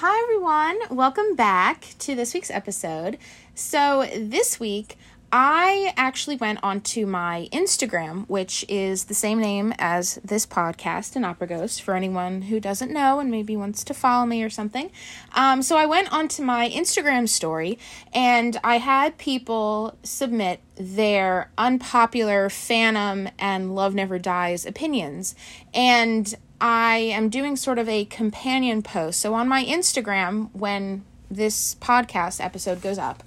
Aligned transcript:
Hi, 0.00 0.22
everyone. 0.24 0.78
Welcome 0.94 1.36
back 1.36 1.94
to 2.00 2.14
this 2.14 2.34
week's 2.34 2.50
episode. 2.50 3.16
So, 3.54 4.06
this 4.14 4.60
week, 4.60 4.98
I 5.32 5.94
actually 5.96 6.36
went 6.36 6.58
onto 6.62 7.06
my 7.06 7.48
Instagram, 7.50 8.28
which 8.28 8.62
is 8.68 9.04
the 9.04 9.14
same 9.14 9.40
name 9.40 9.72
as 9.78 10.16
this 10.22 10.44
podcast, 10.44 11.16
An 11.16 11.24
Opera 11.24 11.46
Ghost, 11.46 11.80
for 11.80 11.94
anyone 11.94 12.42
who 12.42 12.60
doesn't 12.60 12.92
know 12.92 13.20
and 13.20 13.30
maybe 13.30 13.56
wants 13.56 13.82
to 13.84 13.94
follow 13.94 14.26
me 14.26 14.42
or 14.42 14.50
something. 14.50 14.90
Um, 15.34 15.62
so, 15.62 15.78
I 15.78 15.86
went 15.86 16.12
onto 16.12 16.42
my 16.42 16.68
Instagram 16.68 17.26
story 17.26 17.78
and 18.12 18.58
I 18.62 18.76
had 18.76 19.16
people 19.16 19.96
submit 20.02 20.60
their 20.74 21.50
unpopular 21.56 22.50
Phantom 22.50 23.30
and 23.38 23.74
Love 23.74 23.94
Never 23.94 24.18
Dies 24.18 24.66
opinions. 24.66 25.34
And 25.72 26.34
I 26.60 26.96
am 26.96 27.28
doing 27.28 27.56
sort 27.56 27.78
of 27.78 27.88
a 27.88 28.04
companion 28.06 28.82
post. 28.82 29.20
So 29.20 29.34
on 29.34 29.48
my 29.48 29.64
Instagram, 29.64 30.50
when 30.52 31.04
this 31.30 31.74
podcast 31.76 32.42
episode 32.42 32.80
goes 32.80 32.98
up, 32.98 33.22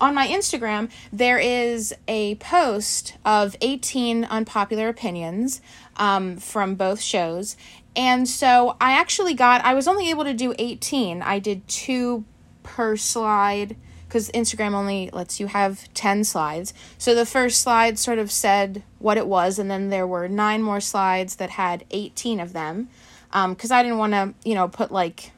on 0.00 0.14
my 0.14 0.26
Instagram, 0.26 0.90
there 1.12 1.38
is 1.38 1.94
a 2.08 2.34
post 2.36 3.16
of 3.24 3.54
18 3.60 4.24
unpopular 4.24 4.88
opinions 4.88 5.60
um, 5.96 6.38
from 6.38 6.74
both 6.74 7.00
shows. 7.00 7.56
And 7.94 8.28
so 8.28 8.76
I 8.80 8.92
actually 8.92 9.34
got, 9.34 9.64
I 9.64 9.74
was 9.74 9.86
only 9.86 10.10
able 10.10 10.24
to 10.24 10.34
do 10.34 10.54
18. 10.58 11.22
I 11.22 11.38
did 11.38 11.68
two 11.68 12.24
per 12.64 12.96
slide 12.96 13.76
because 14.12 14.30
Instagram 14.32 14.74
only 14.74 15.08
lets 15.14 15.40
you 15.40 15.46
have 15.46 15.88
10 15.94 16.24
slides. 16.24 16.74
So 16.98 17.14
the 17.14 17.24
first 17.24 17.62
slide 17.62 17.98
sort 17.98 18.18
of 18.18 18.30
said 18.30 18.82
what 18.98 19.16
it 19.16 19.26
was, 19.26 19.58
and 19.58 19.70
then 19.70 19.88
there 19.88 20.06
were 20.06 20.28
nine 20.28 20.62
more 20.62 20.82
slides 20.82 21.36
that 21.36 21.48
had 21.48 21.86
18 21.90 22.38
of 22.38 22.52
them. 22.52 22.90
Because 23.30 23.70
um, 23.70 23.78
I 23.78 23.82
didn't 23.82 23.96
want 23.96 24.12
to, 24.12 24.34
you 24.46 24.54
know, 24.54 24.68
put 24.68 24.92
like 24.92 25.32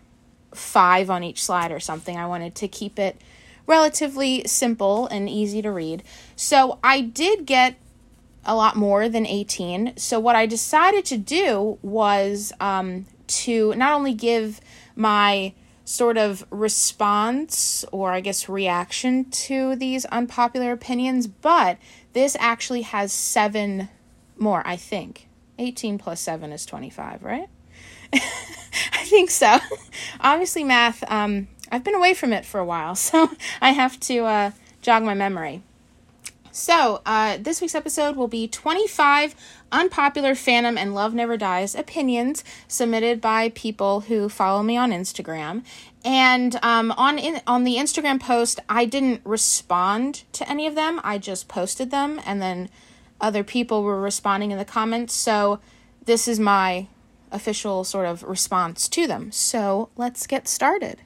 five 0.52 1.08
on 1.08 1.22
each 1.22 1.40
slide 1.40 1.70
or 1.70 1.78
something. 1.78 2.16
I 2.16 2.26
wanted 2.26 2.56
to 2.56 2.66
keep 2.66 2.98
it 2.98 3.16
relatively 3.68 4.42
simple 4.44 5.06
and 5.06 5.30
easy 5.30 5.62
to 5.62 5.70
read. 5.70 6.02
So 6.34 6.80
I 6.82 7.00
did 7.00 7.46
get 7.46 7.76
a 8.44 8.56
lot 8.56 8.74
more 8.74 9.08
than 9.08 9.24
18. 9.24 9.96
So 9.98 10.18
what 10.18 10.34
I 10.34 10.46
decided 10.46 11.04
to 11.04 11.16
do 11.16 11.78
was 11.80 12.52
um, 12.58 13.06
to 13.28 13.72
not 13.76 13.92
only 13.92 14.14
give 14.14 14.60
my 14.96 15.52
sort 15.84 16.16
of 16.16 16.46
response 16.50 17.84
or 17.92 18.12
I 18.12 18.20
guess 18.20 18.48
reaction 18.48 19.30
to 19.30 19.76
these 19.76 20.04
unpopular 20.06 20.72
opinions, 20.72 21.26
but 21.26 21.78
this 22.12 22.36
actually 22.40 22.82
has 22.82 23.12
seven 23.12 23.88
more, 24.38 24.62
I 24.66 24.76
think. 24.76 25.28
18 25.58 25.98
plus 25.98 26.20
7 26.20 26.52
is 26.52 26.66
25, 26.66 27.22
right? 27.22 27.48
I 28.12 29.04
think 29.04 29.30
so. 29.30 29.58
Obviously, 30.20 30.64
math, 30.64 31.08
um, 31.10 31.48
I've 31.70 31.84
been 31.84 31.94
away 31.94 32.14
from 32.14 32.32
it 32.32 32.44
for 32.44 32.58
a 32.58 32.64
while, 32.64 32.94
so 32.96 33.30
I 33.60 33.72
have 33.72 34.00
to 34.00 34.24
uh, 34.24 34.50
jog 34.82 35.02
my 35.02 35.14
memory. 35.14 35.62
So, 36.56 37.02
uh, 37.04 37.38
this 37.40 37.60
week's 37.60 37.74
episode 37.74 38.14
will 38.14 38.28
be 38.28 38.46
25 38.46 39.34
unpopular 39.72 40.36
Phantom 40.36 40.78
and 40.78 40.94
Love 40.94 41.12
Never 41.12 41.36
Dies 41.36 41.74
opinions 41.74 42.44
submitted 42.68 43.20
by 43.20 43.48
people 43.48 44.02
who 44.02 44.28
follow 44.28 44.62
me 44.62 44.76
on 44.76 44.92
Instagram. 44.92 45.64
And 46.04 46.56
um, 46.62 46.92
on 46.92 47.18
in, 47.18 47.40
on 47.48 47.64
the 47.64 47.74
Instagram 47.74 48.20
post, 48.20 48.60
I 48.68 48.84
didn't 48.84 49.20
respond 49.24 50.22
to 50.34 50.48
any 50.48 50.68
of 50.68 50.76
them. 50.76 51.00
I 51.02 51.18
just 51.18 51.48
posted 51.48 51.90
them, 51.90 52.20
and 52.24 52.40
then 52.40 52.68
other 53.20 53.42
people 53.42 53.82
were 53.82 54.00
responding 54.00 54.52
in 54.52 54.58
the 54.58 54.64
comments. 54.64 55.12
So, 55.12 55.58
this 56.04 56.28
is 56.28 56.38
my 56.38 56.86
official 57.32 57.82
sort 57.82 58.06
of 58.06 58.22
response 58.22 58.88
to 58.90 59.08
them. 59.08 59.32
So, 59.32 59.88
let's 59.96 60.28
get 60.28 60.46
started. 60.46 61.00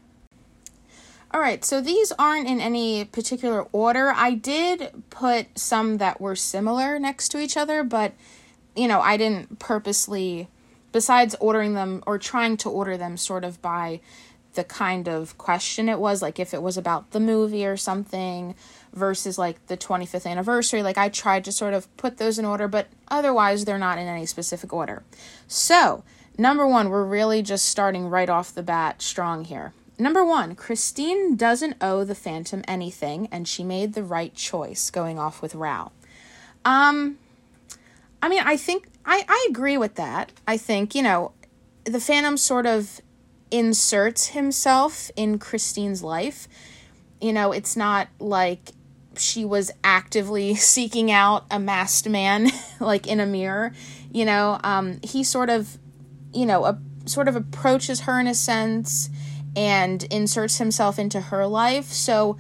All 1.31 1.41
right, 1.41 1.62
so 1.62 1.83
these 1.83 2.11
aren't 2.19 2.48
in 2.48 2.59
any 2.59 3.05
particular 3.05 3.67
order. 3.73 4.12
I 4.17 4.33
did 4.33 5.05
put 5.11 5.59
some 5.59 5.98
that 5.98 6.21
were 6.21 6.34
similar 6.34 6.99
next 6.99 7.28
to 7.31 7.39
each 7.39 7.56
other, 7.56 7.84
but 7.84 8.15
you 8.75 8.89
know, 8.89 9.00
I 9.00 9.16
didn't 9.16 9.59
purposely 9.59 10.49
besides 10.91 11.37
ordering 11.38 11.75
them 11.75 12.03
or 12.06 12.19
trying 12.19 12.56
to 12.59 12.71
order 12.71 12.97
them 12.97 13.17
sort 13.17 13.44
of 13.44 13.61
by 13.61 14.00
the 14.55 14.65
kind 14.65 15.06
of 15.06 15.37
question 15.37 15.88
it 15.88 15.99
was, 15.99 16.22
like 16.22 16.38
if 16.38 16.55
it 16.55 16.62
was 16.62 16.77
about 16.77 17.11
the 17.11 17.21
movie 17.21 17.67
or 17.67 17.77
something 17.77 18.55
versus 18.94 19.38
like 19.38 19.65
the 19.67 19.77
25th 19.77 20.27
anniversary, 20.27 20.83
like 20.83 20.99
I 20.99 21.11
tried 21.11 21.44
to 21.44 21.53
sort 21.53 21.75
of 21.75 21.94
put 21.97 22.17
those 22.17 22.38
in 22.38 22.44
order, 22.44 22.67
but 22.69 22.88
otherwise 23.09 23.65
they're 23.65 23.78
not 23.78 23.99
in 23.99 24.06
any 24.06 24.27
specific 24.27 24.72
order. 24.72 25.03
So, 25.47 26.03
number 26.38 26.67
1, 26.67 26.88
we're 26.88 27.05
really 27.05 27.43
just 27.43 27.67
starting 27.67 28.09
right 28.09 28.31
off 28.31 28.55
the 28.55 28.62
bat 28.62 29.03
strong 29.03 29.44
here. 29.44 29.75
Number 29.98 30.25
one, 30.25 30.54
Christine 30.54 31.34
doesn't 31.34 31.76
owe 31.81 32.04
the 32.04 32.14
Phantom 32.14 32.62
anything, 32.69 33.28
and 33.32 33.48
she 33.48 33.64
made 33.64 33.94
the 33.94 34.04
right 34.04 34.32
choice 34.32 34.91
going 34.91 35.19
off 35.19 35.42
with 35.42 35.56
Raoul. 35.56 35.92
Um, 36.64 37.19
I 38.22 38.28
mean, 38.28 38.42
I 38.44 38.56
think 38.56 38.88
I, 39.04 39.25
I 39.28 39.47
agree 39.50 39.76
with 39.76 39.97
that. 39.97 40.31
I 40.47 40.56
think, 40.56 40.94
you 40.94 41.03
know, 41.03 41.32
the 41.84 41.98
Phantom 41.98 42.37
sort 42.37 42.66
of 42.66 43.00
inserts 43.50 44.28
himself 44.28 45.10
in 45.16 45.38
Christine's 45.38 46.03
life. 46.03 46.47
You 47.20 47.32
know, 47.32 47.50
it's 47.50 47.76
not 47.76 48.08
like 48.20 48.70
she 49.16 49.44
was 49.44 49.72
actively 49.82 50.54
seeking 50.56 51.10
out 51.10 51.44
a 51.50 51.58
masked 51.58 52.08
man, 52.08 52.50
like 52.81 53.08
in 53.08 53.19
a 53.19 53.26
mirror. 53.26 53.72
You 54.12 54.25
know, 54.25 54.60
um, 54.62 55.00
he 55.03 55.25
sort 55.25 55.50
of, 55.50 55.76
you 56.32 56.47
know, 56.47 56.64
a, 56.64 56.78
sort 57.06 57.26
of 57.26 57.34
approaches 57.34 58.00
her 58.00 58.20
in 58.20 58.28
a 58.28 58.34
sense 58.34 59.10
and 59.56 60.03
inserts 60.04 60.59
himself 60.59 60.98
into 60.98 61.20
her 61.20 61.47
life. 61.47 61.86
So, 61.86 62.36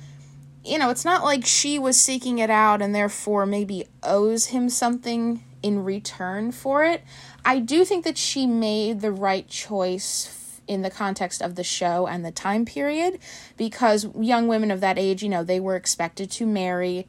you 0.64 0.78
know, 0.78 0.90
it's 0.90 1.04
not 1.04 1.24
like 1.24 1.44
she 1.44 1.78
was 1.78 2.00
seeking 2.00 2.38
it 2.38 2.50
out 2.50 2.82
and 2.82 2.94
therefore 2.94 3.46
maybe 3.46 3.86
owes 4.02 4.46
him 4.46 4.68
something 4.68 5.42
in 5.62 5.84
return 5.84 6.52
for 6.52 6.84
it. 6.84 7.02
I 7.44 7.58
do 7.58 7.84
think 7.84 8.04
that 8.04 8.18
she 8.18 8.46
made 8.46 9.00
the 9.00 9.12
right 9.12 9.48
choice 9.48 10.60
in 10.66 10.82
the 10.82 10.90
context 10.90 11.40
of 11.40 11.54
the 11.54 11.64
show 11.64 12.06
and 12.06 12.24
the 12.24 12.30
time 12.30 12.64
period 12.64 13.18
because 13.56 14.06
young 14.16 14.46
women 14.48 14.70
of 14.70 14.80
that 14.80 14.98
age, 14.98 15.22
you 15.22 15.28
know, 15.28 15.42
they 15.42 15.58
were 15.58 15.76
expected 15.76 16.30
to 16.30 16.46
marry 16.46 17.06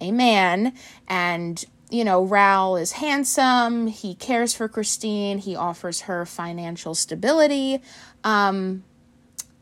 a 0.00 0.10
man 0.10 0.72
and 1.06 1.64
you 1.90 2.04
know, 2.04 2.24
Raoul 2.24 2.78
is 2.78 2.92
handsome, 2.92 3.86
he 3.86 4.14
cares 4.14 4.54
for 4.54 4.66
Christine, 4.66 5.36
he 5.36 5.54
offers 5.54 6.02
her 6.02 6.24
financial 6.24 6.94
stability. 6.94 7.82
Um, 8.24 8.82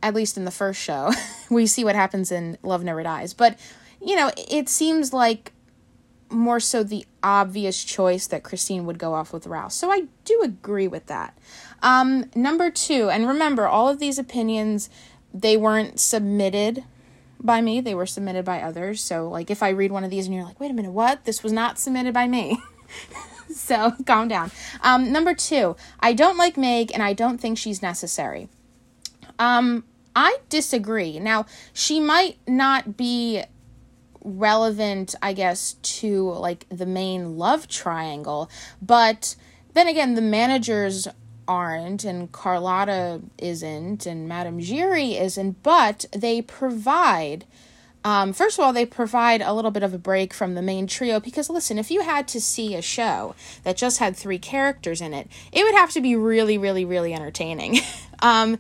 at 0.03 0.15
least 0.15 0.37
in 0.37 0.45
the 0.45 0.51
first 0.51 0.81
show. 0.81 1.13
we 1.51 1.67
see 1.67 1.85
what 1.85 1.95
happens 1.95 2.33
in 2.33 2.59
Love 2.63 2.85
Never 2.85 3.03
Dies. 3.03 3.35
But, 3.35 3.59
you 4.01 4.17
know, 4.17 4.31
it 4.37 4.69
seems 4.69 5.13
like 5.13 5.53
more 6.31 6.61
so 6.61 6.83
the 6.83 7.05
obvious 7.23 7.83
choice 7.83 8.27
that 8.29 8.43
Christine 8.43 8.87
would 8.87 8.99
go 8.99 9.15
off 9.15 9.33
with 9.33 9.47
Rouse. 9.47 9.75
So 9.75 9.91
I 9.91 10.05
do 10.25 10.41
agree 10.43 10.89
with 10.89 11.07
that. 11.07 11.37
Um, 11.83 12.27
number 12.35 12.71
two, 12.71 13.11
and 13.11 13.27
remember, 13.27 13.67
all 13.67 13.89
of 13.89 13.99
these 13.99 14.19
opinions, 14.19 14.89
they 15.35 15.57
weren't 15.57 15.99
submitted 15.99 16.85
by 17.43 17.61
me, 17.61 17.81
they 17.81 17.95
were 17.95 18.07
submitted 18.07 18.45
by 18.45 18.61
others. 18.61 19.01
So, 19.01 19.29
like, 19.29 19.51
if 19.51 19.63
I 19.63 19.71
read 19.71 19.93
one 19.93 20.05
of 20.05 20.11
these 20.11 20.27
and 20.27 20.35
you're 20.35 20.45
like, 20.45 20.61
wait 20.61 20.71
a 20.71 20.75
minute, 20.75 20.93
what? 20.93 21.25
This 21.25 21.43
was 21.43 21.53
not 21.53 21.79
submitted 21.79 22.13
by 22.13 22.29
me. 22.29 22.59
so, 23.55 23.95
calm 24.07 24.29
down. 24.29 24.51
Um, 24.83 25.11
number 25.11 25.35
two, 25.35 25.77
I 26.01 26.13
don't 26.13 26.37
like 26.37 26.57
Meg 26.57 26.91
and 26.93 27.03
I 27.03 27.13
don't 27.15 27.41
think 27.41 27.57
she's 27.57 27.81
necessary. 27.81 28.49
Um, 29.39 29.85
I 30.15 30.39
disagree. 30.49 31.19
Now, 31.19 31.47
she 31.73 32.01
might 32.01 32.39
not 32.47 32.97
be 32.97 33.43
relevant, 34.23 35.15
I 35.23 35.33
guess, 35.33 35.75
to 35.83 36.31
like 36.31 36.67
the 36.69 36.87
main 36.87 37.39
love 37.39 37.69
triangle, 37.69 38.51
but 38.83 39.37
then 39.73 39.89
again, 39.89 40.15
the 40.15 40.23
managers 40.23 41.09
aren't, 41.47 42.05
and 42.05 42.31
Carlotta 42.31 43.23
isn't, 43.39 44.07
and 44.07 44.29
Madame 44.29 44.61
Giry 44.61 45.21
isn't, 45.21 45.63
but 45.63 46.07
they 46.13 46.43
provide. 46.43 47.45
Um, 48.05 48.33
first 48.33 48.59
of 48.59 48.65
all, 48.65 48.73
they 48.73 48.87
provide 48.87 49.43
a 49.43 49.53
little 49.53 49.71
bit 49.71 49.83
of 49.83 49.93
a 49.93 49.99
break 49.99 50.33
from 50.33 50.55
the 50.55 50.63
main 50.63 50.87
trio 50.87 51.21
because, 51.21 51.51
listen, 51.51 51.79
if 51.79 51.91
you 51.91 52.03
had 52.03 52.29
to 52.29 52.41
see 52.41 52.75
a 52.75 52.83
show 52.83 53.35
that 53.65 53.77
just 53.77 53.99
had 53.99 54.17
three 54.17 54.39
characters 54.39 55.01
in 55.01 55.13
it, 55.13 55.29
it 55.53 55.65
would 55.65 55.75
have 55.75 55.91
to 55.91 56.01
be 56.01 56.17
really, 56.17 56.57
really, 56.57 56.85
really 56.85 57.13
entertaining. 57.13 57.81
um, 58.21 58.59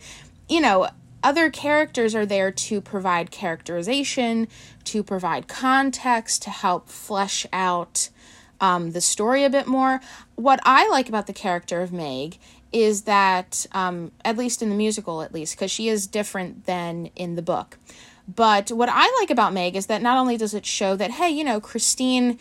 you 0.49 0.61
know, 0.61 0.89
other 1.23 1.51
characters 1.51 2.15
are 2.15 2.27
there 2.27 2.51
to 2.51 2.81
provide 2.81 3.31
characterization, 3.31 4.49
to 4.85 5.03
provide 5.03 5.49
context, 5.49 6.43
to 6.43 6.51
help 6.51 6.89
flesh 6.89 7.47
out 7.53 8.09
um, 8.61 8.93
the 8.93 9.01
story 9.01 9.45
a 9.45 9.51
bit 9.51 9.67
more. 9.67 10.01
What 10.37 10.61
I 10.65 10.89
like 10.89 11.09
about 11.09 11.27
the 11.27 11.33
character 11.33 11.81
of 11.81 11.93
Meg 11.93 12.39
is 12.73 13.03
that, 13.03 13.67
um, 13.73 14.13
at 14.25 14.37
least 14.37 14.63
in 14.63 14.69
the 14.69 14.77
musical, 14.77 15.23
at 15.23 15.35
least, 15.35 15.57
because 15.57 15.71
she 15.71 15.89
is 15.89 16.07
different 16.07 16.67
than 16.67 17.11
in 17.17 17.35
the 17.35 17.43
book. 17.43 17.79
But 18.29 18.71
what 18.71 18.89
I 18.91 19.13
like 19.21 19.31
about 19.31 19.53
Meg 19.53 19.75
is 19.75 19.87
that 19.87 20.03
not 20.03 20.17
only 20.17 20.37
does 20.37 20.55
it 20.55 20.65
show 20.65 20.95
that, 20.97 21.13
hey, 21.13 21.31
you 21.31 21.43
know, 21.43 21.61
Christine 21.61 22.39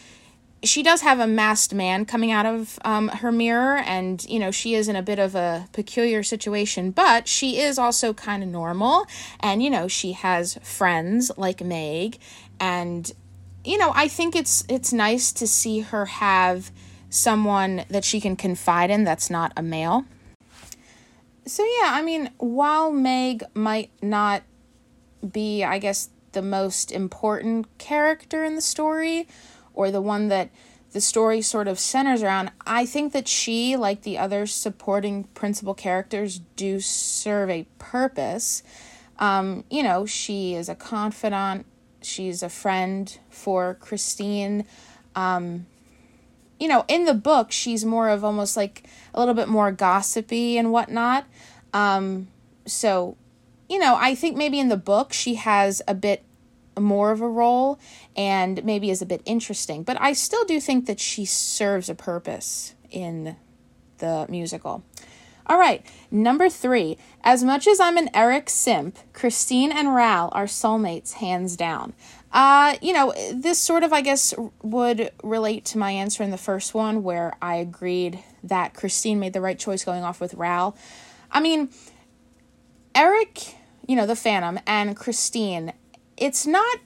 she 0.63 0.83
does 0.83 1.01
have 1.01 1.19
a 1.19 1.27
masked 1.27 1.73
man 1.73 2.05
coming 2.05 2.31
out 2.31 2.45
of 2.45 2.79
um, 2.83 3.07
her 3.07 3.31
mirror, 3.31 3.77
and 3.77 4.25
you 4.25 4.39
know 4.39 4.51
she 4.51 4.75
is 4.75 4.87
in 4.87 4.95
a 4.95 5.01
bit 5.01 5.19
of 5.19 5.35
a 5.35 5.67
peculiar 5.71 6.23
situation, 6.23 6.91
but 6.91 7.27
she 7.27 7.59
is 7.59 7.79
also 7.79 8.13
kind 8.13 8.43
of 8.43 8.49
normal, 8.49 9.05
and 9.39 9.63
you 9.63 9.69
know 9.69 9.87
she 9.87 10.13
has 10.13 10.59
friends 10.61 11.31
like 11.37 11.63
Meg, 11.63 12.17
and 12.59 13.11
you 13.63 13.77
know 13.77 13.91
I 13.95 14.07
think 14.07 14.35
it's 14.35 14.63
it's 14.67 14.91
nice 14.91 15.31
to 15.33 15.47
see 15.47 15.79
her 15.79 16.05
have 16.05 16.71
someone 17.09 17.85
that 17.89 18.03
she 18.03 18.19
can 18.21 18.35
confide 18.35 18.89
in 18.89 19.03
that's 19.03 19.29
not 19.29 19.53
a 19.55 19.61
male. 19.61 20.05
So 21.45 21.63
yeah, 21.63 21.91
I 21.93 22.03
mean, 22.03 22.29
while 22.37 22.91
Meg 22.91 23.43
might 23.55 23.89
not 24.03 24.43
be, 25.31 25.63
I 25.63 25.79
guess, 25.79 26.09
the 26.33 26.41
most 26.43 26.91
important 26.91 27.65
character 27.79 28.43
in 28.43 28.55
the 28.55 28.61
story 28.61 29.27
or 29.73 29.91
the 29.91 30.01
one 30.01 30.27
that 30.29 30.49
the 30.91 31.01
story 31.01 31.41
sort 31.41 31.67
of 31.67 31.79
centers 31.79 32.23
around, 32.23 32.51
I 32.65 32.85
think 32.85 33.13
that 33.13 33.27
she, 33.27 33.75
like 33.75 34.01
the 34.01 34.17
other 34.17 34.45
supporting 34.47 35.25
principal 35.35 35.73
characters, 35.73 36.39
do 36.55 36.79
serve 36.79 37.49
a 37.49 37.67
purpose. 37.77 38.63
Um, 39.19 39.65
you 39.69 39.83
know, 39.83 40.05
she 40.05 40.55
is 40.55 40.67
a 40.69 40.75
confidant, 40.75 41.65
she's 42.01 42.41
a 42.41 42.49
friend 42.49 43.17
for 43.29 43.75
Christine. 43.75 44.65
Um, 45.15 45.67
you 46.59 46.67
know, 46.67 46.85
in 46.87 47.05
the 47.05 47.13
book, 47.13 47.51
she's 47.51 47.85
more 47.85 48.09
of 48.09 48.23
almost 48.23 48.57
like 48.57 48.83
a 49.13 49.19
little 49.19 49.35
bit 49.35 49.47
more 49.47 49.71
gossipy 49.71 50.57
and 50.57 50.71
whatnot. 50.71 51.25
Um, 51.73 52.29
so, 52.65 53.15
you 53.69 53.79
know, 53.79 53.95
I 53.99 54.15
think 54.15 54.35
maybe 54.35 54.59
in 54.59 54.69
the 54.69 54.77
book 54.77 55.13
she 55.13 55.35
has 55.35 55.81
a 55.87 55.93
bit 55.93 56.23
more 56.77 57.11
of 57.11 57.21
a 57.21 57.27
role 57.27 57.79
and 58.15 58.63
maybe 58.63 58.89
is 58.89 59.01
a 59.01 59.05
bit 59.05 59.21
interesting, 59.25 59.83
but 59.83 59.99
I 59.99 60.13
still 60.13 60.45
do 60.45 60.59
think 60.59 60.85
that 60.85 60.99
she 60.99 61.25
serves 61.25 61.89
a 61.89 61.95
purpose 61.95 62.75
in 62.89 63.35
the 63.99 64.25
musical. 64.29 64.83
All 65.45 65.57
right, 65.57 65.83
number 66.11 66.47
three. 66.47 66.97
As 67.23 67.43
much 67.43 67.67
as 67.67 67.79
I'm 67.79 67.97
an 67.97 68.09
Eric 68.13 68.49
simp, 68.51 68.99
Christine 69.13 69.71
and 69.71 69.95
Raoul 69.95 70.29
are 70.31 70.45
soulmates, 70.45 71.13
hands 71.13 71.55
down. 71.55 71.93
Uh, 72.31 72.75
you 72.83 72.93
know, 72.93 73.11
this 73.33 73.57
sort 73.57 73.81
of, 73.81 73.91
I 73.91 74.01
guess, 74.01 74.33
would 74.61 75.11
relate 75.23 75.65
to 75.65 75.79
my 75.79 75.89
answer 75.89 76.21
in 76.21 76.29
the 76.29 76.37
first 76.37 76.75
one 76.75 77.01
where 77.01 77.33
I 77.41 77.55
agreed 77.55 78.23
that 78.43 78.75
Christine 78.75 79.19
made 79.19 79.33
the 79.33 79.41
right 79.41 79.57
choice 79.57 79.83
going 79.83 80.03
off 80.03 80.21
with 80.21 80.35
Raoul. 80.35 80.77
I 81.31 81.39
mean, 81.39 81.69
Eric, 82.93 83.55
you 83.87 83.95
know, 83.95 84.05
the 84.05 84.15
Phantom, 84.15 84.59
and 84.67 84.95
Christine, 84.95 85.73
it's 86.19 86.45
not 86.45 86.79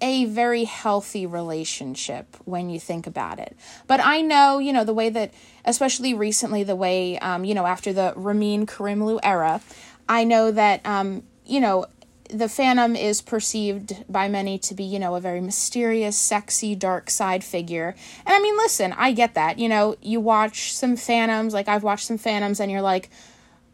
a 0.00 0.24
very 0.26 0.64
healthy 0.64 1.26
relationship 1.26 2.36
when 2.44 2.70
you 2.70 2.78
think 2.78 3.06
about 3.06 3.38
it. 3.38 3.56
But 3.86 4.00
I 4.00 4.20
know, 4.20 4.58
you 4.58 4.72
know, 4.72 4.84
the 4.84 4.94
way 4.94 5.10
that, 5.10 5.32
especially 5.64 6.14
recently, 6.14 6.62
the 6.62 6.76
way, 6.76 7.18
um, 7.18 7.44
you 7.44 7.54
know, 7.54 7.66
after 7.66 7.92
the 7.92 8.12
Ramin 8.16 8.66
Karimloo 8.66 9.18
era, 9.22 9.60
I 10.08 10.24
know 10.24 10.50
that, 10.52 10.86
um, 10.86 11.24
you 11.44 11.60
know, 11.60 11.86
the 12.30 12.48
Phantom 12.48 12.94
is 12.94 13.22
perceived 13.22 14.04
by 14.08 14.28
many 14.28 14.58
to 14.58 14.74
be, 14.74 14.84
you 14.84 14.98
know, 14.98 15.14
a 15.14 15.20
very 15.20 15.40
mysterious, 15.40 16.16
sexy, 16.16 16.74
dark 16.74 17.10
side 17.10 17.42
figure. 17.42 17.94
And 18.26 18.34
I 18.34 18.38
mean, 18.38 18.56
listen, 18.56 18.92
I 18.92 19.12
get 19.12 19.34
that. 19.34 19.58
You 19.58 19.68
know, 19.68 19.96
you 20.02 20.20
watch 20.20 20.74
some 20.74 20.96
Phantoms, 20.96 21.54
like 21.54 21.68
I've 21.68 21.82
watched 21.82 22.06
some 22.06 22.18
Phantoms, 22.18 22.60
and 22.60 22.70
you're 22.70 22.82
like, 22.82 23.10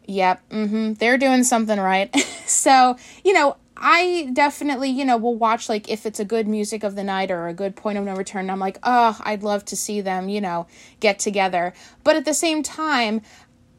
yep, 0.07 0.41
mm-hmm, 0.49 0.93
they're 0.93 1.17
doing 1.17 1.43
something 1.43 1.79
right. 1.79 2.15
so, 2.45 2.95
you 3.23 3.33
know, 3.33 3.57
I 3.77 4.29
definitely, 4.33 4.89
you 4.89 5.03
know, 5.03 5.17
will 5.17 5.35
watch 5.35 5.67
like 5.67 5.89
if 5.89 6.05
it's 6.05 6.19
a 6.19 6.25
good 6.25 6.47
music 6.47 6.83
of 6.83 6.95
the 6.95 7.03
night 7.03 7.29
or 7.29 7.47
a 7.47 7.53
good 7.53 7.75
point 7.75 7.97
of 7.97 8.05
no 8.05 8.15
return. 8.15 8.49
I'm 8.49 8.59
like, 8.59 8.79
oh, 8.83 9.19
I'd 9.23 9.43
love 9.43 9.65
to 9.65 9.75
see 9.75 10.01
them, 10.01 10.29
you 10.29 10.39
know, 10.39 10.67
get 10.99 11.19
together. 11.19 11.73
But 12.03 12.15
at 12.15 12.25
the 12.25 12.33
same 12.33 12.63
time, 12.63 13.21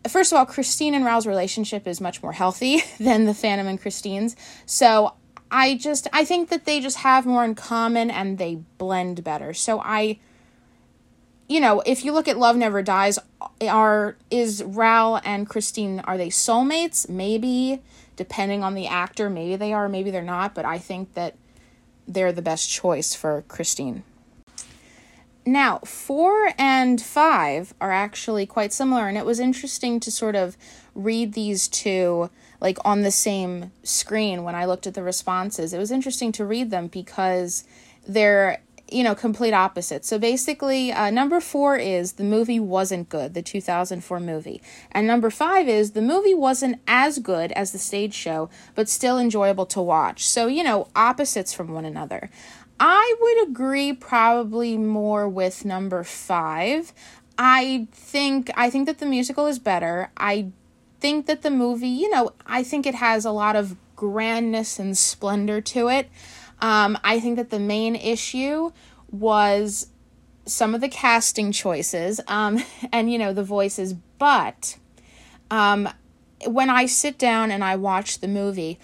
first 0.09 0.33
of 0.33 0.39
all, 0.39 0.47
Christine 0.47 0.95
and 0.95 1.05
Raoul's 1.05 1.27
relationship 1.27 1.87
is 1.87 2.01
much 2.01 2.23
more 2.23 2.33
healthy 2.33 2.83
than 3.01 3.25
the 3.25 3.35
Phantom 3.35 3.67
and 3.67 3.81
Christine's. 3.81 4.37
So 4.67 5.15
I 5.51 5.77
just 5.77 6.09
I 6.13 6.25
think 6.25 6.51
that 6.51 6.65
they 6.65 6.81
just 6.81 6.99
have 6.99 7.25
more 7.25 7.45
in 7.45 7.55
common 7.55 8.11
and 8.11 8.39
they 8.39 8.57
blend 8.79 9.25
better. 9.25 9.55
So 9.55 9.81
I 9.81 10.19
you 11.49 11.61
know, 11.61 11.81
if 11.87 12.05
you 12.05 12.13
look 12.13 12.27
at 12.27 12.37
Love 12.37 12.57
Never 12.57 12.83
Dies, 12.83 13.19
are 13.63 14.17
is 14.31 14.63
Raoul 14.65 15.21
and 15.25 15.49
Christine 15.49 16.01
are 16.01 16.17
they 16.17 16.29
soulmates? 16.29 17.09
Maybe, 17.09 17.83
depending 18.17 18.65
on 18.65 18.75
the 18.75 18.87
actor, 18.87 19.31
maybe 19.31 19.57
they 19.57 19.73
are, 19.73 19.89
maybe 19.89 20.11
they're 20.11 20.23
not, 20.23 20.55
but 20.55 20.65
I 20.65 20.79
think 20.79 21.15
that 21.15 21.37
they're 22.09 22.33
the 22.33 22.43
best 22.43 22.71
choice 22.71 23.15
for 23.15 23.45
Christine. 23.49 24.03
Now, 25.45 25.79
four 25.81 26.53
and 26.59 27.01
five 27.01 27.73
are 27.81 27.93
actually 27.93 28.47
quite 28.47 28.73
similar, 28.73 29.07
and 29.07 29.17
it 29.17 29.25
was 29.25 29.39
interesting 29.39 30.01
to 30.01 30.11
sort 30.11 30.35
of 30.35 30.57
read 30.95 31.35
these 31.35 31.69
two 31.69 32.31
like 32.61 32.79
on 32.85 33.03
the 33.03 33.11
same 33.11 33.71
screen 33.83 34.43
when 34.43 34.55
I 34.55 34.65
looked 34.65 34.87
at 34.87 34.95
the 34.95 35.03
responses. 35.03 35.73
It 35.73 35.79
was 35.79 35.93
interesting 35.93 36.33
to 36.33 36.45
read 36.45 36.71
them 36.71 36.89
because 36.89 37.65
they're 38.09 38.61
you 38.91 39.03
know 39.03 39.15
complete 39.15 39.53
opposites. 39.53 40.09
So 40.09 40.19
basically, 40.19 40.93
uh, 40.93 41.11
number 41.11 41.41
four 41.41 41.77
is 41.77 42.13
the 42.13 42.25
movie 42.25 42.61
wasn't 42.61 43.09
good, 43.09 43.35
the 43.35 43.43
2004 43.43 44.21
movie, 44.21 44.63
and 44.93 45.07
number 45.07 45.31
five 45.31 45.69
is 45.69 45.93
the 45.93 46.03
movie 46.03 46.35
wasn't 46.35 46.81
as 46.87 47.19
good 47.19 47.53
as 47.53 47.73
the 47.73 47.79
stage 47.79 48.15
show, 48.15 48.49
but 48.75 48.89
still 48.89 49.19
enjoyable 49.19 49.67
to 49.67 49.81
watch. 49.81 50.27
So 50.27 50.47
you 50.47 50.63
know 50.63 50.89
opposites 50.95 51.53
from 51.53 51.73
one 51.73 51.85
another. 51.85 52.31
I 52.79 53.17
would 53.21 53.49
agree 53.49 53.93
probably 53.93 54.77
more 54.77 55.29
with 55.29 55.65
number 55.65 56.05
five. 56.05 56.93
I 57.39 57.89
think 57.93 58.51
I 58.57 58.71
think 58.71 58.87
that 58.87 58.99
the 58.99 59.07
musical 59.07 59.47
is 59.47 59.59
better. 59.59 60.11
I 60.17 60.51
think 61.01 61.27
that 61.27 61.43
the 61.43 61.51
movie, 61.51 61.89
you 61.89 62.11
know, 62.11 62.33
I 62.47 62.63
think 62.63 62.87
it 62.87 62.95
has 62.95 63.25
a 63.25 63.31
lot 63.31 63.57
of 63.57 63.77
grandness 63.95 64.79
and 64.79 64.97
splendor 64.97 65.61
to 65.61 65.89
it. 65.89 66.09
Um, 66.61 66.99
I 67.05 67.21
think 67.21 67.37
that 67.37 67.51
the 67.51 67.59
main 67.59 67.95
issue 67.97 68.73
was 69.11 69.89
some 70.47 70.75
of 70.75 70.81
the 70.81 70.89
casting 70.89 71.53
choices 71.53 72.21
um, 72.29 72.63
and 72.93 73.13
you 73.13 73.19
know 73.19 73.33
the 73.33 73.45
voices, 73.45 73.95
but 74.19 74.77
um, 75.51 75.89
when 76.47 76.71
I 76.71 76.87
sit 76.87 77.19
down 77.19 77.51
and 77.51 77.63
I 77.65 77.77
watch 77.77 78.21
the 78.21 78.29
movie, 78.29 78.79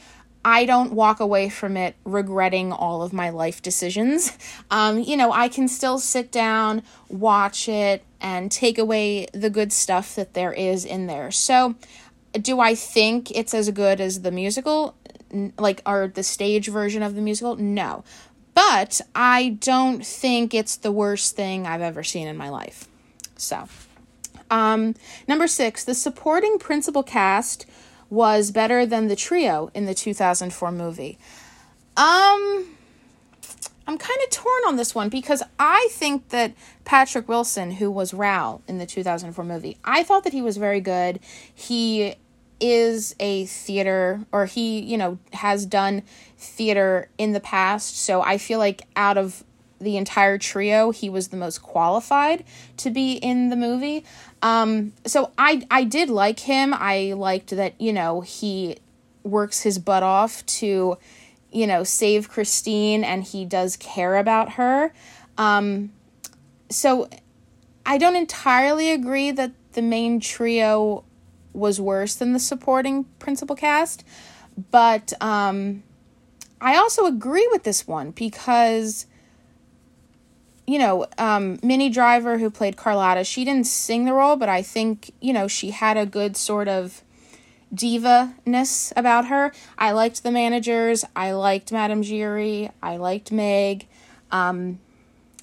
I 0.45 0.65
don't 0.65 0.93
walk 0.93 1.21
away 1.21 1.49
from 1.49 1.77
it 1.77 1.95
regretting 2.05 2.73
all 2.73 3.03
of 3.03 3.13
my 3.13 3.31
life 3.31 3.63
decisions. 3.63 4.37
Um, 4.71 5.01
you 5.01 5.19
know, 5.19 5.31
I 5.33 5.49
can 5.49 5.69
still 5.69 5.99
sit 5.99 6.33
down, 6.33 6.83
watch 7.11 7.69
it, 7.69 8.03
and 8.23 8.51
take 8.51 8.79
away 8.79 9.27
the 9.35 9.51
good 9.51 9.71
stuff 9.71 10.15
that 10.15 10.33
there 10.33 10.55
is 10.55 10.87
in 10.87 11.09
there. 11.09 11.31
So, 11.31 11.75
do 12.33 12.59
I 12.59 12.75
think 12.75 13.31
it's 13.33 13.53
as 13.53 13.69
good 13.71 14.01
as 14.01 14.23
the 14.23 14.31
musical, 14.31 14.95
like, 15.58 15.82
are 15.87 16.08
the 16.08 16.23
stage 16.23 16.68
version 16.68 17.02
of 17.02 17.14
the 17.14 17.21
musical? 17.21 17.57
No. 17.57 18.04
But 18.54 19.00
I 19.14 19.57
don't 19.61 20.04
think 20.04 20.52
it's 20.52 20.76
the 20.76 20.92
worst 20.92 21.37
thing 21.37 21.66
I've 21.66 21.80
ever 21.80 22.02
seen 22.02 22.28
in 22.28 22.37
my 22.37 22.49
life. 22.49 22.87
So, 23.37 23.68
um, 24.50 24.95
number 25.26 25.47
six, 25.47 25.85
the 25.85 25.95
supporting 25.95 26.59
principal 26.59 27.02
cast 27.02 27.66
was 28.11 28.50
better 28.50 28.85
than 28.85 29.09
the 29.09 29.16
trio 29.16 29.71
in 29.75 29.87
the 29.87 29.95
2004 29.95 30.71
movie. 30.71 31.18
Um, 31.97 32.76
I'm 33.87 33.99
kind 33.99 34.21
of 34.25 34.30
torn 34.30 34.62
on 34.66 34.76
this 34.76 34.95
one 34.95 35.09
because 35.09 35.42
I 35.59 35.88
think 35.90 36.28
that 36.28 36.52
Patrick 36.85 37.28
Wilson, 37.28 37.73
who 37.73 37.90
was 37.90 38.14
Raoul 38.14 38.62
in 38.68 38.78
the 38.78 38.87
2004 38.87 39.45
movie, 39.45 39.78
I 39.85 40.02
thought 40.02 40.25
that 40.25 40.33
he 40.33 40.42
was 40.42 40.57
very 40.57 40.80
good. 40.80 41.21
He 41.54 42.14
is 42.62 43.14
a 43.19 43.45
theater, 43.47 44.21
or 44.31 44.47
he, 44.47 44.81
you 44.81 44.97
know, 44.97 45.19
has 45.33 45.66
done 45.66 46.02
theater 46.38 47.09
in 47.19 47.33
the 47.33 47.40
past. 47.40 47.99
So 47.99 48.23
I 48.23 48.38
feel 48.38 48.61
like 48.61 48.83
out 48.95 49.19
of 49.19 49.42
the 49.81 49.97
entire 49.97 50.38
trio, 50.38 50.92
he 50.92 51.11
was 51.11 51.28
the 51.28 51.37
most 51.37 51.61
qualified 51.61 52.45
to 52.76 52.88
be 52.88 53.14
in 53.14 53.49
the 53.49 53.57
movie. 53.57 54.04
Um, 54.40 54.92
so 55.04 55.33
I 55.37 55.66
I 55.71 55.83
did 55.85 56.09
like 56.09 56.40
him. 56.40 56.73
I 56.73 57.14
liked 57.16 57.50
that 57.50 57.81
you 57.81 57.92
know 57.92 58.21
he 58.21 58.78
works 59.25 59.62
his 59.62 59.78
butt 59.78 60.04
off 60.04 60.47
to 60.47 60.99
you 61.50 61.66
know 61.66 61.83
save 61.83 62.28
Christine, 62.28 63.02
and 63.02 63.25
he 63.25 63.45
does 63.45 63.76
care 63.76 64.16
about 64.16 64.52
her. 64.52 64.92
Um, 65.37 65.92
so 66.71 67.09
I 67.85 67.99
don't 67.99 68.16
entirely 68.16 68.92
agree 68.92 69.33
that 69.33 69.50
the 69.73 69.83
main 69.83 70.21
trio 70.21 71.04
was 71.52 71.80
worse 71.80 72.14
than 72.14 72.32
the 72.32 72.38
supporting 72.38 73.04
principal 73.18 73.56
cast, 73.56 74.04
but 74.71 75.12
um, 75.21 75.82
I 76.61 76.76
also 76.76 77.06
agree 77.06 77.49
with 77.52 77.64
this 77.64 77.87
one 77.87 78.11
because 78.11 79.06
you 80.66 80.78
know, 80.78 81.06
um, 81.18 81.59
Minnie 81.62 81.90
Driver, 81.90 82.38
who 82.38 82.49
played 82.49 82.76
Carlotta, 82.76 83.25
she 83.25 83.44
didn't 83.44 83.66
sing 83.66 84.04
the 84.04 84.12
role, 84.12 84.37
but 84.37 84.49
I 84.49 84.62
think, 84.62 85.12
you 85.21 85.32
know, 85.32 85.49
she 85.49 85.71
had 85.71 85.97
a 85.97 86.06
good 86.06 86.37
sort 86.37 86.68
of 86.68 87.02
diva 87.75 88.35
ness 88.47 88.92
about 88.97 89.26
her. 89.26 89.52
I 89.78 89.92
liked 89.92 90.23
the 90.23 90.30
managers. 90.30 91.04
I 91.16 91.32
liked 91.32 91.73
Madame 91.73 92.02
Giry. 92.02 92.71
I 92.82 92.97
liked 92.97 93.32
Meg. 93.32 93.87
Um, 94.30 94.78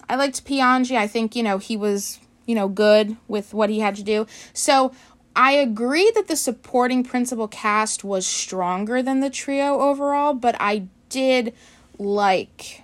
I 0.08 0.16
liked 0.16 0.46
Piangi. 0.46 0.96
I 0.96 1.08
think, 1.08 1.36
you 1.36 1.44
know, 1.44 1.58
he 1.58 1.76
was, 1.76 2.20
you 2.46 2.56
know, 2.56 2.68
good 2.68 3.18
with 3.28 3.54
what 3.54 3.70
he 3.70 3.80
had 3.82 3.96
to 3.96 4.04
do. 4.04 4.26
So 4.54 4.94
I 5.40 5.54
agree 5.54 6.12
that 6.16 6.28
the 6.28 6.36
supporting 6.36 7.02
principal 7.02 7.48
cast 7.48 8.04
was 8.04 8.28
stronger 8.28 9.02
than 9.02 9.22
the 9.22 9.30
trio 9.30 9.80
overall, 9.80 10.34
but 10.34 10.58
I 10.60 10.90
did 11.08 11.54
like 11.98 12.84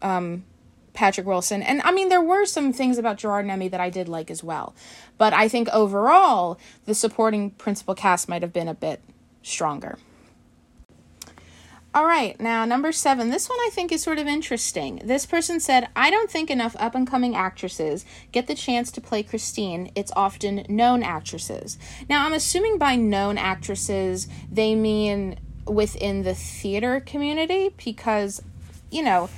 um, 0.00 0.44
Patrick 0.94 1.26
Wilson. 1.26 1.60
And 1.60 1.82
I 1.82 1.90
mean, 1.90 2.08
there 2.08 2.22
were 2.22 2.46
some 2.46 2.72
things 2.72 2.98
about 2.98 3.16
Gerard 3.16 3.44
and 3.44 3.50
Emmy 3.50 3.66
that 3.66 3.80
I 3.80 3.90
did 3.90 4.08
like 4.08 4.30
as 4.30 4.44
well. 4.44 4.76
But 5.18 5.32
I 5.32 5.48
think 5.48 5.68
overall, 5.70 6.56
the 6.84 6.94
supporting 6.94 7.50
principal 7.50 7.96
cast 7.96 8.28
might 8.28 8.42
have 8.42 8.52
been 8.52 8.68
a 8.68 8.74
bit 8.74 9.02
stronger. 9.42 9.98
All 11.98 12.06
right, 12.06 12.40
now 12.40 12.64
number 12.64 12.92
seven. 12.92 13.30
This 13.30 13.48
one 13.48 13.58
I 13.58 13.70
think 13.72 13.90
is 13.90 14.04
sort 14.04 14.20
of 14.20 14.28
interesting. 14.28 15.02
This 15.02 15.26
person 15.26 15.58
said, 15.58 15.88
I 15.96 16.10
don't 16.10 16.30
think 16.30 16.48
enough 16.48 16.76
up 16.78 16.94
and 16.94 17.04
coming 17.04 17.34
actresses 17.34 18.04
get 18.30 18.46
the 18.46 18.54
chance 18.54 18.92
to 18.92 19.00
play 19.00 19.24
Christine. 19.24 19.90
It's 19.96 20.12
often 20.14 20.64
known 20.68 21.02
actresses. 21.02 21.76
Now, 22.08 22.24
I'm 22.24 22.32
assuming 22.34 22.78
by 22.78 22.94
known 22.94 23.36
actresses, 23.36 24.28
they 24.48 24.76
mean 24.76 25.40
within 25.66 26.22
the 26.22 26.36
theater 26.36 27.00
community 27.00 27.74
because, 27.84 28.44
you 28.92 29.02
know, 29.02 29.28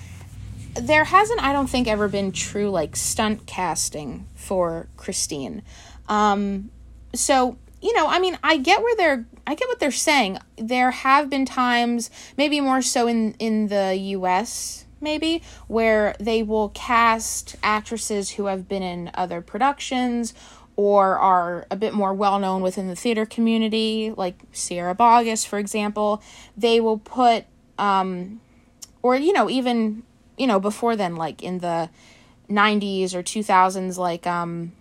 there 0.75 1.05
hasn't, 1.05 1.43
I 1.43 1.55
don't 1.55 1.71
think, 1.71 1.88
ever 1.88 2.09
been 2.09 2.31
true 2.31 2.69
like 2.69 2.95
stunt 2.95 3.47
casting 3.47 4.26
for 4.35 4.87
Christine. 4.99 5.62
Um, 6.11 6.69
so 7.14 7.57
you 7.83 7.95
know, 7.95 8.07
I 8.07 8.19
mean, 8.19 8.39
I 8.43 8.57
get 8.57 8.83
where 8.83 8.97
they're 8.97 9.27
I 9.47 9.55
get 9.55 9.69
what 9.69 9.81
they're 9.81 9.91
saying. 9.91 10.39
There 10.57 10.91
have 10.91 11.31
been 11.31 11.45
times, 11.47 12.11
maybe 12.37 12.61
more 12.61 12.83
so 12.83 13.07
in 13.07 13.35
in 13.39 13.69
the 13.69 13.97
US, 13.97 14.85
maybe, 15.01 15.43
where 15.67 16.15
they 16.21 16.43
will 16.43 16.71
cast 16.71 17.57
actresses 17.63 18.31
who 18.33 18.47
have 18.47 18.69
been 18.69 18.83
in 18.83 19.11
other 19.15 19.41
productions 19.41 20.35
or 20.77 21.19
are 21.19 21.67
a 21.71 21.77
bit 21.77 21.93
more 21.95 22.15
well 22.15 22.39
known 22.39 22.63
within 22.63 22.89
the 22.89 22.97
theater 22.97 23.27
community, 23.27 24.13
like 24.17 24.37
Sierra 24.53 24.95
Boggess, 24.95 25.47
for 25.47 25.59
example. 25.59 26.23
They 26.57 26.81
will 26.81 26.99
put 26.99 27.45
um 27.79 28.41
or 29.03 29.17
you 29.17 29.33
know, 29.33 29.49
even 29.49 30.03
you 30.37 30.47
know, 30.47 30.61
before 30.61 30.97
then, 30.97 31.17
like 31.17 31.43
in 31.43 31.59
the 31.59 31.91
90s 32.49 33.15
or 33.15 33.23
2000s, 33.23 33.97
like 33.97 34.27
um 34.27 34.73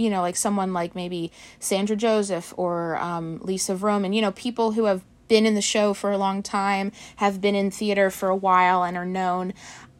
you 0.00 0.08
know, 0.08 0.22
like 0.22 0.36
someone 0.36 0.72
like 0.72 0.94
maybe 0.94 1.30
Sandra 1.58 1.94
Joseph 1.94 2.54
or 2.56 2.96
um, 2.98 3.38
Lisa 3.42 3.74
Vroman, 3.74 4.14
you 4.14 4.22
know, 4.22 4.32
people 4.32 4.72
who 4.72 4.84
have 4.84 5.02
been 5.28 5.44
in 5.46 5.54
the 5.54 5.62
show 5.62 5.94
for 5.94 6.10
a 6.10 6.18
long 6.18 6.42
time, 6.42 6.90
have 7.16 7.40
been 7.40 7.54
in 7.54 7.70
theater 7.70 8.10
for 8.10 8.28
a 8.28 8.36
while, 8.36 8.82
and 8.82 8.96
are 8.96 9.06
known. 9.06 9.52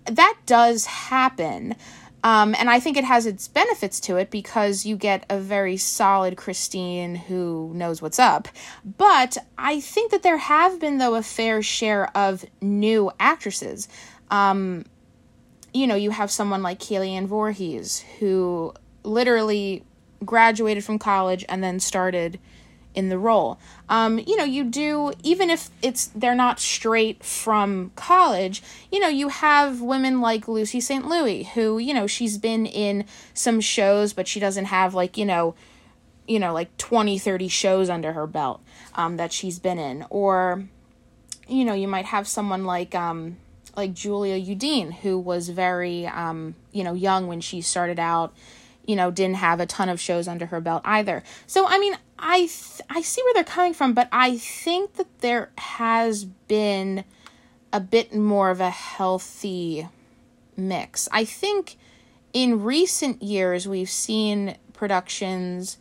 That 0.06 0.36
does 0.46 0.86
happen. 0.86 1.76
Um, 2.22 2.54
and 2.58 2.68
I 2.68 2.80
think 2.80 2.96
it 2.96 3.04
has 3.04 3.26
its 3.26 3.48
benefits 3.48 4.00
to 4.00 4.16
it 4.16 4.30
because 4.30 4.84
you 4.84 4.96
get 4.96 5.24
a 5.30 5.38
very 5.38 5.76
solid 5.76 6.36
Christine 6.36 7.14
who 7.14 7.72
knows 7.74 8.02
what's 8.02 8.18
up. 8.18 8.48
But 8.84 9.38
I 9.56 9.80
think 9.80 10.10
that 10.10 10.22
there 10.22 10.36
have 10.36 10.80
been, 10.80 10.98
though, 10.98 11.14
a 11.14 11.22
fair 11.22 11.62
share 11.62 12.14
of 12.16 12.44
new 12.60 13.10
actresses. 13.20 13.88
Um, 14.30 14.84
you 15.72 15.86
know, 15.86 15.94
you 15.94 16.10
have 16.10 16.30
someone 16.30 16.62
like 16.62 16.78
Kaley 16.78 17.24
Voorhees 17.26 18.04
who 18.18 18.74
literally 19.02 19.84
graduated 20.24 20.84
from 20.84 20.98
college 20.98 21.44
and 21.48 21.62
then 21.62 21.80
started 21.80 22.38
in 22.94 23.08
the 23.08 23.18
role. 23.18 23.58
Um, 23.88 24.18
you 24.18 24.36
know, 24.36 24.44
you 24.44 24.64
do 24.64 25.12
even 25.22 25.50
if 25.50 25.70
it's 25.82 26.06
they're 26.08 26.34
not 26.34 26.58
straight 26.58 27.22
from 27.24 27.92
college. 27.94 28.62
You 28.90 29.00
know, 29.00 29.08
you 29.08 29.28
have 29.28 29.80
women 29.80 30.20
like 30.20 30.48
Lucy 30.48 30.80
St. 30.80 31.06
Louis 31.06 31.44
who 31.54 31.78
you 31.78 31.94
know 31.94 32.06
she's 32.06 32.38
been 32.38 32.66
in 32.66 33.04
some 33.34 33.60
shows, 33.60 34.12
but 34.12 34.26
she 34.26 34.40
doesn't 34.40 34.66
have 34.66 34.94
like 34.94 35.16
you 35.16 35.24
know, 35.24 35.54
you 36.26 36.38
know 36.38 36.52
like 36.52 36.76
20, 36.78 37.18
30 37.18 37.48
shows 37.48 37.88
under 37.88 38.12
her 38.12 38.26
belt 38.26 38.60
um, 38.94 39.16
that 39.16 39.32
she's 39.32 39.58
been 39.58 39.78
in. 39.78 40.04
Or, 40.10 40.64
you 41.48 41.64
know, 41.64 41.74
you 41.74 41.88
might 41.88 42.06
have 42.06 42.26
someone 42.26 42.64
like 42.64 42.94
um, 42.94 43.36
like 43.76 43.94
Julia 43.94 44.38
Udine 44.38 44.92
who 44.92 45.18
was 45.18 45.48
very 45.48 46.06
um, 46.06 46.56
you 46.72 46.82
know 46.82 46.94
young 46.94 47.28
when 47.28 47.40
she 47.40 47.60
started 47.60 48.00
out 48.00 48.34
you 48.90 48.96
know, 48.96 49.12
didn't 49.12 49.36
have 49.36 49.60
a 49.60 49.66
ton 49.66 49.88
of 49.88 50.00
shows 50.00 50.26
under 50.26 50.46
her 50.46 50.60
belt 50.60 50.82
either. 50.84 51.22
So, 51.46 51.64
I 51.64 51.78
mean, 51.78 51.94
I 52.18 52.38
th- 52.38 52.80
I 52.90 53.02
see 53.02 53.22
where 53.22 53.34
they're 53.34 53.44
coming 53.44 53.72
from, 53.72 53.94
but 53.94 54.08
I 54.10 54.36
think 54.36 54.94
that 54.94 55.20
there 55.20 55.52
has 55.58 56.24
been 56.24 57.04
a 57.72 57.78
bit 57.78 58.12
more 58.12 58.50
of 58.50 58.60
a 58.60 58.70
healthy 58.70 59.86
mix. 60.56 61.08
I 61.12 61.24
think 61.24 61.76
in 62.32 62.64
recent 62.64 63.22
years 63.22 63.68
we've 63.68 63.88
seen 63.88 64.56
productions 64.72 65.78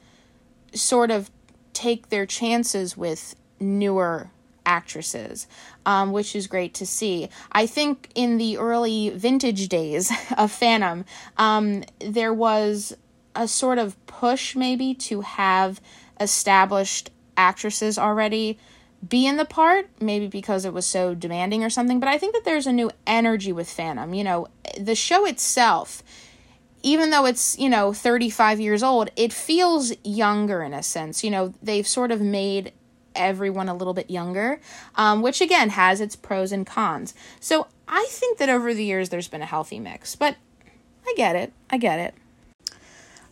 sort 0.75 1.10
of 1.10 1.32
take 1.74 2.10
their 2.10 2.28
chances 2.28 2.96
with 2.96 3.36
newer 3.60 4.30
actresses, 4.70 5.48
um, 5.88 6.12
which 6.12 6.36
is 6.36 6.46
great 6.46 6.76
to 6.76 6.86
see. 6.86 7.28
I 7.52 7.66
think 7.66 8.10
in 8.14 8.38
the 8.38 8.58
early 8.58 9.10
vintage 9.10 9.68
days 9.68 10.12
of 10.38 10.52
Phantom, 10.52 11.06
um, 11.38 11.84
there 12.00 12.34
was 12.34 12.96
a 13.36 13.48
sort 13.48 13.80
of 13.80 13.96
push 14.06 14.56
maybe 14.56 14.94
to 14.94 15.22
have 15.22 15.82
established 16.20 17.10
actresses 17.36 17.98
already 17.98 18.60
be 19.08 19.26
in 19.26 19.38
the 19.38 19.46
part, 19.46 19.90
maybe 20.00 20.28
because 20.28 20.66
it 20.66 20.74
was 20.74 20.86
so 20.86 21.16
demanding 21.16 21.64
or 21.64 21.70
something. 21.70 22.00
But 22.00 22.10
I 22.10 22.18
think 22.18 22.36
that 22.36 22.44
there's 22.44 22.68
a 22.68 22.74
new 22.74 22.92
energy 23.08 23.52
with 23.52 23.70
Phantom. 23.70 24.14
You 24.14 24.24
know, 24.24 24.48
the 24.78 24.96
show 24.96 25.26
itself 25.26 26.04
even 26.82 27.10
though 27.10 27.26
it's, 27.26 27.58
you 27.60 27.70
know, 27.70 27.92
35 27.92 28.60
years 28.60 28.84
old, 28.84 29.10
it 29.16 29.34
feels 29.34 29.92
younger 30.04 30.64
in 30.64 30.74
a 30.74 30.84
sense. 30.84 31.24
You 31.24 31.32
know, 31.32 31.54
they've 31.62 31.88
sort 31.88 32.12
of 32.12 32.22
made 32.22 32.72
everyone 33.20 33.70
a 33.70 33.76
little 33.76 33.94
bit 33.94 34.10
younger, 34.10 34.60
um, 34.96 35.22
which 35.22 35.42
again 35.42 35.70
has 35.70 36.02
its 36.02 36.16
pros 36.16 36.52
and 36.52 36.66
cons. 36.66 37.14
So 37.40 37.68
I 37.88 38.08
think 38.10 38.38
that 38.40 38.50
over 38.50 38.74
the 38.74 38.84
years 38.84 39.10
there's 39.10 39.28
been 39.28 39.42
a 39.42 39.46
healthy 39.46 39.80
mix, 39.80 40.16
but 40.16 40.38
I 41.06 41.14
get 41.16 41.36
it. 41.36 41.54
I 41.70 41.78
get 41.78 42.00
it. 42.00 42.16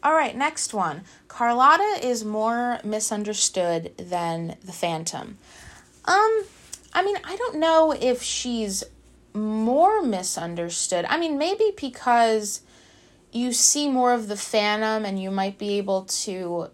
All 0.04 0.14
right, 0.14 0.36
next 0.36 0.74
one. 0.74 1.02
Carlotta 1.28 2.00
is 2.04 2.24
more 2.24 2.80
misunderstood 2.84 3.94
than 3.98 4.56
the 4.64 4.72
Phantom. 4.72 5.38
Um, 6.06 6.44
I 6.94 7.04
mean, 7.04 7.18
I 7.24 7.36
don't 7.36 7.58
know 7.58 7.92
if 7.92 8.22
she's 8.22 8.84
more 9.34 10.02
misunderstood. 10.02 11.06
I 11.10 11.18
mean, 11.18 11.38
maybe 11.38 11.74
because 11.80 12.62
you 13.32 13.54
see 13.54 13.90
more 13.90 14.14
of 14.14 14.28
the 14.28 14.38
Phantom 14.38 15.06
and 15.06 15.22
you 15.22 15.30
might 15.30 15.58
be 15.58 15.78
able 15.78 16.04
to 16.04 16.70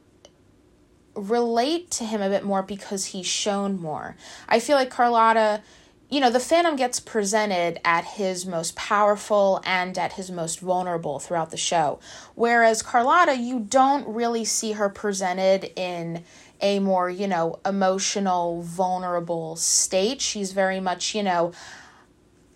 relate 1.16 1.92
to 1.92 2.06
him 2.06 2.22
a 2.22 2.30
bit 2.30 2.44
more 2.44 2.64
because 2.64 3.08
he's 3.08 3.26
shown 3.26 3.80
more. 3.80 4.16
I 4.48 4.60
feel 4.60 4.76
like 4.76 4.90
Carlotta, 4.90 5.62
you 6.10 6.20
know, 6.20 6.30
the 6.30 6.40
Phantom 6.40 6.76
gets 6.76 7.00
presented 7.00 7.80
at 7.84 8.06
his 8.06 8.46
most 8.46 8.76
powerful 8.76 9.62
and 9.66 9.98
at 9.98 10.14
his 10.14 10.32
most 10.32 10.60
vulnerable 10.60 11.20
throughout 11.20 11.52
the 11.52 11.58
show. 11.58 12.00
Whereas 12.36 12.82
Carlotta, 12.82 13.36
you 13.36 13.60
don't 13.60 14.08
really 14.08 14.46
see 14.46 14.74
her 14.74 14.90
presented 14.90 15.72
in 15.76 16.24
a 16.62 16.80
more, 16.80 17.10
you 17.10 17.28
know, 17.28 17.60
emotional, 17.66 18.62
vulnerable 18.62 19.56
state. 19.56 20.22
She's 20.22 20.52
very 20.54 20.80
much, 20.80 21.14
you 21.14 21.24
know, 21.24 21.52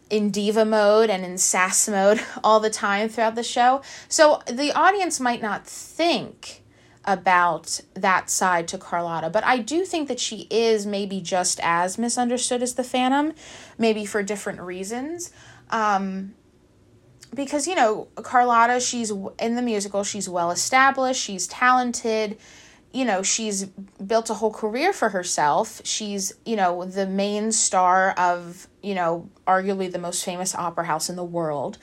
in 0.10 0.30
diva 0.30 0.64
mode 0.64 1.10
and 1.10 1.26
in 1.26 1.38
sass 1.38 1.88
mode 1.90 2.22
all 2.44 2.60
the 2.60 2.70
time 2.70 3.10
throughout 3.10 3.36
the 3.36 3.44
show. 3.44 3.82
So 4.08 4.42
the 4.48 4.72
audience 4.72 5.20
might 5.20 5.42
not 5.42 5.66
think 5.68 6.64
about 7.08 7.80
that 7.94 8.30
side 8.30 8.68
to 8.68 8.78
Carlotta. 8.78 9.30
But 9.30 9.46
I 9.46 9.60
do 9.60 9.86
think 9.86 10.10
that 10.10 10.20
she 10.20 10.46
is 10.52 10.86
maybe 10.86 11.22
just 11.22 11.60
as 11.64 11.98
misunderstood 11.98 12.62
as 12.62 12.76
the 12.76 12.84
Phantom, 12.84 13.34
maybe 13.78 14.06
for 14.06 14.22
different 14.22 14.60
reasons. 14.60 15.32
Um, 15.70 16.36
because, 17.34 17.66
you 17.68 17.76
know, 17.76 18.10
Carlotta, 18.16 18.82
she's 18.82 19.12
in 19.40 19.56
the 19.56 19.62
musical, 19.62 20.04
she's 20.04 20.28
well 20.28 20.52
established, 20.52 21.22
she's 21.22 21.48
talented, 21.48 22.38
you 22.92 23.06
know, 23.06 23.22
she's 23.22 23.66
built 23.66 24.30
a 24.30 24.34
whole 24.34 24.52
career 24.52 24.92
for 24.92 25.10
herself. 25.10 25.82
She's, 25.84 26.34
you 26.46 26.56
know, 26.56 26.86
the 26.86 27.06
main 27.06 27.52
star 27.52 28.12
of, 28.12 28.68
you 28.82 28.96
know, 28.96 29.30
arguably 29.46 29.92
the 29.92 30.00
most 30.00 30.24
famous 30.26 30.56
opera 30.56 30.86
house 30.86 31.10
in 31.10 31.16
the 31.16 31.24
world, 31.24 31.78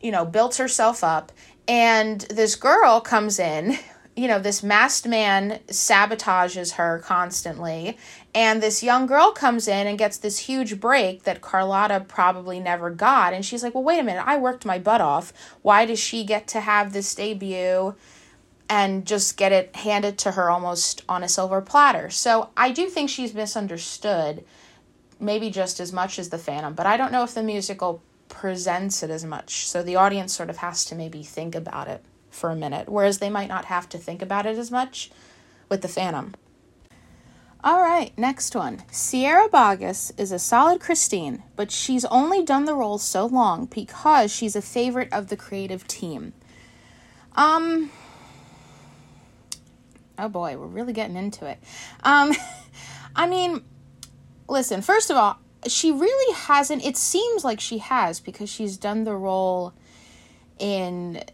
you 0.00 0.10
know, 0.10 0.24
built 0.24 0.56
herself 0.56 1.04
up. 1.04 1.32
And 1.66 2.22
this 2.22 2.56
girl 2.56 3.00
comes 3.00 3.38
in 3.38 3.78
you 4.18 4.26
know, 4.26 4.40
this 4.40 4.64
masked 4.64 5.06
man 5.06 5.60
sabotages 5.68 6.72
her 6.72 6.98
constantly. 7.04 7.96
And 8.34 8.60
this 8.60 8.82
young 8.82 9.06
girl 9.06 9.30
comes 9.30 9.68
in 9.68 9.86
and 9.86 9.96
gets 9.96 10.18
this 10.18 10.40
huge 10.40 10.80
break 10.80 11.22
that 11.22 11.40
Carlotta 11.40 12.04
probably 12.08 12.58
never 12.58 12.90
got. 12.90 13.32
And 13.32 13.44
she's 13.44 13.62
like, 13.62 13.76
well, 13.76 13.84
wait 13.84 14.00
a 14.00 14.02
minute, 14.02 14.26
I 14.26 14.36
worked 14.36 14.66
my 14.66 14.80
butt 14.80 15.00
off. 15.00 15.32
Why 15.62 15.86
does 15.86 16.00
she 16.00 16.24
get 16.24 16.48
to 16.48 16.60
have 16.60 16.92
this 16.92 17.14
debut 17.14 17.94
and 18.68 19.06
just 19.06 19.36
get 19.36 19.52
it 19.52 19.74
handed 19.76 20.18
to 20.18 20.32
her 20.32 20.50
almost 20.50 21.04
on 21.08 21.22
a 21.22 21.28
silver 21.28 21.60
platter? 21.60 22.10
So 22.10 22.50
I 22.56 22.72
do 22.72 22.88
think 22.88 23.10
she's 23.10 23.32
misunderstood, 23.32 24.44
maybe 25.20 25.48
just 25.48 25.78
as 25.78 25.92
much 25.92 26.18
as 26.18 26.30
the 26.30 26.38
Phantom. 26.38 26.74
But 26.74 26.86
I 26.86 26.96
don't 26.96 27.12
know 27.12 27.22
if 27.22 27.34
the 27.34 27.42
musical 27.44 28.02
presents 28.28 29.04
it 29.04 29.10
as 29.10 29.24
much. 29.24 29.68
So 29.68 29.84
the 29.84 29.94
audience 29.94 30.32
sort 30.32 30.50
of 30.50 30.56
has 30.56 30.84
to 30.86 30.96
maybe 30.96 31.22
think 31.22 31.54
about 31.54 31.86
it 31.86 32.04
for 32.30 32.50
a 32.50 32.56
minute, 32.56 32.88
whereas 32.88 33.18
they 33.18 33.30
might 33.30 33.48
not 33.48 33.66
have 33.66 33.88
to 33.90 33.98
think 33.98 34.22
about 34.22 34.46
it 34.46 34.58
as 34.58 34.70
much 34.70 35.10
with 35.68 35.82
the 35.82 35.88
Phantom. 35.88 36.34
All 37.64 37.80
right, 37.80 38.16
next 38.16 38.54
one. 38.54 38.84
Sierra 38.90 39.48
Boggess 39.48 40.12
is 40.16 40.30
a 40.30 40.38
solid 40.38 40.80
Christine, 40.80 41.42
but 41.56 41.72
she's 41.72 42.04
only 42.04 42.44
done 42.44 42.66
the 42.66 42.74
role 42.74 42.98
so 42.98 43.26
long 43.26 43.66
because 43.66 44.32
she's 44.32 44.54
a 44.54 44.62
favorite 44.62 45.12
of 45.12 45.28
the 45.28 45.36
creative 45.36 45.86
team. 45.88 46.34
Um, 47.34 47.90
oh 50.18 50.28
boy, 50.28 50.56
we're 50.56 50.66
really 50.66 50.92
getting 50.92 51.16
into 51.16 51.46
it. 51.46 51.58
Um, 52.04 52.32
I 53.16 53.26
mean, 53.26 53.64
listen, 54.48 54.80
first 54.80 55.10
of 55.10 55.16
all, 55.16 55.38
she 55.66 55.90
really 55.90 56.34
hasn't, 56.34 56.84
it 56.84 56.96
seems 56.96 57.44
like 57.44 57.58
she 57.58 57.78
has 57.78 58.20
because 58.20 58.48
she's 58.48 58.76
done 58.76 59.02
the 59.02 59.16
role 59.16 59.74
in 60.60 61.24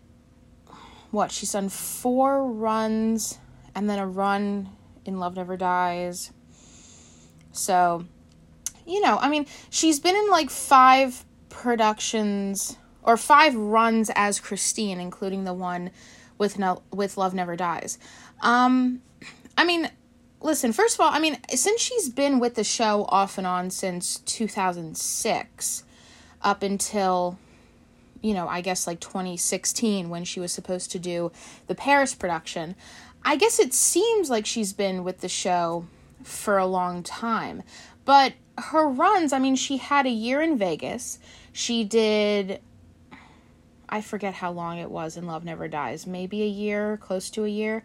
what? 1.15 1.33
She's 1.33 1.53
done 1.53 1.69
four 1.69 2.47
runs 2.47 3.39
and 3.75 3.89
then 3.89 3.99
a 3.99 4.07
run 4.07 4.69
in 5.05 5.19
Love 5.19 5.37
Never 5.37 5.57
Dies. 5.57 6.33
So, 7.53 8.05
you 8.87 9.01
know, 9.01 9.19
I 9.19 9.29
mean, 9.29 9.47
she's 9.71 10.01
been 10.01 10.17
in 10.17 10.29
like 10.31 10.51
five 10.51 11.25
productions 11.49 12.77
or 13.03 13.17
five 13.17 13.55
runs 13.55 14.11
as 14.15 14.41
Christine, 14.41 15.01
including 15.01 15.45
the 15.45 15.55
one 15.55 15.91
with 16.39 16.59
no, 16.59 16.83
with 16.93 17.17
Love 17.17 17.35
Never 17.35 17.57
Dies. 17.57 17.99
Um, 18.41 19.03
I 19.57 19.65
mean, 19.65 19.91
listen, 20.41 20.73
first 20.73 20.97
of 20.97 21.01
all, 21.01 21.13
I 21.13 21.21
mean, 21.21 21.39
since 21.55 21.81
she's 21.81 22.09
been 22.09 22.41
with 22.41 22.55
the 22.55 22.65
show 22.65 23.05
off 23.09 23.39
and 23.39 23.47
on 23.47 23.71
since 23.71 24.19
2006 24.19 25.85
up 26.43 26.63
until 26.63 27.39
you 28.25 28.33
know, 28.33 28.49
I 28.49 28.63
guess 28.63 28.87
like 28.87 29.01
2016 29.01 30.09
when 30.09 30.25
she 30.25 30.41
was 30.41 30.51
supposed 30.51 30.91
to 30.93 30.99
do 30.99 31.31
the 31.67 31.75
Paris 31.75 32.15
production. 32.15 32.75
I 33.23 33.37
guess 33.37 33.59
it 33.59 33.75
seems 33.75 34.31
like 34.31 34.47
she's 34.47 34.73
been 34.73 35.05
with 35.05 35.21
the 35.21 35.29
show 35.29 35.87
for 36.23 36.57
a 36.57 36.65
long 36.67 37.03
time. 37.03 37.63
But 38.07 38.33
her 38.57 38.89
runs, 38.89 39.35
I 39.35 39.39
mean, 39.39 39.57
she 39.57 39.77
had 39.77 40.07
a 40.07 40.11
year 40.11 40.41
in 40.41 40.57
Vegas. 40.57 41.19
She 41.53 41.85
did 41.85 42.61
I 43.91 44.01
forget 44.01 44.33
how 44.33 44.51
long 44.51 44.79
it 44.79 44.91
was 44.91 45.19
in 45.19 45.27
Love 45.27 45.45
Never 45.45 45.69
Dies. 45.69 46.07
Maybe 46.07 46.43
a 46.43 46.47
year, 46.47 46.97
close 46.97 47.29
to 47.31 47.45
a 47.45 47.49
year. 47.49 47.85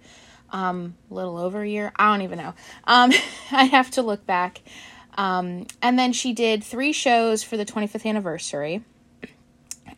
Um, 0.51 0.95
a 1.11 1.13
little 1.13 1.37
over 1.37 1.61
a 1.61 1.67
year. 1.67 1.91
I 1.97 2.11
don't 2.11 2.21
even 2.21 2.37
know. 2.37 2.53
Um, 2.85 3.11
I 3.51 3.65
have 3.65 3.91
to 3.91 4.01
look 4.01 4.25
back. 4.25 4.61
Um, 5.17 5.67
and 5.81 5.99
then 5.99 6.13
she 6.13 6.31
did 6.31 6.63
three 6.63 6.93
shows 6.93 7.43
for 7.43 7.57
the 7.57 7.65
25th 7.65 8.05
anniversary. 8.05 8.85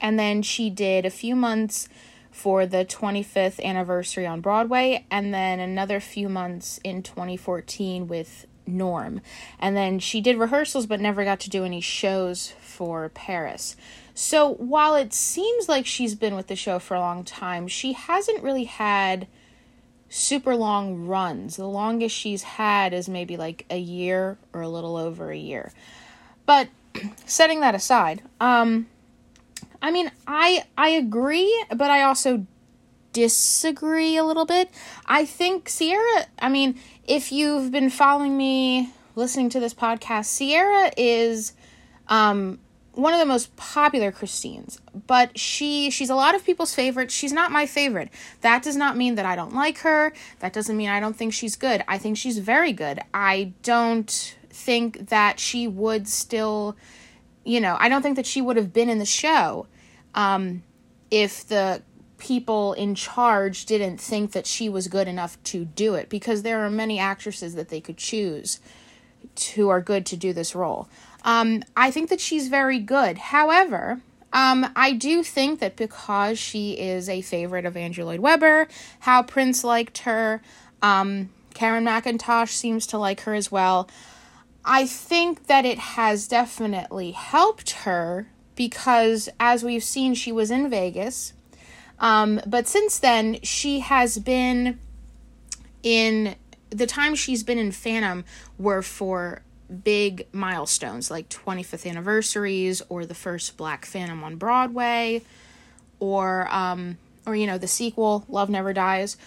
And 0.02 0.20
then 0.20 0.42
she 0.42 0.70
did 0.70 1.06
a 1.06 1.10
few 1.10 1.36
months 1.36 1.88
for 2.32 2.66
the 2.66 2.84
25th 2.86 3.64
anniversary 3.64 4.26
on 4.26 4.42
Broadway, 4.42 5.06
and 5.12 5.34
then 5.34 5.60
another 5.60 6.00
few 6.00 6.28
months 6.28 6.80
in 6.84 7.04
2014 7.04 8.08
with 8.08 8.48
Norm. 8.66 9.22
And 9.60 9.76
then 9.76 10.00
she 10.00 10.22
did 10.22 10.38
rehearsals 10.38 10.86
but 10.86 11.00
never 11.00 11.24
got 11.24 11.40
to 11.42 11.50
do 11.50 11.66
any 11.66 11.82
shows 11.82 12.54
for 12.62 13.10
Paris. 13.10 13.76
So 14.14 14.54
while 14.56 14.96
it 14.96 15.14
seems 15.14 15.68
like 15.70 15.86
she's 15.86 16.16
been 16.16 16.36
with 16.36 16.48
the 16.48 16.56
show 16.56 16.80
for 16.80 16.96
a 16.96 17.00
long 17.00 17.24
time, 17.24 17.68
she 17.68 17.94
hasn't 17.94 18.44
really 18.44 18.66
had 18.66 19.28
super 20.10 20.56
long 20.56 21.06
runs. 21.06 21.56
The 21.56 21.68
longest 21.68 22.16
she's 22.16 22.44
had 22.44 22.94
is 22.94 23.08
maybe 23.08 23.38
like 23.38 23.66
a 23.70 23.78
year 23.78 24.38
or 24.54 24.62
a 24.62 24.70
little 24.70 24.98
over 24.98 25.32
a 25.32 25.38
year. 25.38 25.72
But 26.46 26.70
setting 27.26 27.62
that 27.62 27.76
aside, 27.76 28.22
um 28.40 28.88
I 29.82 29.92
mean, 29.92 30.12
I 30.28 30.64
I 30.78 30.90
agree, 30.90 31.66
but 31.70 31.90
I 31.90 32.04
also 32.04 32.46
disagree 33.14 34.16
a 34.18 34.24
little 34.24 34.46
bit. 34.46 34.70
I 35.06 35.26
think 35.26 35.68
Sierra, 35.70 36.26
I 36.40 36.50
mean, 36.50 36.80
if 37.06 37.32
you've 37.32 37.72
been 37.72 37.90
following 37.90 38.38
me 38.38 38.94
listening 39.16 39.50
to 39.50 39.60
this 39.60 39.74
podcast, 39.74 40.26
Sierra 40.26 40.92
is 40.98 41.54
um 42.08 42.60
one 42.94 43.14
of 43.14 43.20
the 43.20 43.26
most 43.26 43.56
popular 43.56 44.12
Christines, 44.12 44.80
but 45.08 45.38
she 45.38 45.90
she's 45.90 46.10
a 46.10 46.16
lot 46.16 46.36
of 46.36 46.46
people's 46.46 46.76
favorite. 46.76 47.10
She's 47.10 47.34
not 47.34 47.52
my 47.52 47.66
favorite. 47.66 48.10
That 48.42 48.64
does 48.64 48.76
not 48.76 48.98
mean 48.98 49.16
that 49.16 49.26
I 49.26 49.36
don't 49.36 49.54
like 49.56 49.80
her. 49.80 50.14
That 50.40 50.54
doesn't 50.54 50.76
mean 50.76 50.90
I 50.90 51.00
don't 51.00 51.16
think 51.16 51.34
she's 51.34 51.56
good. 51.56 51.84
I 51.88 51.98
think 51.98 52.18
she's 52.18 52.38
very 52.38 52.74
good. 52.74 53.00
I 53.14 53.54
don't 53.64 54.36
think 54.50 55.08
that 55.10 55.40
she 55.40 55.68
would 55.68 56.08
still 56.08 56.76
you 57.44 57.60
know, 57.60 57.76
I 57.80 57.90
don't 57.90 58.04
think 58.04 58.18
that 58.18 58.28
she 58.28 58.40
would 58.42 58.56
have 58.56 58.72
been 58.72 58.90
in 58.90 59.00
the 59.00 59.06
show 59.06 59.66
um, 60.16 60.64
if 61.10 61.48
the 61.48 61.82
people 62.18 62.74
in 62.74 62.94
charge 62.94 63.66
didn't 63.66 64.00
think 64.00 64.32
that 64.32 64.46
she 64.46 64.70
was 64.70 64.88
good 64.88 65.08
enough 65.08 65.42
to 65.44 65.66
do 65.66 65.96
it 65.96 66.08
because 66.08 66.44
there 66.44 66.64
are 66.64 66.70
many 66.70 67.00
actresses 67.00 67.56
that 67.56 67.70
they 67.70 67.82
could 67.82 67.98
choose 67.98 68.60
who 69.56 69.70
are 69.70 69.82
good 69.82 70.06
to 70.06 70.16
do 70.16 70.32
this 70.32 70.54
role. 70.54 70.88
Um, 71.24 71.64
I 71.76 71.90
think 71.92 72.10
that 72.10 72.22
she's 72.22 72.48
very 72.48 72.80
good. 72.80 73.18
However, 73.18 74.02
um, 74.34 74.72
I 74.76 74.94
do 74.94 75.24
think 75.24 75.60
that 75.60 75.76
because 75.76 76.40
she 76.40 76.74
is 76.74 77.10
a 77.10 77.22
favorite 77.22 77.66
of 77.66 77.76
Andrew 77.76 78.06
Lloyd 78.06 78.20
Webber, 78.20 78.68
Hal 79.00 79.24
Prince 79.24 79.64
liked 79.64 80.00
her, 80.00 80.42
um, 80.82 81.30
Cameron 81.54 81.86
Mackintosh 81.86 82.52
seems 82.52 82.88
to 82.88 82.98
like 82.98 83.22
her 83.22 83.34
as 83.34 83.52
well. 83.52 83.90
I 84.64 84.86
think 84.86 85.48
that 85.48 85.66
it 85.66 85.80
has 85.80 86.28
definitely 86.28 87.12
helped 87.12 87.72
her 87.72 88.28
because, 88.56 89.30
as 89.40 89.64
we've 89.64 89.84
seen, 89.84 90.14
she 90.14 90.32
was 90.32 90.52
in 90.52 90.70
Vegas. 90.70 91.34
Um, 92.00 92.42
but 92.46 92.68
since 92.68 92.98
then, 93.00 93.40
she 93.44 93.80
has 93.80 94.18
been 94.18 94.80
in 95.84 96.36
the 96.70 96.88
time 96.88 97.16
she's 97.16 97.44
been 97.44 97.58
in 97.58 97.72
Phantom 97.72 98.24
were 98.58 98.82
for 98.82 99.44
big 99.84 100.28
milestones 100.34 101.10
like 101.10 101.30
25th 101.30 101.90
anniversaries 101.90 102.82
or 102.90 103.06
the 103.06 103.14
first 103.14 103.56
Black 103.56 103.86
Phantom 103.86 104.24
on 104.24 104.36
Broadway 104.36 105.22
or 106.00 106.54
um 106.54 106.98
or 107.26 107.36
you 107.36 107.48
know 107.48 107.58
the 107.58 107.68
sequel 107.68 108.26
Love 108.28 108.50
Never 108.50 108.74
Dies. 108.74 109.18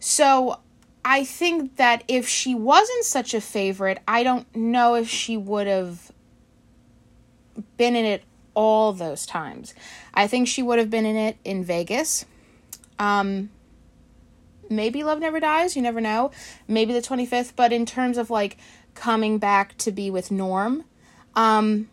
So 0.00 0.58
I 1.04 1.24
think 1.24 1.76
that 1.76 2.04
if 2.08 2.28
she 2.28 2.54
wasn't 2.54 3.04
such 3.04 3.34
a 3.34 3.40
favorite, 3.40 3.98
I 4.06 4.22
don't 4.22 4.52
know 4.54 4.94
if 4.94 5.08
she 5.08 5.36
would 5.36 5.66
have 5.66 6.10
been 7.76 7.96
in 7.96 8.04
it 8.04 8.22
all 8.54 8.92
those 8.92 9.26
times. 9.26 9.74
I 10.14 10.26
think 10.26 10.48
she 10.48 10.62
would 10.62 10.78
have 10.78 10.90
been 10.90 11.06
in 11.06 11.16
it 11.16 11.36
in 11.44 11.64
Vegas. 11.64 12.24
Um, 12.98 13.50
maybe 14.68 15.04
Love 15.04 15.20
Never 15.20 15.40
Dies, 15.40 15.76
you 15.76 15.82
never 15.82 16.00
know. 16.00 16.30
Maybe 16.68 16.92
the 16.92 17.00
25th, 17.00 17.52
but 17.56 17.72
in 17.72 17.86
terms 17.86 18.18
of 18.18 18.30
like 18.30 18.56
coming 18.94 19.38
back 19.38 19.76
to 19.78 19.92
be 19.92 20.10
with 20.10 20.30
Norm, 20.30 20.84
um, 21.34 21.88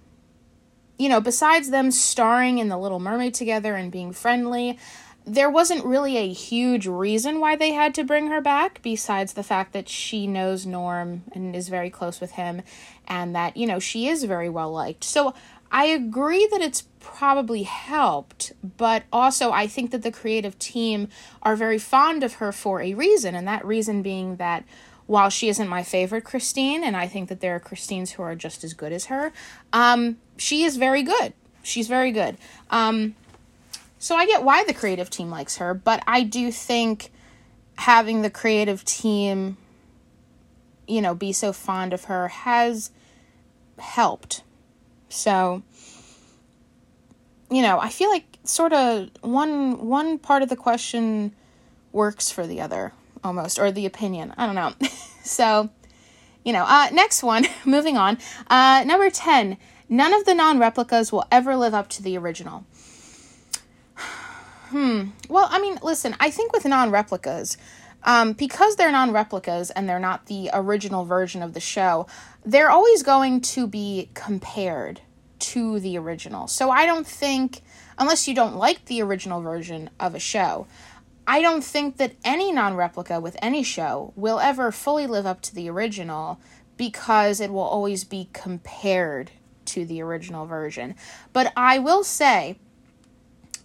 you 0.97 1.07
know, 1.07 1.21
besides 1.21 1.69
them 1.69 1.91
starring 1.91 2.57
in 2.57 2.67
The 2.67 2.77
Little 2.77 2.99
Mermaid 2.99 3.33
together 3.33 3.75
and 3.75 3.91
being 3.91 4.11
friendly, 4.11 4.77
there 5.25 5.49
wasn't 5.49 5.85
really 5.85 6.17
a 6.17 6.33
huge 6.33 6.87
reason 6.87 7.39
why 7.39 7.55
they 7.55 7.71
had 7.71 7.93
to 7.95 8.03
bring 8.03 8.27
her 8.27 8.41
back 8.41 8.81
besides 8.81 9.33
the 9.33 9.43
fact 9.43 9.73
that 9.73 9.87
she 9.87 10.25
knows 10.25 10.65
Norm 10.65 11.23
and 11.33 11.55
is 11.55 11.69
very 11.69 11.89
close 11.89 12.19
with 12.19 12.31
him 12.31 12.63
and 13.07 13.35
that, 13.35 13.55
you 13.55 13.67
know, 13.67 13.79
she 13.79 14.07
is 14.07 14.23
very 14.23 14.49
well 14.49 14.71
liked. 14.71 15.03
So 15.03 15.33
I 15.71 15.85
agree 15.85 16.47
that 16.51 16.61
it's 16.61 16.83
probably 16.99 17.63
helped, 17.63 18.53
but 18.77 19.03
also 19.11 19.51
I 19.51 19.67
think 19.67 19.91
that 19.91 20.01
the 20.01 20.11
creative 20.11 20.57
team 20.59 21.09
are 21.43 21.55
very 21.55 21.77
fond 21.77 22.23
of 22.23 22.35
her 22.35 22.51
for 22.51 22.81
a 22.81 22.93
reason, 22.93 23.35
and 23.35 23.47
that 23.47 23.65
reason 23.65 24.01
being 24.01 24.37
that 24.37 24.63
while 25.05 25.29
she 25.29 25.49
isn't 25.49 25.67
my 25.67 25.83
favorite 25.83 26.23
Christine, 26.23 26.83
and 26.83 26.95
I 26.95 27.07
think 27.07 27.29
that 27.29 27.39
there 27.39 27.55
are 27.55 27.59
Christines 27.59 28.11
who 28.11 28.23
are 28.23 28.35
just 28.35 28.63
as 28.63 28.73
good 28.73 28.91
as 28.91 29.05
her, 29.05 29.31
um, 29.73 30.17
she 30.37 30.63
is 30.63 30.77
very 30.77 31.03
good. 31.03 31.33
She's 31.63 31.87
very 31.87 32.11
good. 32.11 32.37
Um, 32.69 33.15
so 33.97 34.15
I 34.15 34.25
get 34.25 34.43
why 34.43 34.63
the 34.63 34.73
creative 34.73 35.09
team 35.09 35.29
likes 35.29 35.57
her, 35.57 35.73
but 35.73 36.03
I 36.07 36.23
do 36.23 36.51
think 36.51 37.11
having 37.75 38.21
the 38.21 38.29
creative 38.29 38.85
team, 38.85 39.57
you 40.87 41.01
know, 41.01 41.15
be 41.15 41.33
so 41.33 41.53
fond 41.53 41.91
of 41.91 42.05
her 42.05 42.27
has 42.29 42.91
helped 43.77 44.43
so, 45.09 45.63
you 47.49 47.61
know, 47.61 47.79
I 47.79 47.89
feel 47.89 48.09
like 48.09 48.37
sort 48.43 48.73
of 48.73 49.09
one 49.21 49.87
one 49.87 50.17
part 50.17 50.43
of 50.43 50.49
the 50.49 50.55
question 50.55 51.33
works 51.91 52.31
for 52.31 52.47
the 52.47 52.61
other 52.61 52.93
almost 53.23 53.59
or 53.59 53.71
the 53.71 53.85
opinion. 53.85 54.33
I 54.37 54.45
don't 54.45 54.55
know. 54.55 54.73
so, 55.23 55.69
you 56.45 56.53
know, 56.53 56.63
uh 56.63 56.89
next 56.91 57.23
one, 57.23 57.45
moving 57.65 57.97
on. 57.97 58.17
Uh 58.47 58.83
number 58.85 59.09
10, 59.09 59.57
none 59.89 60.13
of 60.13 60.25
the 60.25 60.33
non-replicas 60.33 61.11
will 61.11 61.25
ever 61.31 61.55
live 61.55 61.73
up 61.73 61.89
to 61.89 62.03
the 62.03 62.17
original. 62.17 62.65
Hmm. 64.69 65.05
Well, 65.27 65.47
I 65.49 65.59
mean, 65.59 65.79
listen, 65.81 66.15
I 66.19 66.29
think 66.29 66.53
with 66.53 66.63
non-replicas, 66.63 67.57
um, 68.03 68.33
because 68.33 68.75
they're 68.75 68.91
non 68.91 69.11
replicas 69.11 69.71
and 69.71 69.87
they're 69.87 69.99
not 69.99 70.27
the 70.27 70.49
original 70.53 71.05
version 71.05 71.41
of 71.41 71.53
the 71.53 71.59
show, 71.59 72.07
they're 72.51 72.71
always 72.71 73.03
going 73.03 73.41
to 73.41 73.67
be 73.67 74.09
compared 74.13 75.01
to 75.37 75.79
the 75.79 75.97
original. 75.97 76.47
So 76.47 76.71
I 76.71 76.85
don't 76.85 77.07
think, 77.07 77.61
unless 77.97 78.27
you 78.27 78.33
don't 78.33 78.55
like 78.55 78.85
the 78.85 79.01
original 79.01 79.41
version 79.41 79.89
of 79.99 80.15
a 80.15 80.19
show, 80.19 80.67
I 81.27 81.41
don't 81.41 81.63
think 81.63 81.97
that 81.97 82.15
any 82.23 82.51
non 82.51 82.75
replica 82.75 83.19
with 83.19 83.37
any 83.41 83.61
show 83.61 84.13
will 84.15 84.39
ever 84.39 84.71
fully 84.71 85.05
live 85.05 85.27
up 85.27 85.41
to 85.41 85.55
the 85.55 85.69
original 85.69 86.39
because 86.75 87.39
it 87.39 87.51
will 87.51 87.59
always 87.59 88.03
be 88.03 88.29
compared 88.33 89.29
to 89.65 89.85
the 89.85 90.01
original 90.01 90.47
version. 90.47 90.95
But 91.33 91.53
I 91.55 91.77
will 91.77 92.03
say, 92.03 92.57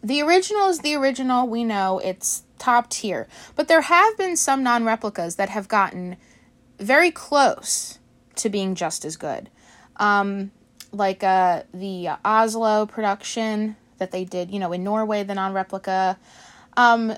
the 0.02 0.20
original 0.20 0.68
is 0.68 0.80
the 0.80 0.94
original. 0.94 1.48
We 1.48 1.64
know 1.64 2.00
it's 2.00 2.42
top 2.58 2.90
tier. 2.90 3.28
But 3.56 3.68
there 3.68 3.80
have 3.80 4.18
been 4.18 4.36
some 4.36 4.62
non 4.62 4.84
replicas 4.84 5.36
that 5.36 5.48
have 5.48 5.68
gotten 5.68 6.18
very 6.78 7.10
close 7.10 7.98
to 8.36 8.48
being 8.48 8.74
just 8.74 9.04
as 9.04 9.16
good. 9.16 9.50
Um, 9.96 10.50
like 10.92 11.22
uh, 11.22 11.62
the 11.72 12.10
Oslo 12.24 12.86
production 12.86 13.76
that 13.98 14.10
they 14.10 14.24
did, 14.24 14.50
you 14.50 14.58
know, 14.58 14.72
in 14.72 14.84
Norway, 14.84 15.22
the 15.22 15.34
non 15.34 15.52
replica. 15.52 16.18
Um, 16.76 17.16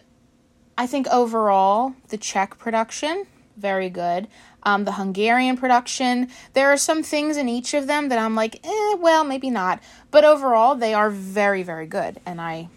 I 0.79 0.87
think 0.87 1.07
overall, 1.09 1.95
the 2.09 2.19
Czech 2.19 2.59
production, 2.59 3.27
very 3.57 3.89
good. 3.89 4.29
Um, 4.63 4.85
the 4.85 4.93
Hungarian 4.93 5.57
production, 5.57 6.29
there 6.53 6.73
are 6.73 6.77
some 6.77 7.03
things 7.03 7.37
in 7.37 7.49
each 7.49 7.73
of 7.73 7.87
them 7.87 8.09
that 8.09 8.19
I'm 8.19 8.35
like, 8.35 8.61
eh, 8.65 8.95
well, 8.99 9.25
maybe 9.25 9.49
not. 9.49 9.81
But 10.11 10.25
overall, 10.25 10.75
they 10.75 10.93
are 10.93 11.09
very, 11.09 11.63
very 11.63 11.87
good, 11.87 12.21
and 12.27 12.41
I 12.41 12.69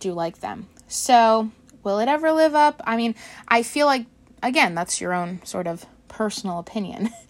do 0.00 0.12
like 0.12 0.40
them. 0.40 0.68
So, 0.88 1.50
will 1.84 1.98
it 2.00 2.08
ever 2.08 2.32
live 2.32 2.54
up? 2.54 2.82
I 2.84 2.96
mean, 2.96 3.14
I 3.48 3.62
feel 3.62 3.86
like, 3.86 4.06
again, 4.42 4.74
that's 4.74 5.00
your 5.00 5.14
own 5.14 5.40
sort 5.44 5.66
of 5.66 5.86
personal 6.10 6.58
opinion. 6.58 7.10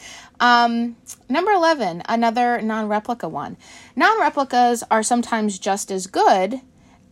Um, 0.42 0.96
number 1.28 1.50
11, 1.50 2.02
another 2.08 2.62
non 2.62 2.88
replica 2.88 3.28
one. 3.28 3.58
Non 3.94 4.18
replicas 4.18 4.82
are 4.90 5.02
sometimes 5.02 5.58
just 5.58 5.90
as 5.90 6.06
good 6.06 6.62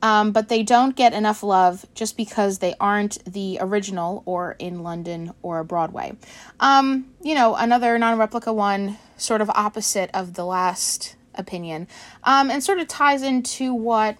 um, 0.02 0.32
but 0.32 0.48
they 0.48 0.62
don't 0.62 0.94
get 0.94 1.12
enough 1.12 1.42
love 1.42 1.84
just 1.94 2.16
because 2.16 2.58
they 2.58 2.74
aren't 2.80 3.24
the 3.24 3.58
original 3.60 4.22
or 4.26 4.54
in 4.58 4.82
London 4.82 5.32
or 5.42 5.64
Broadway. 5.64 6.16
Um, 6.60 7.06
you 7.22 7.34
know, 7.34 7.54
another 7.56 7.98
non 7.98 8.18
replica 8.18 8.52
one, 8.52 8.98
sort 9.16 9.40
of 9.40 9.50
opposite 9.50 10.10
of 10.14 10.34
the 10.34 10.44
last 10.44 11.16
opinion, 11.34 11.88
um, 12.24 12.50
and 12.50 12.62
sort 12.62 12.78
of 12.78 12.88
ties 12.88 13.22
into 13.22 13.74
what 13.74 14.16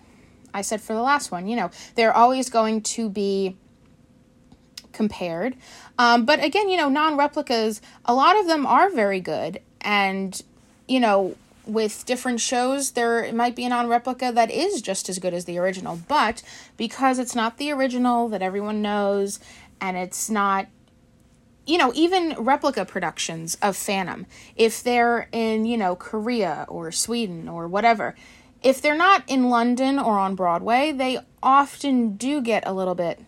I 0.52 0.62
said 0.62 0.80
for 0.80 0.94
the 0.94 1.02
last 1.02 1.30
one. 1.30 1.46
You 1.46 1.56
know, 1.56 1.70
they're 1.94 2.16
always 2.16 2.50
going 2.50 2.82
to 2.82 3.08
be 3.08 3.56
compared. 4.98 5.54
Um, 5.96 6.26
but 6.26 6.42
again, 6.44 6.68
you 6.68 6.76
know, 6.76 6.90
non 6.90 7.16
replicas, 7.16 7.80
a 8.04 8.12
lot 8.12 8.38
of 8.38 8.46
them 8.46 8.66
are 8.66 8.90
very 8.90 9.20
good. 9.20 9.60
And, 9.80 10.42
you 10.86 11.00
know, 11.00 11.36
with 11.64 12.04
different 12.04 12.40
shows, 12.40 12.90
there 12.90 13.32
might 13.32 13.54
be 13.54 13.64
a 13.64 13.68
non 13.68 13.86
replica 13.86 14.32
that 14.34 14.50
is 14.50 14.82
just 14.82 15.08
as 15.08 15.20
good 15.20 15.32
as 15.32 15.44
the 15.44 15.56
original. 15.56 16.00
But 16.08 16.42
because 16.76 17.18
it's 17.20 17.36
not 17.36 17.56
the 17.56 17.70
original 17.70 18.28
that 18.28 18.42
everyone 18.42 18.82
knows, 18.82 19.38
and 19.80 19.96
it's 19.96 20.28
not, 20.28 20.66
you 21.64 21.78
know, 21.78 21.92
even 21.94 22.34
replica 22.36 22.84
productions 22.84 23.56
of 23.62 23.76
Phantom, 23.76 24.26
if 24.56 24.82
they're 24.82 25.28
in, 25.30 25.64
you 25.64 25.76
know, 25.76 25.94
Korea 25.94 26.66
or 26.68 26.90
Sweden 26.90 27.48
or 27.48 27.68
whatever, 27.68 28.16
if 28.64 28.82
they're 28.82 28.96
not 28.96 29.22
in 29.28 29.48
London 29.48 30.00
or 30.00 30.18
on 30.18 30.34
Broadway, 30.34 30.90
they 30.90 31.20
often 31.40 32.16
do 32.16 32.40
get 32.40 32.66
a 32.66 32.72
little 32.72 32.96
bit 32.96 33.20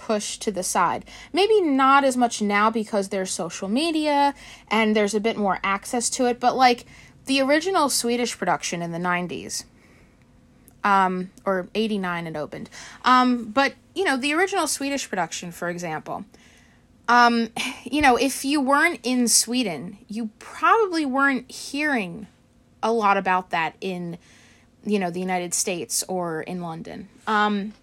pushed 0.00 0.40
to 0.42 0.50
the 0.50 0.62
side. 0.62 1.04
Maybe 1.32 1.60
not 1.60 2.04
as 2.04 2.16
much 2.16 2.40
now 2.40 2.70
because 2.70 3.10
there's 3.10 3.30
social 3.30 3.68
media 3.68 4.34
and 4.68 4.96
there's 4.96 5.14
a 5.14 5.20
bit 5.20 5.36
more 5.36 5.60
access 5.62 6.08
to 6.10 6.26
it, 6.26 6.40
but 6.40 6.56
like 6.56 6.86
the 7.26 7.40
original 7.42 7.90
Swedish 7.90 8.36
production 8.38 8.80
in 8.80 8.92
the 8.92 8.98
90s, 8.98 9.64
um, 10.82 11.30
or 11.44 11.68
89 11.74 12.26
it 12.26 12.36
opened. 12.36 12.70
Um, 13.04 13.44
but, 13.50 13.74
you 13.94 14.04
know, 14.04 14.16
the 14.16 14.32
original 14.32 14.66
Swedish 14.66 15.08
production, 15.08 15.52
for 15.52 15.68
example, 15.68 16.24
um, 17.06 17.50
you 17.84 18.00
know, 18.00 18.16
if 18.16 18.44
you 18.44 18.60
weren't 18.60 19.00
in 19.02 19.28
Sweden, 19.28 19.98
you 20.08 20.30
probably 20.38 21.04
weren't 21.04 21.50
hearing 21.50 22.26
a 22.82 22.90
lot 22.90 23.18
about 23.18 23.50
that 23.50 23.74
in, 23.82 24.16
you 24.82 24.98
know, 24.98 25.10
the 25.10 25.20
United 25.20 25.52
States 25.52 26.02
or 26.08 26.40
in 26.40 26.62
London. 26.62 27.08
Um, 27.26 27.74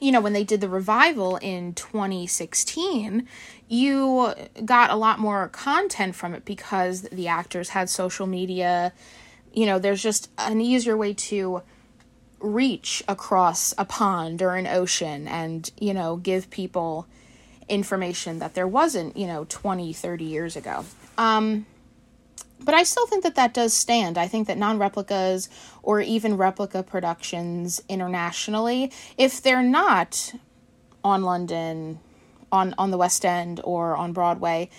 you 0.00 0.12
know, 0.12 0.20
when 0.20 0.32
they 0.32 0.44
did 0.44 0.60
the 0.60 0.68
revival 0.68 1.36
in 1.36 1.74
2016, 1.74 3.26
you 3.68 4.34
got 4.64 4.90
a 4.90 4.96
lot 4.96 5.18
more 5.18 5.48
content 5.48 6.14
from 6.14 6.34
it 6.34 6.44
because 6.44 7.02
the 7.02 7.28
actors 7.28 7.70
had 7.70 7.88
social 7.88 8.26
media. 8.26 8.92
You 9.52 9.66
know, 9.66 9.78
there's 9.78 10.02
just 10.02 10.30
an 10.38 10.60
easier 10.60 10.96
way 10.96 11.14
to 11.14 11.62
reach 12.40 13.02
across 13.08 13.72
a 13.78 13.84
pond 13.84 14.42
or 14.42 14.54
an 14.54 14.66
ocean 14.66 15.26
and, 15.26 15.70
you 15.80 15.94
know, 15.94 16.16
give 16.16 16.50
people 16.50 17.06
information 17.68 18.38
that 18.40 18.54
there 18.54 18.68
wasn't, 18.68 19.16
you 19.16 19.26
know, 19.26 19.46
20, 19.48 19.92
30 19.92 20.24
years 20.24 20.56
ago. 20.56 20.84
Um, 21.16 21.64
but 22.64 22.74
I 22.74 22.82
still 22.82 23.06
think 23.06 23.22
that 23.22 23.34
that 23.34 23.54
does 23.54 23.72
stand. 23.74 24.18
I 24.18 24.26
think 24.26 24.46
that 24.48 24.58
non 24.58 24.78
replicas 24.78 25.48
or 25.82 26.00
even 26.00 26.36
replica 26.36 26.82
productions 26.82 27.82
internationally, 27.88 28.90
if 29.18 29.42
they're 29.42 29.62
not 29.62 30.34
on 31.02 31.22
London, 31.22 32.00
on, 32.50 32.74
on 32.78 32.90
the 32.90 32.98
West 32.98 33.24
End, 33.24 33.60
or 33.64 33.96
on 33.96 34.12
Broadway, 34.12 34.70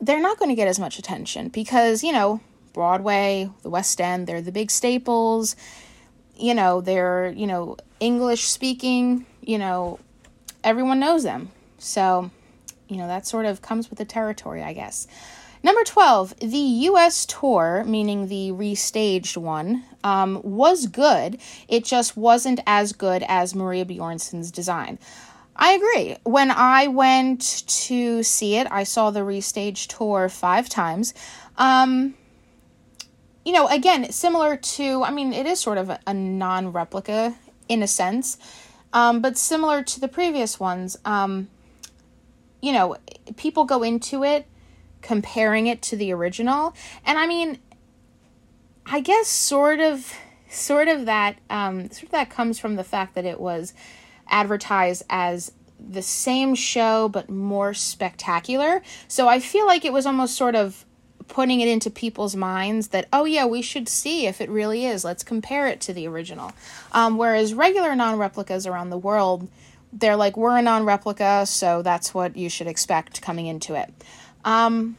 they're 0.00 0.20
not 0.20 0.38
going 0.38 0.50
to 0.50 0.54
get 0.54 0.68
as 0.68 0.78
much 0.78 0.98
attention 0.98 1.48
because, 1.48 2.04
you 2.04 2.12
know, 2.12 2.40
Broadway, 2.72 3.50
the 3.62 3.70
West 3.70 4.00
End, 4.00 4.26
they're 4.26 4.42
the 4.42 4.52
big 4.52 4.70
staples. 4.70 5.56
You 6.36 6.54
know, 6.54 6.80
they're, 6.80 7.28
you 7.30 7.46
know, 7.46 7.76
English 8.00 8.44
speaking, 8.44 9.24
you 9.40 9.58
know, 9.58 10.00
everyone 10.62 11.00
knows 11.00 11.22
them. 11.22 11.50
So, 11.78 12.30
you 12.88 12.96
know, 12.96 13.06
that 13.06 13.26
sort 13.26 13.46
of 13.46 13.62
comes 13.62 13.88
with 13.88 13.98
the 13.98 14.04
territory, 14.04 14.62
I 14.62 14.72
guess. 14.72 15.06
Number 15.64 15.82
12, 15.82 16.40
the 16.40 16.58
US 16.58 17.24
tour, 17.24 17.84
meaning 17.86 18.28
the 18.28 18.50
restaged 18.50 19.38
one, 19.38 19.82
um, 20.04 20.42
was 20.44 20.86
good. 20.86 21.40
It 21.68 21.86
just 21.86 22.18
wasn't 22.18 22.60
as 22.66 22.92
good 22.92 23.24
as 23.26 23.54
Maria 23.54 23.86
Bjornson's 23.86 24.50
design. 24.50 24.98
I 25.56 25.72
agree. 25.72 26.16
When 26.24 26.50
I 26.50 26.88
went 26.88 27.66
to 27.86 28.22
see 28.22 28.56
it, 28.56 28.66
I 28.70 28.84
saw 28.84 29.10
the 29.10 29.20
restaged 29.20 29.96
tour 29.96 30.28
five 30.28 30.68
times. 30.68 31.14
Um, 31.56 32.12
you 33.42 33.52
know, 33.52 33.66
again, 33.68 34.12
similar 34.12 34.58
to, 34.58 35.02
I 35.02 35.10
mean, 35.10 35.32
it 35.32 35.46
is 35.46 35.60
sort 35.60 35.78
of 35.78 35.88
a, 35.88 35.98
a 36.06 36.12
non 36.12 36.72
replica 36.72 37.36
in 37.70 37.82
a 37.82 37.86
sense, 37.86 38.36
um, 38.92 39.22
but 39.22 39.38
similar 39.38 39.82
to 39.82 39.98
the 39.98 40.08
previous 40.08 40.60
ones. 40.60 40.98
Um, 41.06 41.48
you 42.60 42.72
know, 42.72 42.98
people 43.38 43.64
go 43.64 43.82
into 43.82 44.24
it 44.24 44.46
comparing 45.04 45.66
it 45.66 45.82
to 45.82 45.96
the 45.96 46.10
original. 46.12 46.74
And 47.04 47.18
I 47.18 47.26
mean, 47.26 47.58
I 48.86 49.00
guess 49.00 49.28
sort 49.28 49.78
of 49.78 50.12
sort 50.48 50.88
of 50.88 51.04
that 51.06 51.36
um 51.50 51.90
sort 51.90 52.04
of 52.04 52.10
that 52.10 52.30
comes 52.30 52.58
from 52.58 52.76
the 52.76 52.84
fact 52.84 53.14
that 53.14 53.24
it 53.24 53.38
was 53.38 53.74
advertised 54.28 55.02
as 55.10 55.52
the 55.78 56.02
same 56.02 56.54
show 56.54 57.08
but 57.08 57.28
more 57.28 57.74
spectacular. 57.74 58.82
So 59.06 59.28
I 59.28 59.40
feel 59.40 59.66
like 59.66 59.84
it 59.84 59.92
was 59.92 60.06
almost 60.06 60.36
sort 60.36 60.54
of 60.54 60.84
putting 61.28 61.60
it 61.60 61.68
into 61.68 61.90
people's 61.90 62.34
minds 62.34 62.88
that 62.88 63.08
oh 63.12 63.24
yeah 63.24 63.46
we 63.46 63.62
should 63.62 63.88
see 63.88 64.26
if 64.26 64.42
it 64.42 64.50
really 64.50 64.84
is 64.84 65.04
let's 65.04 65.22
compare 65.22 65.66
it 65.66 65.80
to 65.80 65.90
the 65.94 66.06
original 66.06 66.52
um, 66.92 67.16
whereas 67.16 67.54
regular 67.54 67.96
non-replicas 67.96 68.66
around 68.66 68.90
the 68.90 68.98
world 68.98 69.48
they're 69.90 70.16
like 70.16 70.36
we're 70.36 70.58
a 70.58 70.60
non-replica 70.60 71.46
so 71.46 71.80
that's 71.80 72.12
what 72.12 72.36
you 72.36 72.50
should 72.50 72.66
expect 72.66 73.22
coming 73.22 73.46
into 73.46 73.74
it 73.74 73.90
um, 74.44 74.96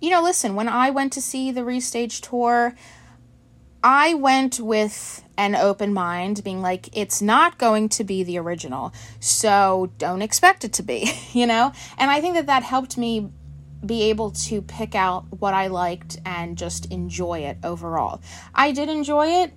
you 0.00 0.10
know, 0.10 0.22
listen, 0.22 0.54
when 0.54 0.68
I 0.68 0.90
went 0.90 1.12
to 1.14 1.20
see 1.20 1.50
the 1.50 1.60
restage 1.60 2.20
tour, 2.20 2.74
I 3.82 4.14
went 4.14 4.60
with 4.60 5.24
an 5.38 5.54
open 5.54 5.94
mind, 5.94 6.44
being 6.44 6.60
like, 6.60 6.94
it's 6.96 7.22
not 7.22 7.58
going 7.58 7.88
to 7.90 8.04
be 8.04 8.22
the 8.22 8.38
original, 8.38 8.92
so 9.20 9.90
don't 9.96 10.20
expect 10.20 10.64
it 10.64 10.72
to 10.74 10.82
be, 10.82 11.10
you 11.32 11.46
know? 11.46 11.72
And 11.96 12.10
I 12.10 12.20
think 12.20 12.34
that 12.34 12.46
that 12.46 12.62
helped 12.62 12.98
me 12.98 13.30
be 13.84 14.10
able 14.10 14.30
to 14.30 14.60
pick 14.60 14.94
out 14.94 15.24
what 15.38 15.54
I 15.54 15.68
liked 15.68 16.18
and 16.26 16.58
just 16.58 16.86
enjoy 16.92 17.40
it 17.40 17.56
overall. 17.64 18.20
I 18.54 18.72
did 18.72 18.90
enjoy 18.90 19.42
it. 19.42 19.54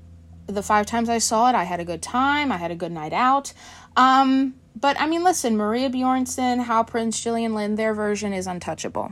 The 0.47 0.63
five 0.63 0.85
times 0.85 1.09
I 1.09 1.17
saw 1.17 1.49
it, 1.49 1.55
I 1.55 1.63
had 1.65 1.79
a 1.81 1.85
good 1.85 2.01
time. 2.01 2.51
I 2.51 2.57
had 2.57 2.71
a 2.71 2.75
good 2.75 2.91
night 2.91 3.13
out. 3.13 3.53
Um, 3.97 4.55
but 4.75 4.99
I 4.99 5.07
mean, 5.07 5.23
listen, 5.23 5.55
Maria 5.55 5.89
Bjornson, 5.89 6.65
Hal 6.65 6.83
Prince, 6.83 7.21
Gillian 7.21 7.53
Lynne, 7.53 7.75
their 7.75 7.93
version 7.93 8.33
is 8.33 8.47
untouchable. 8.47 9.11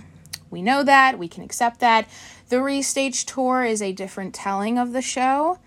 We 0.50 0.62
know 0.62 0.84
that, 0.84 1.17
we 1.17 1.28
can 1.28 1.43
accept 1.43 1.80
that. 1.80 2.08
The 2.50 2.58
restage 2.58 3.26
tour 3.26 3.63
is 3.63 3.82
a 3.82 3.93
different 3.93 4.34
telling 4.34 4.78
of 4.78 4.91
the 4.91 5.02
show, 5.02 5.60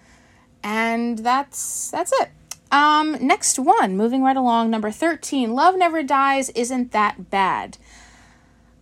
and 0.63 1.19
that's 1.19 1.91
that's 1.91 2.13
it. 2.21 2.31
Um, 2.71 3.17
next 3.21 3.59
one, 3.59 3.97
moving 3.97 4.23
right 4.23 4.37
along, 4.37 4.71
number 4.71 4.91
13, 4.91 5.55
Love 5.55 5.77
Never 5.77 6.03
Dies 6.03 6.51
Isn't 6.51 6.91
That 6.91 7.31
Bad. 7.31 7.79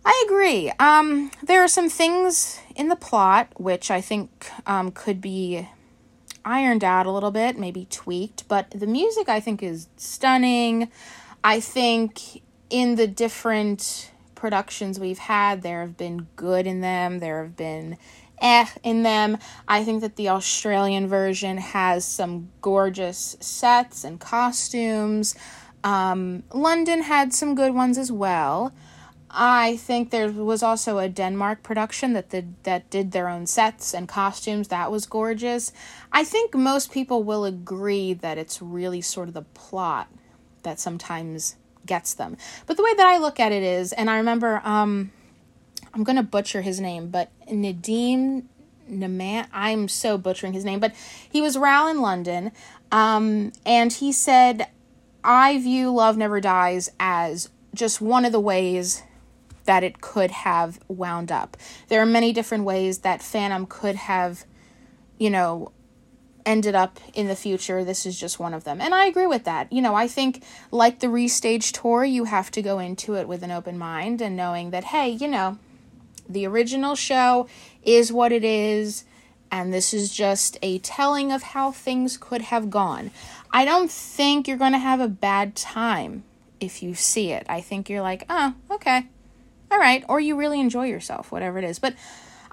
I 0.05 0.25
agree. 0.25 0.71
Um, 0.79 1.31
there 1.43 1.63
are 1.63 1.67
some 1.67 1.89
things 1.89 2.59
in 2.75 2.89
the 2.89 2.95
plot 2.95 3.49
which 3.55 3.91
I 3.91 4.01
think 4.01 4.49
um, 4.65 4.91
could 4.91 5.21
be 5.21 5.69
ironed 6.45 6.83
out 6.83 7.05
a 7.05 7.11
little 7.11 7.31
bit, 7.31 7.57
maybe 7.57 7.87
tweaked, 7.89 8.47
but 8.47 8.69
the 8.71 8.87
music 8.87 9.29
I 9.29 9.39
think 9.39 9.63
is 9.63 9.87
stunning. 9.97 10.89
I 11.43 11.59
think 11.59 12.41
in 12.69 12.95
the 12.95 13.07
different 13.07 14.11
productions 14.35 14.99
we've 14.99 15.19
had, 15.19 15.61
there 15.61 15.81
have 15.81 15.97
been 15.97 16.27
good 16.35 16.67
in 16.67 16.81
them, 16.81 17.19
there 17.19 17.43
have 17.43 17.55
been 17.55 17.97
eh 18.41 18.65
in 18.83 19.03
them. 19.03 19.37
I 19.67 19.83
think 19.83 20.01
that 20.01 20.15
the 20.15 20.29
Australian 20.29 21.07
version 21.07 21.57
has 21.57 22.03
some 22.05 22.49
gorgeous 22.61 23.37
sets 23.39 24.03
and 24.03 24.19
costumes. 24.19 25.35
Um, 25.83 26.43
London 26.53 27.03
had 27.03 27.33
some 27.33 27.55
good 27.55 27.73
ones 27.73 27.97
as 27.97 28.11
well. 28.11 28.73
I 29.33 29.77
think 29.77 30.11
there 30.11 30.29
was 30.29 30.61
also 30.61 30.99
a 30.99 31.09
Denmark 31.09 31.63
production 31.63 32.13
that 32.13 32.29
did, 32.29 32.53
that 32.63 32.89
did 32.91 33.11
their 33.11 33.27
own 33.27 33.47
sets 33.47 33.93
and 33.93 34.07
costumes. 34.07 34.67
That 34.67 34.91
was 34.91 35.07
gorgeous. 35.07 35.73
I 36.11 36.23
think 36.23 36.53
most 36.53 36.91
people 36.91 37.23
will 37.23 37.43
agree 37.43 38.13
that 38.13 38.37
it's 38.37 38.61
really 38.61 39.01
sort 39.01 39.27
of 39.27 39.33
the 39.33 39.41
plot 39.41 40.07
that 40.61 40.79
sometimes 40.79 41.55
gets 41.85 42.13
them. 42.13 42.37
But 42.67 42.77
the 42.77 42.83
way 42.83 42.93
that 42.93 43.07
I 43.07 43.17
look 43.17 43.39
at 43.39 43.51
it 43.51 43.63
is, 43.63 43.91
and 43.91 44.09
I 44.09 44.17
remember, 44.17 44.61
um, 44.63 45.11
I'm 45.93 46.03
going 46.03 46.15
to 46.15 46.23
butcher 46.23 46.61
his 46.61 46.79
name, 46.79 47.09
but 47.09 47.31
Nadim 47.47 48.43
Naaman, 48.87 49.47
I'm 49.51 49.87
so 49.87 50.17
butchering 50.17 50.53
his 50.53 50.63
name, 50.63 50.79
but 50.79 50.93
he 51.29 51.41
was 51.41 51.57
Raoul 51.57 51.89
in 51.89 52.01
London, 52.01 52.51
um, 52.91 53.51
and 53.65 53.91
he 53.91 54.11
said, 54.11 54.67
I 55.23 55.57
view 55.57 55.91
Love 55.91 56.17
Never 56.17 56.39
Dies 56.39 56.91
as 56.99 57.49
just 57.73 58.01
one 58.01 58.25
of 58.25 58.31
the 58.31 58.39
ways 58.39 59.03
that 59.65 59.83
it 59.83 60.01
could 60.01 60.31
have 60.31 60.79
wound 60.87 61.31
up. 61.31 61.57
There 61.87 62.01
are 62.01 62.05
many 62.05 62.33
different 62.33 62.63
ways 62.65 62.99
that 62.99 63.21
Phantom 63.21 63.65
could 63.65 63.95
have, 63.95 64.45
you 65.17 65.29
know, 65.29 65.71
ended 66.45 66.75
up 66.75 66.99
in 67.13 67.27
the 67.27 67.35
future. 67.35 67.83
This 67.83 68.05
is 68.05 68.19
just 68.19 68.39
one 68.39 68.53
of 68.53 68.63
them. 68.63 68.81
And 68.81 68.93
I 68.93 69.05
agree 69.05 69.27
with 69.27 69.45
that. 69.45 69.71
You 69.71 69.81
know, 69.81 69.95
I 69.95 70.07
think 70.07 70.43
like 70.71 70.99
the 70.99 71.07
restage 71.07 71.71
tour, 71.71 72.03
you 72.03 72.25
have 72.25 72.51
to 72.51 72.61
go 72.61 72.79
into 72.79 73.15
it 73.15 73.27
with 73.27 73.43
an 73.43 73.51
open 73.51 73.77
mind 73.77 74.21
and 74.21 74.35
knowing 74.35 74.71
that, 74.71 74.85
hey, 74.85 75.09
you 75.09 75.27
know, 75.27 75.57
the 76.27 76.45
original 76.45 76.95
show 76.95 77.47
is 77.83 78.11
what 78.11 78.31
it 78.31 78.43
is. 78.43 79.05
And 79.51 79.71
this 79.73 79.93
is 79.93 80.13
just 80.13 80.57
a 80.61 80.79
telling 80.79 81.31
of 81.31 81.43
how 81.43 81.71
things 81.71 82.17
could 82.17 82.41
have 82.41 82.69
gone. 82.69 83.11
I 83.51 83.65
don't 83.65 83.91
think 83.91 84.47
you're 84.47 84.57
going 84.57 84.71
to 84.71 84.79
have 84.79 84.99
a 84.99 85.07
bad 85.07 85.55
time 85.55 86.23
if 86.59 86.81
you 86.81 86.95
see 86.95 87.31
it. 87.31 87.45
I 87.47 87.61
think 87.61 87.87
you're 87.87 88.01
like, 88.01 88.25
oh, 88.29 88.55
okay 88.71 89.07
all 89.73 89.79
right, 89.79 90.05
or 90.07 90.19
you 90.19 90.35
really 90.35 90.59
enjoy 90.59 90.85
yourself, 90.85 91.31
whatever 91.31 91.57
it 91.57 91.63
is. 91.63 91.79
But 91.79 91.95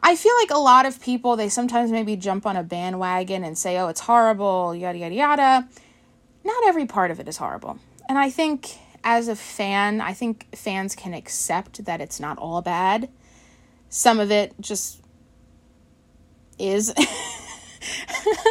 I 0.03 0.17
feel 0.17 0.33
like 0.41 0.51
a 0.51 0.59
lot 0.59 0.87
of 0.87 1.03
people, 1.03 1.37
they 1.37 1.51
sometimes 1.51 1.91
maybe 1.91 2.17
jump 2.17 2.47
on 2.47 2.57
a 2.57 2.63
bandwagon 2.63 3.45
and 3.45 3.59
say, 3.59 3.79
oh, 3.79 3.89
it's 3.89 4.01
horrible, 4.01 4.75
yada, 4.75 4.99
yada, 4.99 5.15
yada. 5.15 5.69
Not 6.45 6.65
every 6.67 6.87
part 6.87 7.11
of 7.11 7.21
it 7.21 7.29
is 7.29 7.37
horrible. 7.37 7.79
And 8.09 8.19
I 8.19 8.31
think 8.31 8.79
as 9.05 9.29
a 9.29 9.37
fan, 9.37 10.01
I 10.01 10.15
think 10.15 10.47
fans 10.57 10.97
can 10.97 11.13
accept 11.13 11.85
that 11.85 12.01
it's 12.01 12.19
not 12.19 12.39
all 12.39 12.63
bad. 12.63 13.11
Some 13.91 14.19
of 14.19 14.31
it 14.31 14.55
just 14.59 15.03
is. 16.59 16.95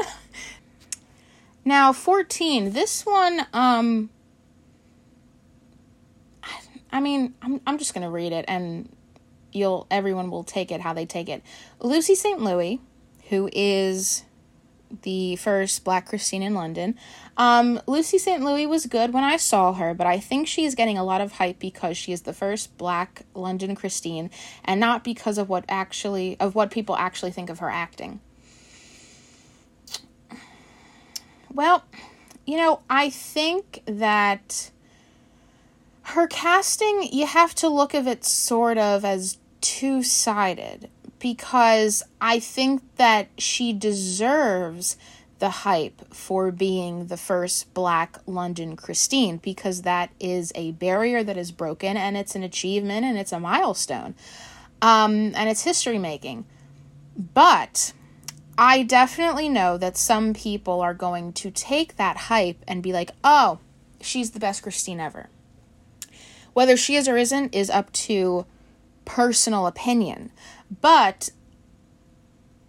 now, 1.65 1.91
14. 1.91 2.73
This 2.73 3.03
one, 3.03 3.47
um, 3.51 4.11
I 6.91 6.99
mean, 6.99 7.33
I'm 7.41 7.61
I'm 7.65 7.77
just 7.77 7.93
gonna 7.93 8.09
read 8.09 8.31
it, 8.31 8.45
and 8.47 8.89
you'll 9.51 9.87
everyone 9.89 10.31
will 10.31 10.43
take 10.43 10.71
it 10.71 10.81
how 10.81 10.93
they 10.93 11.05
take 11.05 11.29
it. 11.29 11.43
Lucy 11.79 12.15
St. 12.15 12.41
Louis, 12.41 12.79
who 13.29 13.49
is 13.53 14.23
the 15.03 15.35
first 15.35 15.83
Black 15.83 16.07
Christine 16.07 16.41
in 16.41 16.53
London. 16.53 16.95
Um, 17.37 17.79
Lucy 17.87 18.17
St. 18.17 18.43
Louis 18.43 18.65
was 18.65 18.85
good 18.87 19.13
when 19.13 19.23
I 19.23 19.37
saw 19.37 19.73
her, 19.73 19.93
but 19.93 20.07
I 20.07 20.19
think 20.19 20.47
she 20.47 20.65
is 20.65 20.75
getting 20.75 20.97
a 20.97 21.03
lot 21.03 21.21
of 21.21 21.33
hype 21.33 21.59
because 21.59 21.95
she 21.95 22.11
is 22.11 22.23
the 22.23 22.33
first 22.33 22.75
Black 22.77 23.23
London 23.33 23.75
Christine, 23.75 24.29
and 24.65 24.79
not 24.79 25.03
because 25.03 25.37
of 25.37 25.47
what 25.47 25.65
actually 25.69 26.37
of 26.39 26.55
what 26.55 26.71
people 26.71 26.95
actually 26.95 27.31
think 27.31 27.49
of 27.49 27.59
her 27.59 27.69
acting. 27.69 28.19
Well, 31.53 31.83
you 32.45 32.57
know, 32.57 32.81
I 32.89 33.09
think 33.09 33.83
that 33.85 34.71
her 36.09 36.27
casting, 36.27 37.07
you 37.11 37.27
have 37.27 37.53
to 37.55 37.69
look 37.69 37.93
at 37.93 38.07
it 38.07 38.25
sort 38.25 38.77
of 38.77 39.05
as 39.05 39.37
two 39.61 40.01
sided 40.01 40.89
because 41.19 42.03
I 42.19 42.39
think 42.39 42.81
that 42.95 43.27
she 43.37 43.73
deserves 43.73 44.97
the 45.39 45.49
hype 45.49 46.13
for 46.13 46.51
being 46.51 47.07
the 47.07 47.17
first 47.17 47.73
black 47.73 48.17
London 48.25 48.75
Christine 48.75 49.37
because 49.37 49.83
that 49.83 50.11
is 50.19 50.51
a 50.55 50.71
barrier 50.71 51.23
that 51.23 51.37
is 51.37 51.51
broken 51.51 51.95
and 51.95 52.17
it's 52.17 52.35
an 52.35 52.43
achievement 52.43 53.05
and 53.05 53.17
it's 53.17 53.31
a 53.31 53.39
milestone. 53.39 54.15
Um, 54.81 55.33
and 55.35 55.49
it's 55.49 55.63
history 55.63 55.97
making. 55.97 56.45
But 57.33 57.93
I 58.57 58.83
definitely 58.83 59.47
know 59.47 59.77
that 59.77 59.97
some 59.97 60.33
people 60.33 60.81
are 60.81 60.93
going 60.93 61.33
to 61.33 61.51
take 61.51 61.97
that 61.97 62.17
hype 62.17 62.63
and 62.67 62.83
be 62.83 62.93
like, 62.93 63.11
oh, 63.23 63.59
she's 64.01 64.31
the 64.31 64.39
best 64.39 64.63
Christine 64.63 64.99
ever. 64.99 65.29
Whether 66.59 66.75
she 66.75 66.97
is 66.97 67.07
or 67.07 67.15
isn't 67.15 67.55
is 67.55 67.69
up 67.69 67.89
to 67.93 68.45
personal 69.05 69.65
opinion. 69.65 70.29
But 70.81 71.29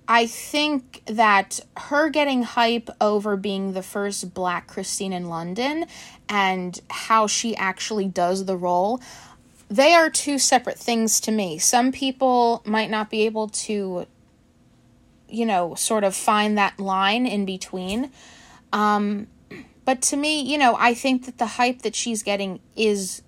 I 0.07 0.27
think 0.27 1.03
that 1.07 1.59
her 1.77 2.09
getting 2.09 2.45
hype 2.45 2.89
over 3.01 3.37
being 3.37 3.73
the 3.73 3.83
first 3.83 4.33
black 4.33 4.69
Christine 4.69 5.13
in 5.13 5.29
London 5.29 5.87
and 6.29 6.81
how 6.89 7.27
she 7.27 7.57
actually 7.57 8.07
does 8.07 8.45
the 8.45 8.57
role, 8.57 9.01
they 9.69 9.93
are 9.93 10.09
two 10.09 10.39
separate 10.39 10.79
things 10.79 11.19
to 11.23 11.33
me. 11.33 11.59
Some 11.59 11.91
people 11.91 12.63
might 12.65 12.91
not 12.91 13.11
be 13.11 13.27
able 13.27 13.49
to, 13.49 14.07
you 15.29 15.45
know, 15.45 15.75
sort 15.75 16.05
of 16.05 16.15
find 16.15 16.57
that 16.57 16.79
line 16.79 17.27
in 17.27 17.45
between. 17.45 18.13
Um, 18.73 19.27
but 19.85 20.01
to 20.03 20.17
me, 20.17 20.43
you 20.43 20.59
know, 20.59 20.77
I 20.79 20.95
think 20.95 21.27
that 21.27 21.39
the 21.39 21.47
hype 21.59 21.83
that 21.83 21.97
she's 21.97 22.23
getting 22.23 22.61
is 22.77 23.23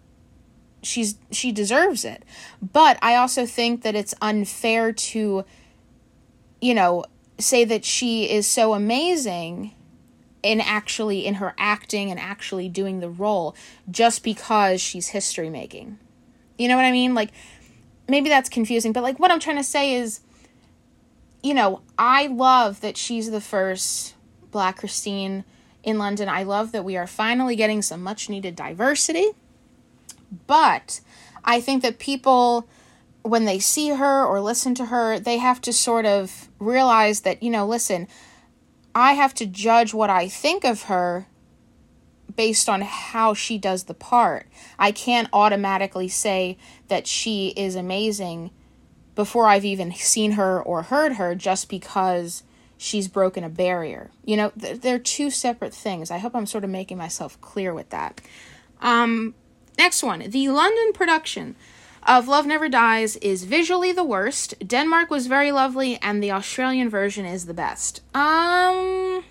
she's 0.82 1.16
she 1.30 1.52
deserves 1.52 2.04
it. 2.04 2.24
But 2.60 2.98
I 3.02 3.16
also 3.16 3.46
think 3.46 3.82
that 3.82 3.94
it's 3.94 4.14
unfair 4.20 4.92
to 4.92 5.44
you 6.62 6.74
know, 6.74 7.04
say 7.38 7.64
that 7.64 7.84
she 7.84 8.30
is 8.30 8.46
so 8.46 8.72
amazing 8.72 9.74
in 10.44 10.60
actually 10.60 11.26
in 11.26 11.34
her 11.34 11.54
acting 11.58 12.10
and 12.10 12.18
actually 12.18 12.68
doing 12.68 13.00
the 13.00 13.10
role 13.10 13.54
just 13.90 14.22
because 14.22 14.80
she's 14.80 15.08
history 15.08 15.50
making. 15.50 15.98
You 16.56 16.68
know 16.68 16.76
what 16.76 16.84
I 16.84 16.92
mean? 16.92 17.14
Like 17.14 17.30
maybe 18.08 18.28
that's 18.28 18.48
confusing, 18.48 18.92
but 18.92 19.02
like 19.02 19.18
what 19.18 19.30
I'm 19.30 19.40
trying 19.40 19.56
to 19.56 19.64
say 19.64 19.94
is 19.94 20.20
you 21.42 21.54
know, 21.54 21.82
I 21.98 22.28
love 22.28 22.80
that 22.82 22.96
she's 22.96 23.28
the 23.32 23.40
first 23.40 24.14
Black 24.52 24.78
Christine 24.78 25.44
in 25.82 25.98
London. 25.98 26.28
I 26.28 26.44
love 26.44 26.70
that 26.70 26.84
we 26.84 26.96
are 26.96 27.08
finally 27.08 27.56
getting 27.56 27.82
some 27.82 28.00
much 28.00 28.28
needed 28.30 28.54
diversity. 28.54 29.30
But 30.46 31.00
I 31.44 31.60
think 31.60 31.82
that 31.82 31.98
people, 31.98 32.66
when 33.22 33.44
they 33.44 33.58
see 33.58 33.90
her 33.90 34.24
or 34.24 34.40
listen 34.40 34.74
to 34.76 34.86
her, 34.86 35.18
they 35.18 35.38
have 35.38 35.60
to 35.62 35.72
sort 35.72 36.06
of 36.06 36.48
realize 36.58 37.20
that, 37.20 37.42
you 37.42 37.50
know, 37.50 37.66
listen, 37.66 38.08
I 38.94 39.12
have 39.12 39.34
to 39.34 39.46
judge 39.46 39.94
what 39.94 40.10
I 40.10 40.28
think 40.28 40.64
of 40.64 40.84
her 40.84 41.26
based 42.34 42.68
on 42.68 42.80
how 42.80 43.34
she 43.34 43.58
does 43.58 43.84
the 43.84 43.94
part. 43.94 44.46
I 44.78 44.92
can't 44.92 45.28
automatically 45.32 46.08
say 46.08 46.56
that 46.88 47.06
she 47.06 47.48
is 47.56 47.76
amazing 47.76 48.50
before 49.14 49.46
I've 49.46 49.64
even 49.64 49.92
seen 49.92 50.32
her 50.32 50.62
or 50.62 50.84
heard 50.84 51.14
her 51.14 51.34
just 51.34 51.68
because 51.68 52.42
she's 52.78 53.08
broken 53.08 53.44
a 53.44 53.48
barrier. 53.48 54.10
You 54.24 54.36
know, 54.36 54.52
they're 54.56 54.98
two 54.98 55.30
separate 55.30 55.74
things. 55.74 56.10
I 56.10 56.18
hope 56.18 56.34
I'm 56.34 56.46
sort 56.46 56.64
of 56.64 56.70
making 56.70 56.98
myself 56.98 57.40
clear 57.40 57.74
with 57.74 57.90
that. 57.90 58.20
Um, 58.80 59.34
Next 59.78 60.02
one. 60.02 60.30
The 60.30 60.48
London 60.48 60.92
production 60.92 61.56
of 62.06 62.28
Love 62.28 62.46
Never 62.46 62.68
Dies 62.68 63.16
is 63.16 63.44
visually 63.44 63.92
the 63.92 64.04
worst. 64.04 64.54
Denmark 64.66 65.10
was 65.10 65.26
very 65.26 65.52
lovely, 65.52 65.98
and 66.02 66.22
the 66.22 66.32
Australian 66.32 66.88
version 66.88 67.24
is 67.24 67.46
the 67.46 67.54
best. 67.54 68.00
Um. 68.14 69.24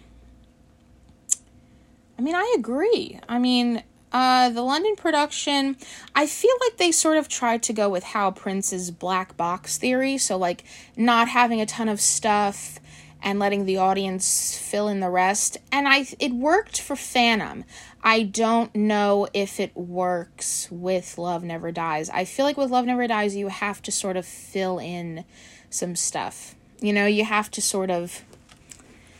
I 2.17 2.23
mean, 2.23 2.35
I 2.35 2.55
agree. 2.55 3.19
I 3.27 3.39
mean, 3.39 3.83
uh, 4.11 4.49
the 4.49 4.61
London 4.61 4.95
production, 4.95 5.75
I 6.15 6.27
feel 6.27 6.53
like 6.61 6.77
they 6.77 6.91
sort 6.91 7.17
of 7.17 7.27
tried 7.27 7.63
to 7.63 7.73
go 7.73 7.89
with 7.89 8.03
Hal 8.03 8.31
Prince's 8.31 8.91
black 8.91 9.35
box 9.37 9.77
theory. 9.77 10.17
So, 10.17 10.37
like, 10.37 10.63
not 10.95 11.29
having 11.29 11.61
a 11.61 11.65
ton 11.65 11.89
of 11.89 11.99
stuff 11.99 12.79
and 13.21 13.39
letting 13.39 13.65
the 13.65 13.77
audience 13.77 14.57
fill 14.57 14.87
in 14.87 14.99
the 14.99 15.09
rest. 15.09 15.57
And 15.71 15.87
I 15.87 16.07
it 16.19 16.33
worked 16.33 16.81
for 16.81 16.95
Phantom. 16.95 17.63
I 18.03 18.23
don't 18.23 18.73
know 18.75 19.27
if 19.33 19.59
it 19.59 19.75
works 19.75 20.67
with 20.71 21.17
Love 21.17 21.43
Never 21.43 21.71
Dies. 21.71 22.09
I 22.09 22.25
feel 22.25 22.45
like 22.45 22.57
with 22.57 22.71
Love 22.71 22.85
Never 22.85 23.07
Dies 23.07 23.35
you 23.35 23.49
have 23.49 23.81
to 23.83 23.91
sort 23.91 24.17
of 24.17 24.25
fill 24.25 24.79
in 24.79 25.25
some 25.69 25.95
stuff. 25.95 26.55
You 26.79 26.93
know, 26.93 27.05
you 27.05 27.25
have 27.25 27.51
to 27.51 27.61
sort 27.61 27.91
of 27.91 28.23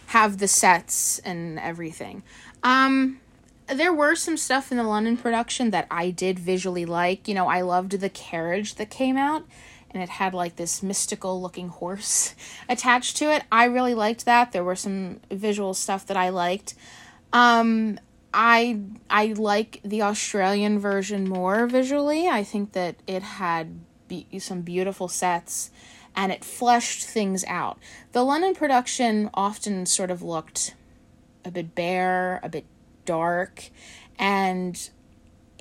have 0.08 0.40
the 0.40 0.48
sets 0.48 1.20
and 1.20 1.60
everything. 1.60 2.24
Um 2.64 3.20
there 3.68 3.94
were 3.94 4.16
some 4.16 4.36
stuff 4.36 4.70
in 4.72 4.78
the 4.78 4.84
London 4.84 5.16
production 5.16 5.70
that 5.72 5.88
I 5.90 6.10
did 6.10 6.38
visually 6.38 6.84
like. 6.86 7.28
You 7.28 7.34
know, 7.34 7.48
I 7.48 7.62
loved 7.62 7.92
the 7.92 8.10
carriage 8.10 8.76
that 8.76 8.90
came 8.90 9.16
out 9.16 9.46
and 9.94 10.02
it 10.02 10.10
had 10.10 10.34
like 10.34 10.56
this 10.56 10.82
mystical 10.82 11.42
looking 11.42 11.70
horse 11.70 12.36
attached 12.70 13.18
to 13.18 13.32
it. 13.32 13.44
I 13.52 13.66
really 13.66 13.94
liked 13.94 14.26
that. 14.26 14.52
There 14.52 14.64
were 14.64 14.76
some 14.76 15.20
visual 15.30 15.74
stuff 15.74 16.06
that 16.08 16.18
I 16.18 16.30
liked. 16.30 16.76
Um 17.34 18.00
I 18.34 18.80
I 19.10 19.28
like 19.28 19.82
the 19.84 20.02
Australian 20.02 20.80
version 20.80 21.28
more 21.28 21.68
visually. 21.68 22.28
I 22.28 22.44
think 22.44 22.74
that 22.74 22.96
it 23.08 23.24
had 23.24 23.80
be- 24.08 24.28
some 24.40 24.62
beautiful 24.62 25.08
sets 25.08 25.72
and 26.16 26.32
it 26.32 26.44
fleshed 26.44 27.04
things 27.06 27.44
out. 27.46 27.78
The 28.12 28.24
London 28.24 28.54
production 28.54 29.30
often 29.34 29.86
sort 29.86 30.12
of 30.12 30.22
looked 30.22 30.76
a 31.46 31.52
bit 31.52 31.74
bare, 31.74 32.40
a 32.44 32.50
bit 32.50 32.66
dark, 33.06 33.70
and 34.20 34.90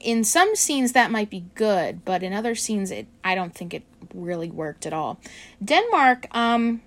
in 0.01 0.25
some 0.25 0.57
scenes 0.57 0.93
that 0.93 1.11
might 1.11 1.31
be 1.31 1.45
good, 1.55 2.05
but 2.05 2.23
in 2.23 2.33
other 2.33 2.55
scenes 2.55 2.91
it 2.91 3.07
I 3.23 3.35
don't 3.35 3.55
think 3.55 3.75
it 3.75 3.85
really 4.15 4.51
worked 4.51 4.87
at 4.87 4.93
all. 4.93 5.21
Denmark, 5.63 6.27
um, 6.35 6.83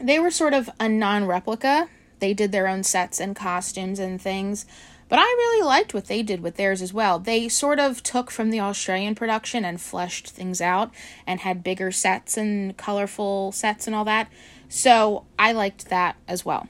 they 0.00 0.18
were 0.18 0.30
sort 0.30 0.54
of 0.54 0.68
a 0.80 0.88
non 0.88 1.26
replica. 1.26 1.88
They 2.18 2.34
did 2.34 2.52
their 2.52 2.68
own 2.68 2.82
sets 2.82 3.20
and 3.20 3.36
costumes 3.36 3.98
and 3.98 4.20
things. 4.20 4.66
But 5.08 5.18
I 5.18 5.22
really 5.22 5.62
liked 5.62 5.92
what 5.92 6.06
they 6.06 6.22
did 6.22 6.40
with 6.40 6.56
theirs 6.56 6.80
as 6.80 6.92
well. 6.92 7.18
They 7.18 7.48
sort 7.48 7.78
of 7.78 8.02
took 8.02 8.30
from 8.30 8.50
the 8.50 8.60
Australian 8.60 9.14
production 9.14 9.64
and 9.64 9.80
fleshed 9.80 10.30
things 10.30 10.60
out 10.60 10.90
and 11.26 11.40
had 11.40 11.62
bigger 11.62 11.92
sets 11.92 12.36
and 12.36 12.76
colorful 12.76 13.52
sets 13.52 13.86
and 13.86 13.94
all 13.94 14.04
that. 14.06 14.30
So 14.68 15.26
I 15.38 15.52
liked 15.52 15.90
that 15.90 16.16
as 16.26 16.44
well. 16.44 16.68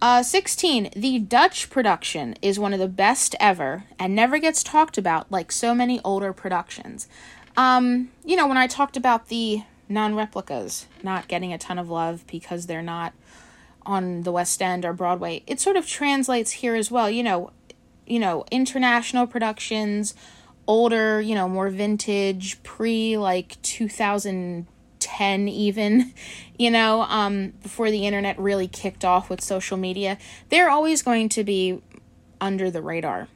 Uh, 0.00 0.22
16. 0.22 0.90
The 0.94 1.18
Dutch 1.18 1.70
production 1.70 2.34
is 2.42 2.58
one 2.58 2.74
of 2.74 2.78
the 2.78 2.88
best 2.88 3.34
ever 3.40 3.84
and 3.98 4.14
never 4.14 4.38
gets 4.38 4.62
talked 4.62 4.98
about 4.98 5.32
like 5.32 5.50
so 5.50 5.74
many 5.74 6.00
older 6.04 6.34
productions. 6.34 7.08
Um, 7.56 8.10
you 8.24 8.36
know, 8.36 8.46
when 8.46 8.58
I 8.58 8.66
talked 8.66 8.96
about 8.96 9.28
the 9.28 9.62
non 9.88 10.14
replicas 10.14 10.86
not 11.02 11.28
getting 11.28 11.52
a 11.52 11.58
ton 11.58 11.78
of 11.78 11.88
love 11.88 12.26
because 12.26 12.66
they're 12.66 12.82
not 12.82 13.14
on 13.86 14.22
the 14.22 14.32
West 14.32 14.60
End 14.60 14.84
or 14.84 14.92
Broadway, 14.92 15.42
it 15.46 15.60
sort 15.60 15.76
of 15.76 15.86
translates 15.86 16.52
here 16.52 16.74
as 16.74 16.90
well. 16.90 17.08
You 17.08 17.22
know, 17.22 17.52
you 18.06 18.18
know, 18.18 18.44
international 18.50 19.26
productions, 19.26 20.14
older, 20.66 21.22
you 21.22 21.34
know, 21.34 21.48
more 21.48 21.70
vintage, 21.70 22.62
pre 22.62 23.16
like 23.16 23.56
2010 25.16 25.48
even, 25.48 26.12
you 26.58 26.70
know, 26.70 27.02
um 27.02 27.50
before 27.62 27.90
the 27.90 28.06
internet 28.06 28.38
really 28.38 28.68
kicked 28.68 29.04
off 29.04 29.30
with 29.30 29.40
social 29.40 29.76
media, 29.76 30.18
they're 30.48 30.70
always 30.70 31.02
going 31.02 31.28
to 31.30 31.44
be 31.44 31.80
under 32.40 32.70
the 32.70 32.82
radar. 32.82 33.28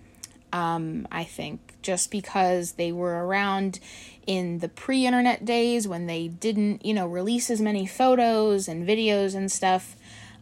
Um 0.53 1.07
I 1.11 1.25
think 1.25 1.61
just 1.83 2.11
because 2.11 2.73
they 2.73 2.93
were 2.93 3.25
around 3.27 3.81
in 4.27 4.59
the 4.59 4.69
pre 4.69 5.07
internet 5.07 5.45
days 5.45 5.88
when 5.88 6.07
they 6.07 6.29
didn't, 6.29 6.85
you 6.85 6.95
know, 6.95 7.07
release 7.07 7.51
as 7.51 7.61
many 7.61 7.87
photos 7.87 8.69
and 8.69 8.87
videos 8.87 9.35
and 9.35 9.51
stuff. 9.51 9.97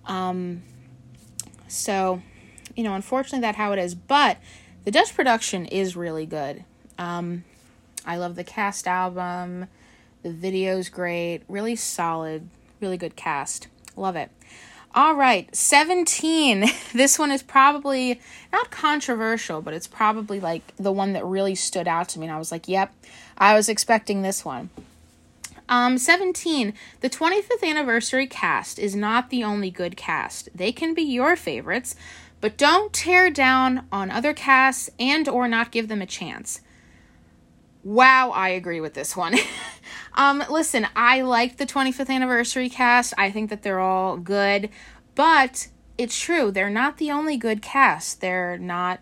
Um, 0.07 0.63
so, 1.69 2.23
you 2.77 2.85
know, 2.85 2.95
unfortunately, 2.95 3.41
that's 3.41 3.57
how 3.57 3.73
it 3.73 3.79
is. 3.79 3.95
But 3.95 4.39
the 4.85 4.91
Dutch 4.91 5.15
production 5.15 5.67
is 5.67 5.97
really 5.97 6.27
good. 6.27 6.65
Um, 6.99 7.45
I 8.05 8.17
love 8.17 8.35
the 8.35 8.45
cast 8.45 8.87
album. 8.87 9.69
The 10.23 10.31
video's 10.31 10.89
great. 10.89 11.43
Really 11.49 11.77
solid. 11.77 12.49
Really 12.81 12.97
good 12.97 13.17
cast. 13.17 13.69
Love 13.97 14.17
it. 14.17 14.31
All 14.95 15.15
right, 15.15 15.55
17. 15.55 16.67
This 16.95 17.19
one 17.19 17.31
is 17.31 17.43
probably 17.43 18.21
not 18.53 18.71
controversial, 18.71 19.61
but 19.61 19.75
it's 19.75 19.87
probably 19.87 20.41
like 20.41 20.75
the 20.77 20.91
one 20.91 21.13
that 21.13 21.25
really 21.25 21.55
stood 21.55 21.87
out 21.87 22.09
to 22.11 22.19
me. 22.19 22.27
And 22.27 22.35
I 22.35 22.39
was 22.39 22.51
like, 22.51 22.67
yep, 22.67 22.93
I 23.37 23.55
was 23.55 23.69
expecting 23.69 24.23
this 24.23 24.45
one. 24.45 24.71
Um, 25.69 25.99
17. 25.99 26.73
The 27.01 27.11
25th 27.11 27.63
anniversary 27.63 28.27
cast 28.27 28.79
is 28.79 28.97
not 28.97 29.29
the 29.29 29.45
only 29.45 29.71
good 29.71 29.97
cast. 29.97 30.49
They 30.55 30.73
can 30.73 30.95
be 30.95 31.03
your 31.03 31.37
favorites, 31.37 31.95
but 32.41 32.57
don't 32.57 32.93
tear 32.93 33.31
down 33.31 33.87
on 33.93 34.11
other 34.11 34.33
casts 34.33 34.89
and 34.99 35.29
or 35.29 35.47
not 35.47 35.71
give 35.71 35.89
them 35.89 36.01
a 36.01 36.07
chance. 36.07 36.63
Wow, 37.89 38.33
I 38.33 38.51
agree 38.51 38.83
with 38.83 38.93
this 38.93 39.17
one. 39.17 39.35
um, 40.15 40.45
listen, 40.51 40.87
I 40.95 41.23
like 41.23 41.57
the 41.57 41.65
25th 41.65 42.11
anniversary 42.11 42.69
cast. 42.69 43.15
I 43.17 43.31
think 43.31 43.49
that 43.49 43.63
they're 43.63 43.81
all 43.81 44.19
good, 44.19 44.69
but 45.15 45.69
it's 45.97 46.21
true, 46.21 46.51
they're 46.51 46.69
not 46.69 46.99
the 46.99 47.11
only 47.11 47.39
good 47.39 47.63
cast. 47.63 48.21
They're 48.21 48.59
not, 48.59 49.01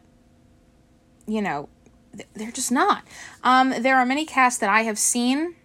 you 1.27 1.43
know, 1.43 1.69
they're 2.35 2.53
just 2.53 2.71
not. 2.71 3.03
Um, 3.43 3.75
there 3.77 3.97
are 3.97 4.07
many 4.07 4.25
casts 4.25 4.61
that 4.61 4.71
I 4.71 4.83
have 4.83 5.01
seen 5.01 5.57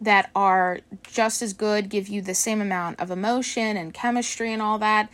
that 0.00 0.30
are 0.36 0.82
just 1.02 1.42
as 1.42 1.52
good, 1.52 1.88
give 1.88 2.06
you 2.06 2.22
the 2.22 2.36
same 2.36 2.60
amount 2.60 3.00
of 3.00 3.10
emotion 3.10 3.76
and 3.76 3.92
chemistry 3.92 4.52
and 4.52 4.62
all 4.62 4.78
that. 4.78 5.10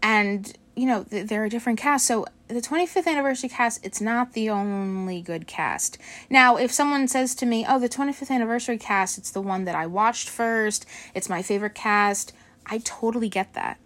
And, 0.00 0.56
you 0.76 0.86
know, 0.86 1.02
th- 1.02 1.26
there 1.26 1.42
are 1.42 1.48
different 1.48 1.80
casts. 1.80 2.06
So 2.06 2.26
the 2.48 2.60
25th 2.60 3.06
anniversary 3.06 3.48
cast, 3.48 3.84
it's 3.84 4.00
not 4.00 4.32
the 4.32 4.48
only 4.50 5.20
good 5.20 5.46
cast. 5.46 5.98
Now, 6.30 6.56
if 6.56 6.70
someone 6.72 7.08
says 7.08 7.34
to 7.36 7.46
me, 7.46 7.64
oh, 7.68 7.78
the 7.78 7.88
25th 7.88 8.30
anniversary 8.30 8.78
cast, 8.78 9.18
it's 9.18 9.30
the 9.30 9.40
one 9.40 9.64
that 9.64 9.74
I 9.74 9.86
watched 9.86 10.28
first, 10.28 10.86
it's 11.14 11.28
my 11.28 11.42
favorite 11.42 11.74
cast, 11.74 12.32
I 12.64 12.78
totally 12.78 13.28
get 13.28 13.54
that. 13.54 13.78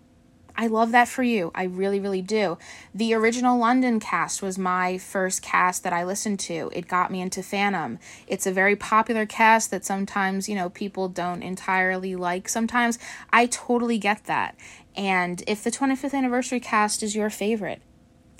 I 0.57 0.67
love 0.67 0.93
that 0.93 1.09
for 1.09 1.23
you. 1.23 1.51
I 1.55 1.63
really, 1.63 2.01
really 2.01 2.21
do. 2.21 2.59
The 2.95 3.15
original 3.15 3.59
London 3.59 3.99
cast 3.99 4.43
was 4.43 4.59
my 4.59 4.99
first 4.99 5.41
cast 5.41 5.83
that 5.85 5.95
I 5.95 6.05
listened 6.05 6.39
to. 6.41 6.71
It 6.75 6.87
got 6.87 7.11
me 7.11 7.23
into 7.23 7.43
Phantom. 7.43 7.99
It's 8.27 8.47
a 8.47 8.53
very 8.53 8.77
popular 8.77 9.25
cast 9.25 9.71
that 9.71 9.87
sometimes, 9.87 10.51
you 10.51 10.55
know, 10.55 10.69
people 10.69 11.09
don't 11.09 11.43
entirely 11.43 12.15
like. 12.15 12.47
Sometimes 12.47 12.99
I 13.33 13.47
totally 13.47 13.97
get 13.97 14.25
that. 14.25 14.55
And 14.95 15.43
if 15.47 15.65
the 15.65 15.71
25th 15.71 16.13
anniversary 16.13 16.61
cast 16.61 17.03
is 17.03 17.17
your 17.17 17.31
favorite, 17.31 17.81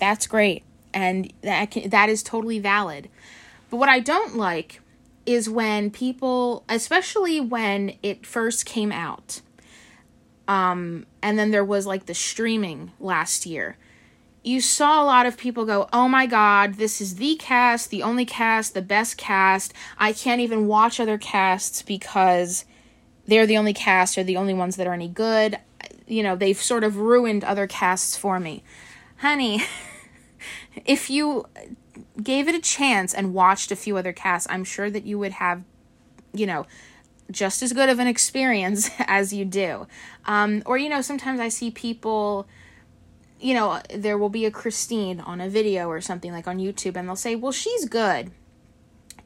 that's 0.01 0.27
great. 0.27 0.63
And 0.93 1.31
that 1.43 1.71
can, 1.71 1.89
that 1.89 2.09
is 2.09 2.21
totally 2.23 2.59
valid. 2.59 3.07
But 3.69 3.77
what 3.77 3.87
I 3.87 3.99
don't 3.99 4.35
like 4.35 4.81
is 5.25 5.49
when 5.49 5.91
people, 5.91 6.65
especially 6.67 7.39
when 7.39 7.93
it 8.03 8.25
first 8.25 8.65
came 8.65 8.91
out, 8.91 9.41
um, 10.47 11.05
and 11.21 11.37
then 11.39 11.51
there 11.51 11.63
was 11.63 11.85
like 11.85 12.07
the 12.07 12.15
streaming 12.15 12.91
last 12.99 13.45
year. 13.45 13.77
You 14.43 14.59
saw 14.59 15.03
a 15.03 15.05
lot 15.05 15.27
of 15.27 15.37
people 15.37 15.65
go, 15.65 15.87
Oh 15.93 16.09
my 16.09 16.25
god, 16.25 16.73
this 16.73 16.99
is 16.99 17.15
the 17.15 17.35
cast, 17.35 17.91
the 17.91 18.01
only 18.01 18.25
cast, 18.25 18.73
the 18.73 18.81
best 18.81 19.17
cast. 19.17 19.71
I 19.99 20.13
can't 20.13 20.41
even 20.41 20.65
watch 20.65 20.99
other 20.99 21.19
casts 21.19 21.83
because 21.83 22.65
they're 23.27 23.45
the 23.45 23.57
only 23.57 23.73
cast 23.73 24.17
or 24.17 24.23
the 24.23 24.37
only 24.37 24.55
ones 24.55 24.77
that 24.77 24.87
are 24.87 24.93
any 24.93 25.07
good. 25.07 25.59
You 26.07 26.23
know, 26.23 26.35
they've 26.35 26.59
sort 26.59 26.83
of 26.83 26.97
ruined 26.97 27.43
other 27.43 27.67
casts 27.67 28.17
for 28.17 28.39
me. 28.39 28.63
Honey, 29.17 29.61
if 30.85 31.09
you 31.09 31.45
gave 32.21 32.47
it 32.47 32.55
a 32.55 32.59
chance 32.59 33.13
and 33.13 33.33
watched 33.33 33.71
a 33.71 33.75
few 33.75 33.97
other 33.97 34.13
casts, 34.13 34.47
I'm 34.49 34.63
sure 34.63 34.89
that 34.89 35.05
you 35.05 35.19
would 35.19 35.33
have, 35.33 35.63
you 36.33 36.45
know, 36.45 36.65
just 37.29 37.63
as 37.63 37.73
good 37.73 37.89
of 37.89 37.99
an 37.99 38.07
experience 38.07 38.89
as 38.99 39.33
you 39.33 39.45
do. 39.45 39.87
Um, 40.25 40.63
or, 40.65 40.77
you 40.77 40.89
know, 40.89 41.01
sometimes 41.01 41.39
I 41.39 41.49
see 41.49 41.71
people, 41.71 42.47
you 43.39 43.53
know, 43.53 43.81
there 43.93 44.17
will 44.17 44.29
be 44.29 44.45
a 44.45 44.51
Christine 44.51 45.19
on 45.19 45.41
a 45.41 45.49
video 45.49 45.87
or 45.87 46.01
something 46.01 46.31
like 46.31 46.47
on 46.47 46.59
YouTube, 46.59 46.95
and 46.95 47.07
they'll 47.07 47.15
say, 47.15 47.35
well, 47.35 47.51
she's 47.51 47.85
good, 47.85 48.31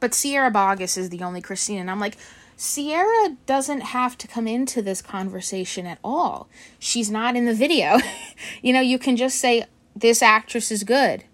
but 0.00 0.14
Sierra 0.14 0.50
Boggess 0.50 0.96
is 0.96 1.10
the 1.10 1.22
only 1.22 1.40
Christine. 1.40 1.78
And 1.78 1.90
I'm 1.90 2.00
like, 2.00 2.16
Sierra 2.56 3.36
doesn't 3.44 3.80
have 3.80 4.16
to 4.18 4.26
come 4.26 4.48
into 4.48 4.80
this 4.80 5.02
conversation 5.02 5.86
at 5.86 5.98
all. 6.02 6.48
She's 6.78 7.10
not 7.10 7.36
in 7.36 7.44
the 7.44 7.54
video. 7.54 7.98
you 8.62 8.72
know, 8.72 8.80
you 8.80 8.98
can 8.98 9.16
just 9.16 9.38
say, 9.38 9.66
this 9.94 10.22
actress 10.22 10.70
is 10.70 10.84
good. 10.84 11.24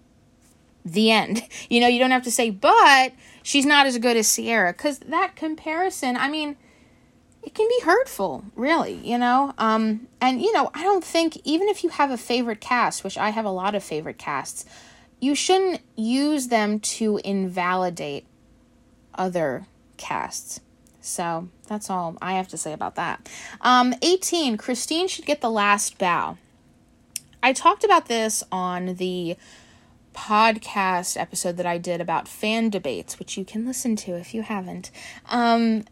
The 0.85 1.11
end. 1.11 1.43
You 1.69 1.79
know, 1.79 1.87
you 1.87 1.97
don't 1.97 2.11
have 2.11 2.23
to 2.23 2.31
say, 2.31 2.49
but 2.49 3.13
she's 3.41 3.65
not 3.65 3.87
as 3.87 3.97
good 3.97 4.17
as 4.17 4.27
Sierra. 4.27 4.73
Because 4.73 4.99
that 4.99 5.35
comparison, 5.35 6.17
I 6.17 6.29
mean, 6.29 6.55
it 7.41 7.53
can 7.55 7.67
be 7.67 7.79
hurtful, 7.83 8.45
really, 8.55 8.93
you 8.93 9.17
know? 9.17 9.53
Um, 9.57 10.07
and, 10.21 10.41
you 10.41 10.53
know, 10.53 10.69
I 10.73 10.83
don't 10.83 11.03
think, 11.03 11.37
even 11.43 11.67
if 11.67 11.83
you 11.83 11.89
have 11.89 12.11
a 12.11 12.17
favorite 12.17 12.61
cast, 12.61 13.03
which 13.03 13.17
I 13.17 13.29
have 13.31 13.45
a 13.45 13.49
lot 13.49 13.75
of 13.75 13.83
favorite 13.83 14.17
casts, 14.17 14.65
you 15.19 15.35
shouldn't 15.35 15.81
use 15.95 16.47
them 16.47 16.79
to 16.79 17.19
invalidate 17.23 18.25
other 19.15 19.67
casts. 19.97 20.59
So 21.01 21.49
that's 21.67 21.89
all 21.89 22.17
I 22.21 22.33
have 22.33 22.47
to 22.49 22.57
say 22.57 22.73
about 22.73 22.95
that. 22.95 23.29
Um, 23.61 23.93
18, 24.01 24.57
Christine 24.57 25.07
should 25.07 25.25
get 25.25 25.41
the 25.41 25.49
last 25.49 25.97
bow. 25.97 26.37
I 27.41 27.51
talked 27.51 27.83
about 27.83 28.07
this 28.07 28.43
on 28.51 28.95
the 28.95 29.35
podcast 30.13 31.19
episode 31.19 31.57
that 31.57 31.65
I 31.65 31.77
did 31.77 32.01
about 32.01 32.27
fan 32.27 32.69
debates, 32.69 33.19
which 33.19 33.37
you 33.37 33.45
can 33.45 33.65
listen 33.65 33.95
to 33.97 34.11
if 34.13 34.33
you 34.33 34.41
haven't. 34.43 34.91
Um, 35.29 35.85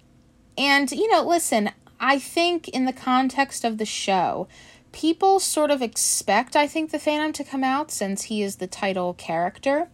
and, 0.57 0.91
you 0.91 1.09
know, 1.11 1.24
listen, 1.24 1.72
I 1.99 2.19
think 2.19 2.67
in 2.69 2.86
the 2.86 2.93
context 2.93 3.63
of 3.63 3.78
the 3.78 3.86
show, 3.86 4.47
people 4.91 5.39
sort 5.39 5.72
of 5.72 5.82
expect, 5.82 6.55
I 6.55 6.67
think, 6.67 6.91
the 6.91 6.99
Phantom 6.99 7.34
to 7.34 7.43
come 7.43 7.63
out 7.63 7.91
since 7.91 8.24
he 8.24 8.41
is 8.41 8.57
the 8.57 8.67
title 8.67 9.13
character. 9.13 9.88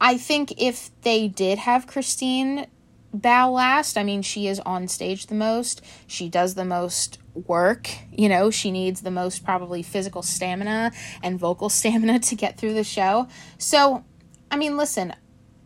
I 0.00 0.16
think 0.16 0.54
if 0.56 0.90
they 1.02 1.28
did 1.28 1.58
have 1.58 1.86
Christine 1.86 2.66
bow 3.12 3.50
last, 3.50 3.98
I 3.98 4.04
mean, 4.04 4.22
she 4.22 4.46
is 4.46 4.60
on 4.60 4.88
stage 4.88 5.26
the 5.26 5.34
most. 5.34 5.82
She 6.06 6.28
does 6.28 6.54
the 6.54 6.64
most 6.64 7.18
work. 7.34 7.90
You 8.12 8.28
know, 8.28 8.50
she 8.50 8.70
needs 8.70 9.00
the 9.00 9.10
most 9.10 9.44
probably 9.44 9.82
physical 9.82 10.22
stamina 10.22 10.92
and 11.22 11.38
vocal 11.38 11.68
stamina 11.70 12.20
to 12.20 12.34
get 12.34 12.56
through 12.56 12.74
the 12.74 12.84
show. 12.84 13.28
So, 13.58 14.04
I 14.50 14.56
mean, 14.56 14.76
listen, 14.76 15.14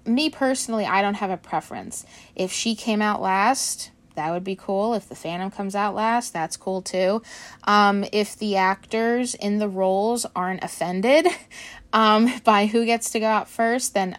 me 0.06 0.30
personally, 0.30 0.84
I 0.84 1.02
don't 1.02 1.14
have 1.14 1.30
a 1.30 1.36
preference. 1.36 2.04
If 2.34 2.52
she 2.52 2.74
came 2.74 3.00
out 3.00 3.22
last, 3.22 3.90
that 4.14 4.30
would 4.30 4.44
be 4.44 4.56
cool. 4.56 4.94
If 4.94 5.08
the 5.08 5.14
Phantom 5.14 5.50
comes 5.50 5.74
out 5.74 5.94
last, 5.94 6.32
that's 6.32 6.56
cool 6.56 6.82
too. 6.82 7.22
Um, 7.64 8.04
if 8.12 8.36
the 8.36 8.56
actors 8.56 9.34
in 9.34 9.58
the 9.58 9.68
roles 9.68 10.24
aren't 10.36 10.62
offended 10.62 11.26
um, 11.92 12.30
by 12.44 12.66
who 12.66 12.84
gets 12.84 13.10
to 13.10 13.20
go 13.20 13.26
out 13.26 13.48
first, 13.48 13.94
then 13.94 14.18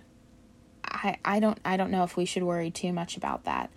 I, 0.88 1.18
I 1.26 1.40
don't 1.40 1.60
I 1.66 1.78
don't 1.78 1.92
know 1.92 2.04
if 2.04 2.18
we 2.18 2.26
should 2.26 2.44
worry 2.44 2.72
too 2.72 2.94
much 2.94 3.18
about 3.18 3.46
that. 3.46 3.70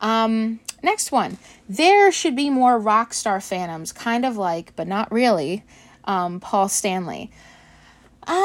Um, 0.00 0.60
next 0.82 1.12
one. 1.12 1.38
There 1.68 2.10
should 2.10 2.34
be 2.34 2.50
more 2.50 2.78
rock 2.78 3.14
star 3.14 3.40
phantoms, 3.40 3.92
kind 3.92 4.24
of 4.24 4.36
like, 4.36 4.74
but 4.74 4.88
not 4.88 5.10
really, 5.12 5.64
um, 6.04 6.40
Paul 6.40 6.68
Stanley. 6.68 7.30
Um, 8.24 8.36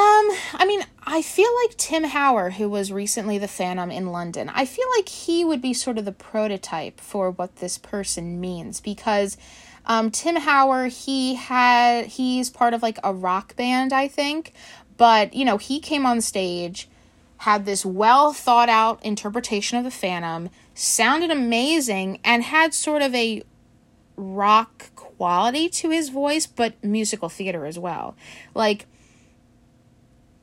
I 0.54 0.66
mean, 0.66 0.82
I 1.06 1.22
feel 1.22 1.50
like 1.64 1.78
Tim 1.78 2.04
Howar, 2.04 2.54
who 2.54 2.68
was 2.68 2.92
recently 2.92 3.38
the 3.38 3.48
Phantom 3.48 3.92
in 3.92 4.08
London, 4.08 4.50
I 4.54 4.66
feel 4.66 4.88
like 4.96 5.08
he 5.08 5.46
would 5.46 5.62
be 5.62 5.74
sort 5.74 6.00
of 6.00 6.06
the 6.06 6.12
prototype 6.12 7.00
for 7.00 7.30
what 7.30 7.58
this 7.58 7.78
person 7.78 8.42
means 8.42 8.82
because 8.82 9.38
um, 9.86 10.10
Tim 10.10 10.36
Howar, 10.36 10.88
he 10.88 11.36
had 11.36 12.08
he's 12.08 12.50
part 12.50 12.74
of 12.74 12.82
like 12.82 12.98
a 13.04 13.14
rock 13.14 13.56
band, 13.56 13.94
I 13.94 14.08
think, 14.08 14.54
but 14.98 15.36
you 15.36 15.46
know, 15.46 15.58
he 15.58 15.80
came 15.80 16.08
on 16.08 16.22
stage 16.22 16.90
had 17.38 17.66
this 17.66 17.86
well 17.86 18.34
thought 18.34 18.70
out 18.70 19.04
interpretation 19.04 19.78
of 19.78 19.84
the 19.84 19.92
Phantom, 19.92 20.50
sounded 20.74 21.32
amazing, 21.32 22.20
and 22.24 22.44
had 22.44 22.74
sort 22.74 23.02
of 23.02 23.14
a 23.14 23.44
rock 24.16 24.90
quality 24.96 25.70
to 25.70 25.90
his 25.90 26.10
voice, 26.10 26.48
but 26.48 26.84
musical 26.84 27.30
theater 27.30 27.66
as 27.66 27.78
well. 27.78 28.16
Like, 28.54 28.86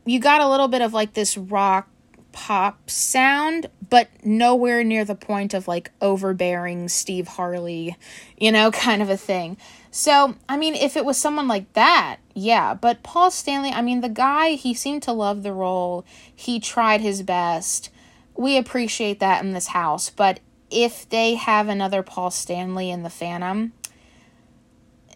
you 0.05 0.21
got 0.21 0.41
a 0.41 0.49
little 0.49 0.69
bit 0.69 0.83
of 0.83 0.93
like 0.93 1.15
this 1.15 1.37
rock 1.37 1.89
pop 2.33 2.91
sound, 2.91 3.69
but 3.89 4.09
nowhere 4.25 4.83
near 4.85 5.05
the 5.05 5.15
point 5.15 5.55
of 5.55 5.69
like 5.69 5.91
overbearing 6.01 6.89
Steve 6.89 7.29
Harley, 7.29 7.97
you 8.37 8.53
know, 8.53 8.71
kind 8.73 9.01
of 9.03 9.09
a 9.09 9.17
thing. 9.17 9.57
So, 9.97 10.35
I 10.49 10.57
mean, 10.57 10.75
if 10.75 10.97
it 10.97 11.05
was 11.05 11.17
someone 11.17 11.47
like 11.47 11.73
that, 11.75 12.17
yeah, 12.35 12.75
but 12.75 13.05
Paul 13.05 13.31
Stanley, 13.31 13.71
I 13.71 13.81
mean, 13.81 14.01
the 14.01 14.09
guy, 14.09 14.55
he 14.55 14.75
seemed 14.75 15.05
to 15.05 15.13
love 15.13 15.45
the 15.45 15.53
role. 15.53 16.05
He 16.35 16.59
tried 16.59 17.01
his 17.01 17.23
best. 17.23 17.91
We 18.37 18.57
appreciate 18.57 19.21
that 19.21 19.45
in 19.45 19.53
this 19.53 19.69
house, 19.69 20.11
but 20.11 20.41
if 20.69 21.09
they 21.11 21.37
have 21.37 21.69
another 21.69 22.03
Paul 22.03 22.33
Stanley 22.33 22.91
in 22.91 23.05
the 23.05 23.09
Phantom, 23.09 23.73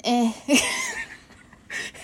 eh. 0.04 0.32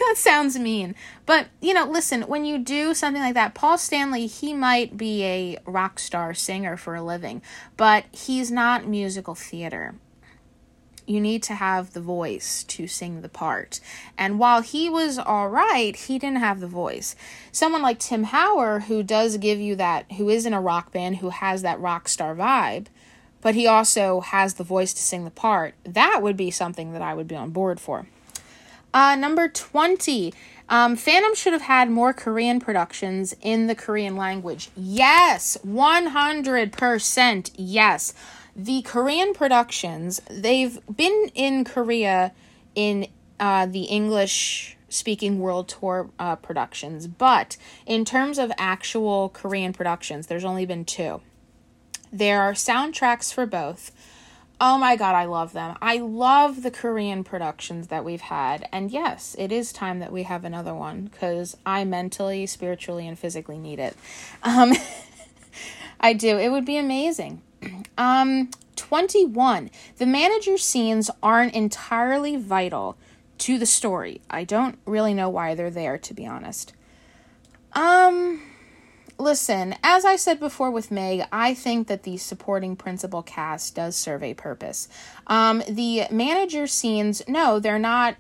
that 0.01 0.15
sounds 0.17 0.59
mean. 0.59 0.97
But, 1.27 1.47
you 1.61 1.75
know, 1.75 1.89
listen, 1.89 2.23
when 2.23 2.45
you 2.45 2.59
do 2.59 2.93
something 2.93 3.23
like 3.23 3.35
that, 3.35 3.55
Paul 3.55 3.79
Stanley, 3.79 4.27
he 4.27 4.53
might 4.53 4.97
be 4.97 5.23
a 5.23 5.59
rock 5.65 6.01
star 6.01 6.35
singer 6.35 6.77
for 6.77 6.97
a 6.97 7.05
living, 7.05 7.41
but 7.77 8.07
he's 8.11 8.51
not 8.51 8.89
musical 8.89 9.37
theater 9.37 9.95
you 11.07 11.21
need 11.21 11.43
to 11.45 11.55
have 11.55 11.93
the 11.93 12.01
voice 12.01 12.65
to 12.65 12.87
sing 12.87 13.21
the 13.21 13.29
part. 13.29 13.81
And 14.17 14.39
while 14.39 14.63
he 14.63 14.89
was 14.89 15.19
all 15.19 15.49
right, 15.49 15.95
he 15.95 16.19
didn't 16.19 16.39
have 16.39 16.61
the 16.61 16.67
voice. 16.67 17.15
Someone 17.53 17.83
like 17.83 17.99
Tim 17.99 18.25
Howar, 18.25 18.81
who 18.81 19.03
does 19.03 19.37
give 19.37 19.61
you 19.61 19.77
that, 19.77 20.11
who 20.13 20.29
is 20.29 20.47
in 20.47 20.55
a 20.55 20.61
rock 20.61 20.93
band, 20.93 21.17
who 21.19 21.31
has 21.31 21.63
that 21.63 21.81
rock 21.81 22.09
star 22.09 22.35
vibe, 22.35 22.87
but 23.41 23.55
he 23.55 23.67
also 23.67 24.21
has 24.21 24.55
the 24.55 24.65
voice 24.65 24.95
to 24.95 25.03
sing 25.03 25.25
the 25.25 25.31
part, 25.31 25.75
that 25.85 26.21
would 26.23 26.37
be 26.37 26.51
something 26.51 26.93
that 26.93 27.03
I 27.03 27.15
would 27.15 27.29
be 27.29 27.37
on 27.37 27.51
board 27.51 27.79
for. 27.79 28.07
Uh, 28.95 29.17
number 29.17 29.49
20. 29.49 30.33
Um, 30.69 30.97
Phantom 30.97 31.35
should 31.35 31.53
have 31.53 31.63
had 31.63 31.91
more 31.91 32.15
Korean 32.15 32.59
productions 32.61 33.37
in 33.43 33.67
the 33.67 33.75
Korean 33.75 34.17
language. 34.17 34.71
Yes, 34.75 35.59
100% 35.67 37.51
yes 37.57 38.15
the 38.57 38.83
Korean 38.83 39.35
productions, 39.35 40.21
they've 40.31 40.79
been 40.95 41.31
in 41.35 41.65
Korea 41.65 42.33
in 42.75 43.09
uh, 43.41 43.67
the 43.67 43.83
English 43.85 44.77
speaking 44.89 45.41
world 45.41 45.69
tour 45.69 46.11
uh, 46.19 46.37
productions, 46.37 47.07
but 47.07 47.57
in 47.85 48.05
terms 48.05 48.39
of 48.39 48.53
actual 48.57 49.29
Korean 49.29 49.73
productions, 49.73 50.29
there's 50.29 50.45
only 50.45 50.67
been 50.67 50.85
two. 50.85 51.21
There 52.13 52.43
are 52.43 52.53
soundtracks 52.53 53.35
for 53.35 53.45
both. 53.45 53.91
Oh 54.61 54.79
my 54.79 54.95
god, 54.95 55.17
I 55.17 55.25
love 55.25 55.53
them. 55.53 55.77
I 55.83 55.97
love 55.99 56.63
the 56.63 56.71
Korean 56.71 57.25
productions 57.25 57.89
that 57.89 58.05
we've 58.05 58.21
had. 58.21 58.69
And 58.71 58.91
yes, 58.91 59.35
it 59.37 59.51
is 59.51 59.73
time 59.73 59.99
that 59.99 60.13
we 60.13 60.23
have 60.23 60.45
another 60.45 60.73
one 60.73 61.07
because 61.07 61.57
I 61.67 61.85
mentally, 61.85 62.47
spiritually, 62.47 63.09
and 63.09 63.19
physically 63.19 63.59
need 63.59 63.81
it. 63.81 63.97
Um, 64.45 64.73
I 66.01 66.13
do. 66.13 66.39
It 66.39 66.51
would 66.51 66.65
be 66.65 66.77
amazing. 66.77 67.43
Um, 67.97 68.51
21. 68.77 69.71
The 69.99 70.07
manager 70.07 70.59
scenes 70.59 71.11
aren't 71.23 71.55
entirely 71.55 72.37
vital 72.37 72.97
to 73.39 73.59
the 73.59 73.67
story. 73.67 74.21
I 74.31 74.45
don't 74.45 74.79
really 74.87 75.15
know 75.15 75.29
why 75.29 75.55
they're 75.55 75.71
there, 75.71 75.99
to 75.99 76.15
be 76.15 76.27
honest. 76.27 76.73
Um, 77.73 78.43
listen, 79.19 79.75
as 79.83 80.05
I 80.05 80.17
said 80.17 80.39
before 80.39 80.71
with 80.71 80.91
Meg, 80.91 81.27
I 81.33 81.55
think 81.55 81.89
that 81.89 82.05
the 82.05 82.17
supporting 82.17 82.77
principal 82.77 83.23
cast 83.23 83.75
does 83.75 83.97
serve 83.97 84.23
a 84.23 84.35
purpose. 84.35 84.89
Um, 85.27 85.63
the 85.69 86.05
manager 86.11 86.67
scenes, 86.67 87.23
no, 87.27 87.59
they're 87.59 87.79
not 87.79 88.17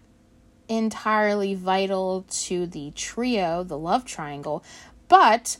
entirely 0.69 1.55
vital 1.55 2.25
to 2.29 2.67
the 2.67 2.91
trio, 2.97 3.63
the 3.63 3.79
love 3.79 4.05
triangle, 4.05 4.65
but 5.09 5.59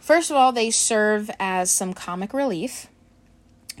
first 0.00 0.30
of 0.30 0.36
all, 0.36 0.52
they 0.52 0.70
serve 0.70 1.30
as 1.38 1.70
some 1.70 1.94
comic 1.94 2.34
relief 2.34 2.88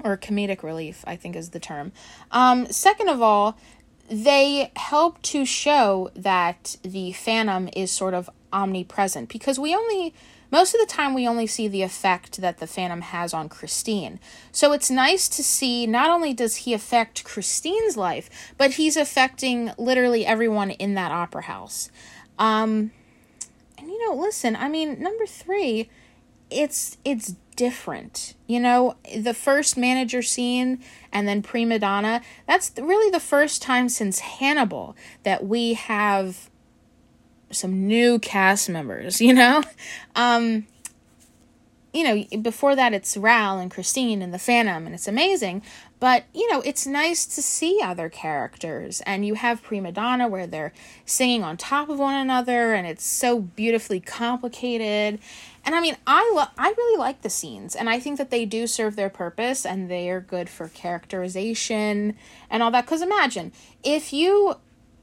or 0.04 0.16
comedic 0.16 0.62
relief, 0.62 1.04
I 1.06 1.16
think 1.16 1.36
is 1.36 1.50
the 1.50 1.60
term. 1.60 1.92
Um, 2.30 2.66
second 2.66 3.08
of 3.08 3.20
all, 3.22 3.58
they 4.08 4.72
help 4.76 5.22
to 5.22 5.44
show 5.44 6.10
that 6.16 6.76
the 6.82 7.12
Phantom 7.12 7.68
is 7.74 7.90
sort 7.90 8.14
of 8.14 8.28
omnipresent 8.52 9.28
because 9.28 9.58
we 9.58 9.74
only 9.74 10.14
most 10.50 10.74
of 10.74 10.80
the 10.80 10.86
time 10.86 11.14
we 11.14 11.28
only 11.28 11.46
see 11.46 11.68
the 11.68 11.82
effect 11.82 12.40
that 12.40 12.58
the 12.58 12.66
phantom 12.66 13.00
has 13.00 13.32
on 13.32 13.48
christine 13.48 14.18
so 14.50 14.72
it's 14.72 14.90
nice 14.90 15.28
to 15.28 15.42
see 15.42 15.86
not 15.86 16.10
only 16.10 16.32
does 16.32 16.56
he 16.56 16.74
affect 16.74 17.24
christine's 17.24 17.96
life 17.96 18.52
but 18.58 18.72
he's 18.72 18.96
affecting 18.96 19.70
literally 19.78 20.26
everyone 20.26 20.70
in 20.72 20.94
that 20.94 21.12
opera 21.12 21.42
house 21.42 21.90
um 22.38 22.90
and 23.78 23.88
you 23.88 24.06
know 24.06 24.20
listen 24.20 24.56
i 24.56 24.68
mean 24.68 25.00
number 25.00 25.26
three 25.26 25.88
it's 26.50 26.96
it's 27.04 27.34
different. 27.56 28.34
You 28.46 28.60
know, 28.60 28.96
the 29.14 29.34
first 29.34 29.76
manager 29.76 30.22
scene 30.22 30.82
and 31.12 31.28
then 31.28 31.42
prima 31.42 31.78
donna, 31.78 32.22
that's 32.46 32.72
really 32.80 33.10
the 33.10 33.20
first 33.20 33.60
time 33.60 33.88
since 33.88 34.20
Hannibal 34.20 34.96
that 35.24 35.44
we 35.46 35.74
have 35.74 36.48
some 37.50 37.86
new 37.86 38.18
cast 38.18 38.68
members, 38.68 39.20
you 39.20 39.34
know? 39.34 39.62
Um 40.16 40.66
you 41.92 42.04
know, 42.04 42.38
before 42.40 42.76
that 42.76 42.94
it's 42.94 43.16
Raoul 43.16 43.58
and 43.58 43.70
Christine 43.70 44.22
and 44.22 44.32
the 44.32 44.38
Phantom 44.38 44.86
and 44.86 44.94
it's 44.94 45.08
amazing, 45.08 45.62
but 45.98 46.24
you 46.32 46.50
know, 46.50 46.60
it's 46.62 46.86
nice 46.86 47.26
to 47.26 47.42
see 47.42 47.80
other 47.82 48.08
characters 48.08 49.02
and 49.02 49.26
you 49.26 49.34
have 49.34 49.62
Prima 49.62 49.92
Donna 49.92 50.28
where 50.28 50.46
they're 50.46 50.72
singing 51.04 51.42
on 51.42 51.56
top 51.56 51.88
of 51.88 51.98
one 51.98 52.14
another 52.14 52.74
and 52.74 52.86
it's 52.86 53.04
so 53.04 53.40
beautifully 53.40 54.00
complicated 54.00 55.18
and 55.64 55.74
I 55.74 55.80
mean, 55.80 55.96
I 56.06 56.30
lo- 56.34 56.52
I 56.56 56.70
really 56.76 56.98
like 56.98 57.22
the 57.22 57.30
scenes, 57.30 57.76
and 57.76 57.88
I 57.88 58.00
think 58.00 58.18
that 58.18 58.30
they 58.30 58.44
do 58.44 58.66
serve 58.66 58.96
their 58.96 59.10
purpose, 59.10 59.66
and 59.66 59.90
they 59.90 60.08
are 60.10 60.20
good 60.20 60.48
for 60.48 60.68
characterization 60.68 62.16
and 62.48 62.62
all 62.62 62.70
that. 62.70 62.86
Because 62.86 63.02
imagine 63.02 63.52
if 63.82 64.12
you 64.12 64.56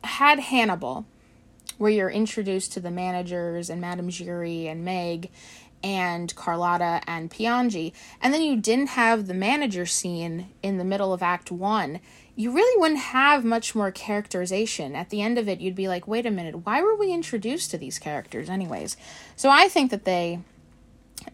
had 0.03 0.39
Hannibal, 0.39 1.05
where 1.78 1.91
you're 1.91 2.10
introduced 2.10 2.74
to 2.74 2.80
the 2.80 2.91
managers 2.91 3.70
and 3.70 3.80
Madame 3.80 4.10
Giry 4.10 4.66
and 4.66 4.84
Meg, 4.84 5.30
and 5.84 6.36
Carlotta 6.36 7.01
and 7.08 7.30
Piangi, 7.30 7.93
and 8.22 8.34
then 8.34 8.41
you 8.41 8.58
didn't 8.58 8.88
have 8.89 9.28
the 9.28 9.34
manager 9.34 9.86
scene 9.86 10.49
in 10.64 10.78
the 10.78 10.84
middle 10.84 11.14
of 11.14 11.22
Act 11.22 11.51
One, 11.51 11.99
you 12.38 12.51
really 12.51 12.79
wouldn't 12.79 12.99
have 12.99 13.43
much 13.43 13.73
more 13.75 13.91
characterization. 13.91 14.95
At 14.95 15.09
the 15.09 15.21
end 15.21 15.38
of 15.38 15.49
it, 15.49 15.59
you'd 15.59 15.75
be 15.75 15.88
like, 15.88 16.07
wait 16.07 16.25
a 16.25 16.31
minute, 16.31 16.65
why 16.65 16.81
were 16.83 16.95
we 16.95 17.11
introduced 17.11 17.71
to 17.71 17.77
these 17.77 17.97
characters, 17.97 18.47
anyways? 18.47 18.95
So 19.35 19.49
I 19.49 19.67
think 19.67 19.89
that 19.89 20.05
they, 20.05 20.39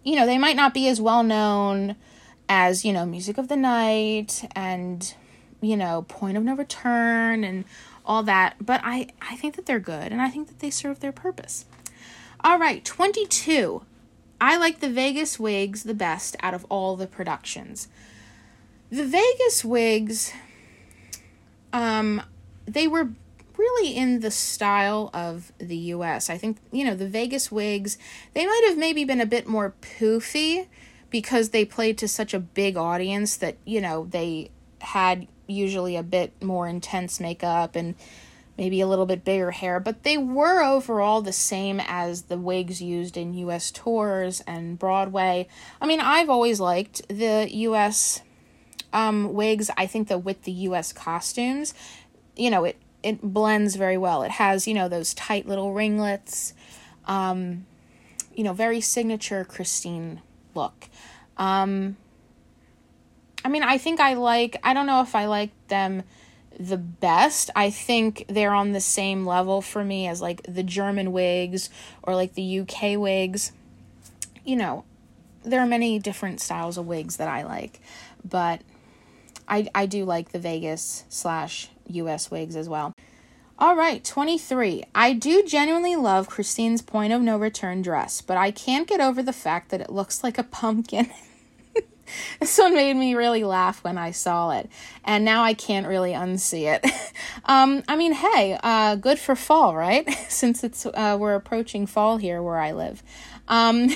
you 0.03 0.15
know, 0.15 0.25
they 0.25 0.37
might 0.37 0.55
not 0.55 0.73
be 0.73 0.87
as 0.87 1.01
well 1.01 1.21
known 1.21 1.97
as, 2.47 2.85
you 2.85 2.93
know, 2.93 3.05
Music 3.05 3.37
of 3.37 3.49
the 3.49 3.57
Night 3.57 4.49
and, 4.55 5.13
you 5.59 5.75
know, 5.75 6.05
Point 6.07 6.37
of 6.37 6.43
No 6.43 6.55
Return 6.55 7.43
and 7.43 7.65
all 8.05 8.23
that, 8.23 8.55
but 8.59 8.81
I, 8.83 9.07
I 9.21 9.35
think 9.35 9.55
that 9.55 9.65
they're 9.65 9.79
good 9.79 10.11
and 10.11 10.21
I 10.21 10.29
think 10.29 10.47
that 10.47 10.59
they 10.59 10.69
serve 10.69 10.99
their 10.99 11.11
purpose. 11.11 11.65
All 12.41 12.59
right, 12.59 12.83
22. 12.83 13.83
I 14.41 14.57
like 14.57 14.79
the 14.79 14.89
Vegas 14.89 15.39
wigs 15.39 15.83
the 15.83 15.93
best 15.93 16.35
out 16.41 16.53
of 16.53 16.65
all 16.69 16.95
the 16.95 17.07
productions. 17.07 17.87
The 18.89 19.05
Vegas 19.05 19.63
wigs, 19.63 20.33
um, 21.73 22.21
they 22.65 22.87
were 22.87 23.09
really 23.57 23.95
in 23.95 24.21
the 24.21 24.31
style 24.31 25.09
of 25.13 25.51
the 25.57 25.75
US. 25.75 26.29
I 26.29 26.37
think, 26.37 26.57
you 26.71 26.85
know, 26.85 26.95
the 26.95 27.07
Vegas 27.07 27.51
wigs, 27.51 27.97
they 28.33 28.45
might 28.45 28.63
have 28.67 28.77
maybe 28.77 29.03
been 29.03 29.21
a 29.21 29.25
bit 29.25 29.47
more 29.47 29.73
poofy 29.81 30.67
because 31.09 31.49
they 31.49 31.65
played 31.65 31.97
to 31.99 32.07
such 32.07 32.33
a 32.33 32.39
big 32.39 32.77
audience 32.77 33.35
that, 33.37 33.57
you 33.65 33.81
know, 33.81 34.07
they 34.09 34.49
had 34.81 35.27
usually 35.47 35.95
a 35.95 36.03
bit 36.03 36.31
more 36.41 36.67
intense 36.67 37.19
makeup 37.19 37.75
and 37.75 37.95
maybe 38.57 38.81
a 38.81 38.87
little 38.87 39.05
bit 39.05 39.23
bigger 39.23 39.51
hair, 39.51 39.79
but 39.79 40.03
they 40.03 40.17
were 40.17 40.63
overall 40.63 41.21
the 41.21 41.33
same 41.33 41.79
as 41.79 42.23
the 42.23 42.37
wigs 42.37 42.81
used 42.81 43.17
in 43.17 43.33
US 43.33 43.71
tours 43.71 44.41
and 44.41 44.77
Broadway. 44.77 45.47
I 45.81 45.87
mean, 45.87 45.99
I've 45.99 46.29
always 46.29 46.59
liked 46.59 47.07
the 47.07 47.47
US 47.49 48.21
um, 48.93 49.33
wigs. 49.33 49.69
I 49.75 49.87
think 49.87 50.07
that 50.07 50.19
with 50.19 50.43
the 50.43 50.51
US 50.51 50.93
costumes, 50.93 51.73
you 52.35 52.49
know, 52.49 52.63
it 52.63 52.77
it 53.01 53.21
blends 53.21 53.75
very 53.75 53.97
well. 53.97 54.23
It 54.23 54.31
has, 54.31 54.65
you 54.65 54.73
know, 54.73 54.87
those 54.87 55.13
tight 55.13 55.45
little 55.45 55.73
ringlets, 55.73 56.53
um, 57.05 57.65
you 58.33 58.45
know, 58.45 58.53
very 58.53 58.79
signature 58.79 59.43
Christine 59.43 60.21
look. 60.55 60.87
Um, 61.35 61.97
I 63.43 63.49
mean, 63.49 63.63
I 63.63 63.77
think 63.77 63.99
I 63.99 64.13
like, 64.13 64.55
I 64.63 64.73
don't 64.73 64.85
know 64.85 65.01
if 65.01 65.15
I 65.15 65.25
like 65.25 65.51
them 65.67 66.03
the 66.57 66.77
best. 66.77 67.49
I 67.55 67.69
think 67.69 68.25
they're 68.29 68.53
on 68.53 68.71
the 68.71 68.79
same 68.79 69.25
level 69.25 69.61
for 69.61 69.83
me 69.83 70.07
as 70.07 70.21
like 70.21 70.41
the 70.43 70.63
German 70.63 71.11
wigs 71.11 71.69
or 72.03 72.15
like 72.15 72.35
the 72.35 72.59
UK 72.61 72.97
wigs. 72.97 73.51
You 74.45 74.55
know, 74.55 74.85
there 75.43 75.59
are 75.59 75.67
many 75.67 75.99
different 75.99 76.39
styles 76.39 76.77
of 76.77 76.87
wigs 76.87 77.17
that 77.17 77.27
I 77.27 77.43
like, 77.43 77.81
but 78.23 78.61
I 79.53 79.67
I 79.75 79.85
do 79.85 80.03
like 80.03 80.31
the 80.31 80.39
Vegas 80.39 81.03
slash 81.09 81.69
US 81.85 82.31
wigs 82.31 82.55
as 82.55 82.67
well. 82.67 82.95
All 83.59 83.75
right, 83.75 84.03
23. 84.03 84.83
I 84.95 85.13
do 85.13 85.43
genuinely 85.43 85.95
love 85.95 86.27
Christine's 86.27 86.81
point 86.81 87.13
of 87.13 87.21
no 87.21 87.37
return 87.37 87.83
dress, 87.83 88.19
but 88.19 88.35
I 88.35 88.49
can't 88.49 88.87
get 88.87 88.99
over 88.99 89.21
the 89.21 89.31
fact 89.31 89.69
that 89.69 89.79
it 89.79 89.91
looks 89.91 90.23
like 90.23 90.39
a 90.39 90.43
pumpkin. 90.43 91.11
this 92.39 92.57
one 92.57 92.73
made 92.73 92.95
me 92.95 93.15
really 93.15 93.43
laugh 93.43 93.83
when 93.83 93.97
I 93.97 94.11
saw 94.11 94.51
it, 94.51 94.69
and 95.03 95.25
now 95.25 95.43
I 95.43 95.53
can't 95.53 95.87
really 95.87 96.11
unsee 96.11 96.73
it. 96.73 96.85
um, 97.45 97.83
I 97.87 97.95
mean, 97.95 98.13
hey, 98.13 98.57
uh, 98.63 98.95
good 98.95 99.19
for 99.19 99.35
fall, 99.35 99.75
right? 99.75 100.09
Since 100.29 100.63
it's 100.63 100.85
uh, 100.85 101.17
we're 101.19 101.35
approaching 101.35 101.85
fall 101.85 102.17
here 102.17 102.41
where 102.41 102.59
I 102.59 102.71
live. 102.71 103.03
Um, 103.47 103.89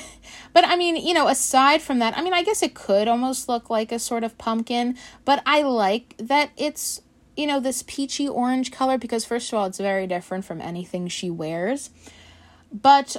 but 0.53 0.65
I 0.65 0.75
mean, 0.75 0.95
you 0.95 1.13
know, 1.13 1.27
aside 1.27 1.81
from 1.81 1.99
that, 1.99 2.17
I 2.17 2.21
mean, 2.21 2.33
I 2.33 2.43
guess 2.43 2.61
it 2.61 2.73
could 2.73 3.07
almost 3.07 3.47
look 3.47 3.69
like 3.69 3.91
a 3.91 3.99
sort 3.99 4.23
of 4.23 4.37
pumpkin, 4.37 4.97
but 5.25 5.41
I 5.45 5.61
like 5.61 6.15
that 6.17 6.51
it's 6.57 7.01
you 7.35 7.45
know 7.45 7.59
this 7.59 7.83
peachy 7.83 8.27
orange 8.27 8.71
color 8.71 8.97
because 8.97 9.23
first 9.23 9.53
of 9.53 9.59
all, 9.59 9.65
it's 9.65 9.77
very 9.77 10.07
different 10.07 10.45
from 10.45 10.59
anything 10.59 11.07
she 11.07 11.29
wears, 11.29 11.91
but 12.73 13.17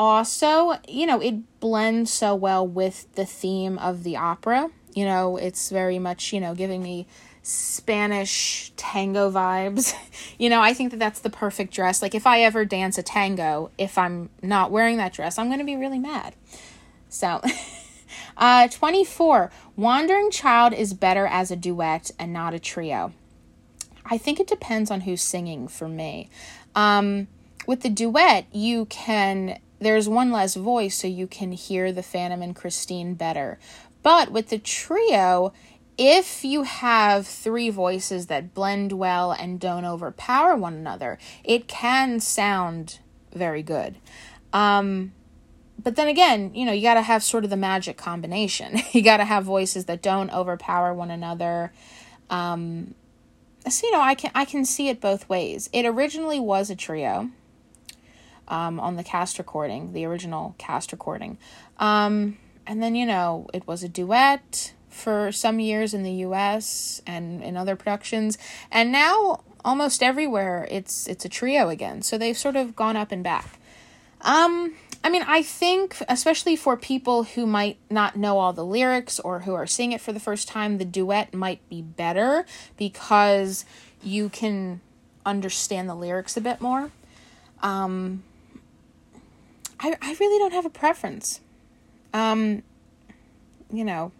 also, 0.00 0.78
you 0.88 1.04
know, 1.04 1.20
it 1.20 1.60
blends 1.60 2.10
so 2.10 2.34
well 2.34 2.66
with 2.66 3.06
the 3.16 3.26
theme 3.26 3.76
of 3.76 4.02
the 4.02 4.16
opera. 4.16 4.70
You 4.94 5.04
know, 5.04 5.36
it's 5.36 5.68
very 5.68 5.98
much, 5.98 6.32
you 6.32 6.40
know, 6.40 6.54
giving 6.54 6.82
me 6.82 7.06
Spanish 7.42 8.72
tango 8.78 9.30
vibes. 9.30 9.94
you 10.38 10.48
know, 10.48 10.62
I 10.62 10.72
think 10.72 10.90
that 10.92 10.98
that's 10.98 11.20
the 11.20 11.28
perfect 11.28 11.74
dress. 11.74 12.00
Like, 12.00 12.14
if 12.14 12.26
I 12.26 12.40
ever 12.40 12.64
dance 12.64 12.96
a 12.96 13.02
tango, 13.02 13.72
if 13.76 13.98
I'm 13.98 14.30
not 14.40 14.70
wearing 14.70 14.96
that 14.96 15.12
dress, 15.12 15.36
I'm 15.36 15.48
going 15.48 15.58
to 15.58 15.66
be 15.66 15.76
really 15.76 15.98
mad. 15.98 16.34
So, 17.10 17.42
uh, 18.38 18.68
24. 18.68 19.50
Wandering 19.76 20.30
Child 20.30 20.72
is 20.72 20.94
better 20.94 21.26
as 21.26 21.50
a 21.50 21.56
duet 21.56 22.10
and 22.18 22.32
not 22.32 22.54
a 22.54 22.58
trio. 22.58 23.12
I 24.06 24.16
think 24.16 24.40
it 24.40 24.46
depends 24.46 24.90
on 24.90 25.02
who's 25.02 25.20
singing 25.20 25.68
for 25.68 25.88
me. 25.88 26.30
Um, 26.74 27.28
with 27.66 27.82
the 27.82 27.90
duet, 27.90 28.46
you 28.50 28.86
can 28.86 29.58
there's 29.80 30.08
one 30.08 30.30
less 30.30 30.54
voice, 30.54 30.94
so 30.94 31.08
you 31.08 31.26
can 31.26 31.52
hear 31.52 31.90
the 31.90 32.02
Phantom 32.02 32.42
and 32.42 32.54
Christine 32.54 33.14
better. 33.14 33.58
But 34.02 34.30
with 34.30 34.48
the 34.48 34.58
trio, 34.58 35.52
if 35.98 36.44
you 36.44 36.62
have 36.62 37.26
three 37.26 37.70
voices 37.70 38.26
that 38.26 38.54
blend 38.54 38.92
well 38.92 39.32
and 39.32 39.58
don't 39.58 39.84
overpower 39.84 40.56
one 40.56 40.74
another, 40.74 41.18
it 41.44 41.66
can 41.66 42.20
sound 42.20 42.98
very 43.34 43.62
good. 43.62 43.96
Um, 44.52 45.12
but 45.82 45.96
then 45.96 46.08
again, 46.08 46.54
you 46.54 46.66
know, 46.66 46.72
you 46.72 46.82
got 46.82 46.94
to 46.94 47.02
have 47.02 47.22
sort 47.22 47.44
of 47.44 47.50
the 47.50 47.56
magic 47.56 47.96
combination. 47.96 48.80
you 48.92 49.02
got 49.02 49.18
to 49.18 49.24
have 49.24 49.44
voices 49.44 49.86
that 49.86 50.02
don't 50.02 50.30
overpower 50.30 50.92
one 50.92 51.10
another. 51.10 51.72
Um, 52.28 52.94
so 53.68 53.86
you 53.86 53.92
know, 53.92 54.00
I 54.00 54.14
can 54.14 54.30
I 54.34 54.44
can 54.44 54.64
see 54.64 54.88
it 54.88 55.00
both 55.00 55.28
ways. 55.28 55.68
It 55.72 55.84
originally 55.84 56.40
was 56.40 56.70
a 56.70 56.76
trio 56.76 57.30
um, 58.50 58.78
on 58.78 58.96
the 58.96 59.04
cast 59.04 59.38
recording, 59.38 59.94
the 59.94 60.04
original 60.04 60.54
cast 60.58 60.92
recording. 60.92 61.38
Um, 61.78 62.36
and 62.66 62.82
then, 62.82 62.94
you 62.94 63.06
know, 63.06 63.48
it 63.54 63.66
was 63.66 63.82
a 63.82 63.88
duet 63.88 64.74
for 64.90 65.32
some 65.32 65.60
years 65.60 65.94
in 65.94 66.02
the 66.02 66.12
US 66.12 67.00
and 67.06 67.42
in 67.42 67.56
other 67.56 67.76
productions. 67.76 68.36
And 68.70 68.92
now 68.92 69.40
almost 69.64 70.02
everywhere 70.02 70.66
it's 70.70 71.06
it's 71.06 71.24
a 71.24 71.28
trio 71.28 71.68
again. 71.68 72.02
So 72.02 72.18
they've 72.18 72.36
sort 72.36 72.56
of 72.56 72.74
gone 72.74 72.96
up 72.96 73.12
and 73.12 73.22
back. 73.22 73.58
Um 74.20 74.74
I 75.02 75.08
mean, 75.08 75.22
I 75.26 75.42
think 75.42 75.96
especially 76.08 76.56
for 76.56 76.76
people 76.76 77.22
who 77.22 77.46
might 77.46 77.78
not 77.88 78.16
know 78.16 78.38
all 78.38 78.52
the 78.52 78.64
lyrics 78.64 79.18
or 79.18 79.40
who 79.40 79.54
are 79.54 79.66
seeing 79.66 79.92
it 79.92 80.00
for 80.00 80.12
the 80.12 80.20
first 80.20 80.46
time, 80.46 80.76
the 80.76 80.84
duet 80.84 81.32
might 81.32 81.66
be 81.70 81.80
better 81.80 82.44
because 82.76 83.64
you 84.02 84.28
can 84.28 84.82
understand 85.24 85.88
the 85.88 85.94
lyrics 85.94 86.36
a 86.36 86.40
bit 86.40 86.60
more. 86.60 86.90
Um 87.62 88.24
I, 89.80 89.96
I 90.00 90.16
really 90.20 90.38
don't 90.38 90.52
have 90.52 90.66
a 90.66 90.70
preference. 90.70 91.40
Um, 92.12 92.62
you 93.72 93.84
know, 93.84 94.12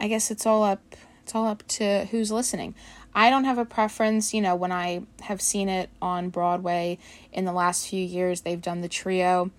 I 0.00 0.08
guess 0.08 0.30
it's 0.30 0.46
all 0.46 0.62
up 0.62 0.80
it's 1.22 1.34
all 1.34 1.46
up 1.46 1.66
to 1.68 2.06
who's 2.06 2.32
listening. 2.32 2.74
I 3.14 3.28
don't 3.30 3.44
have 3.44 3.58
a 3.58 3.64
preference, 3.64 4.32
you 4.32 4.40
know, 4.40 4.54
when 4.54 4.72
I 4.72 5.02
have 5.22 5.40
seen 5.40 5.68
it 5.68 5.90
on 6.00 6.30
Broadway 6.30 6.98
in 7.32 7.44
the 7.44 7.52
last 7.52 7.88
few 7.88 8.02
years, 8.02 8.40
they've 8.40 8.60
done 8.60 8.80
the 8.80 8.88
trio. 8.88 9.50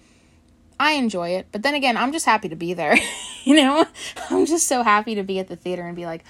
I 0.80 0.94
enjoy 0.94 1.30
it, 1.30 1.48
but 1.52 1.62
then 1.62 1.76
again, 1.76 1.96
I'm 1.96 2.12
just 2.12 2.26
happy 2.26 2.50
to 2.50 2.56
be 2.56 2.74
there. 2.74 2.98
you 3.44 3.56
know, 3.56 3.86
I'm 4.30 4.46
just 4.46 4.68
so 4.68 4.84
happy 4.84 5.16
to 5.16 5.24
be 5.24 5.38
at 5.40 5.48
the 5.48 5.56
theater 5.56 5.84
and 5.84 5.96
be 5.96 6.06
like, 6.06 6.24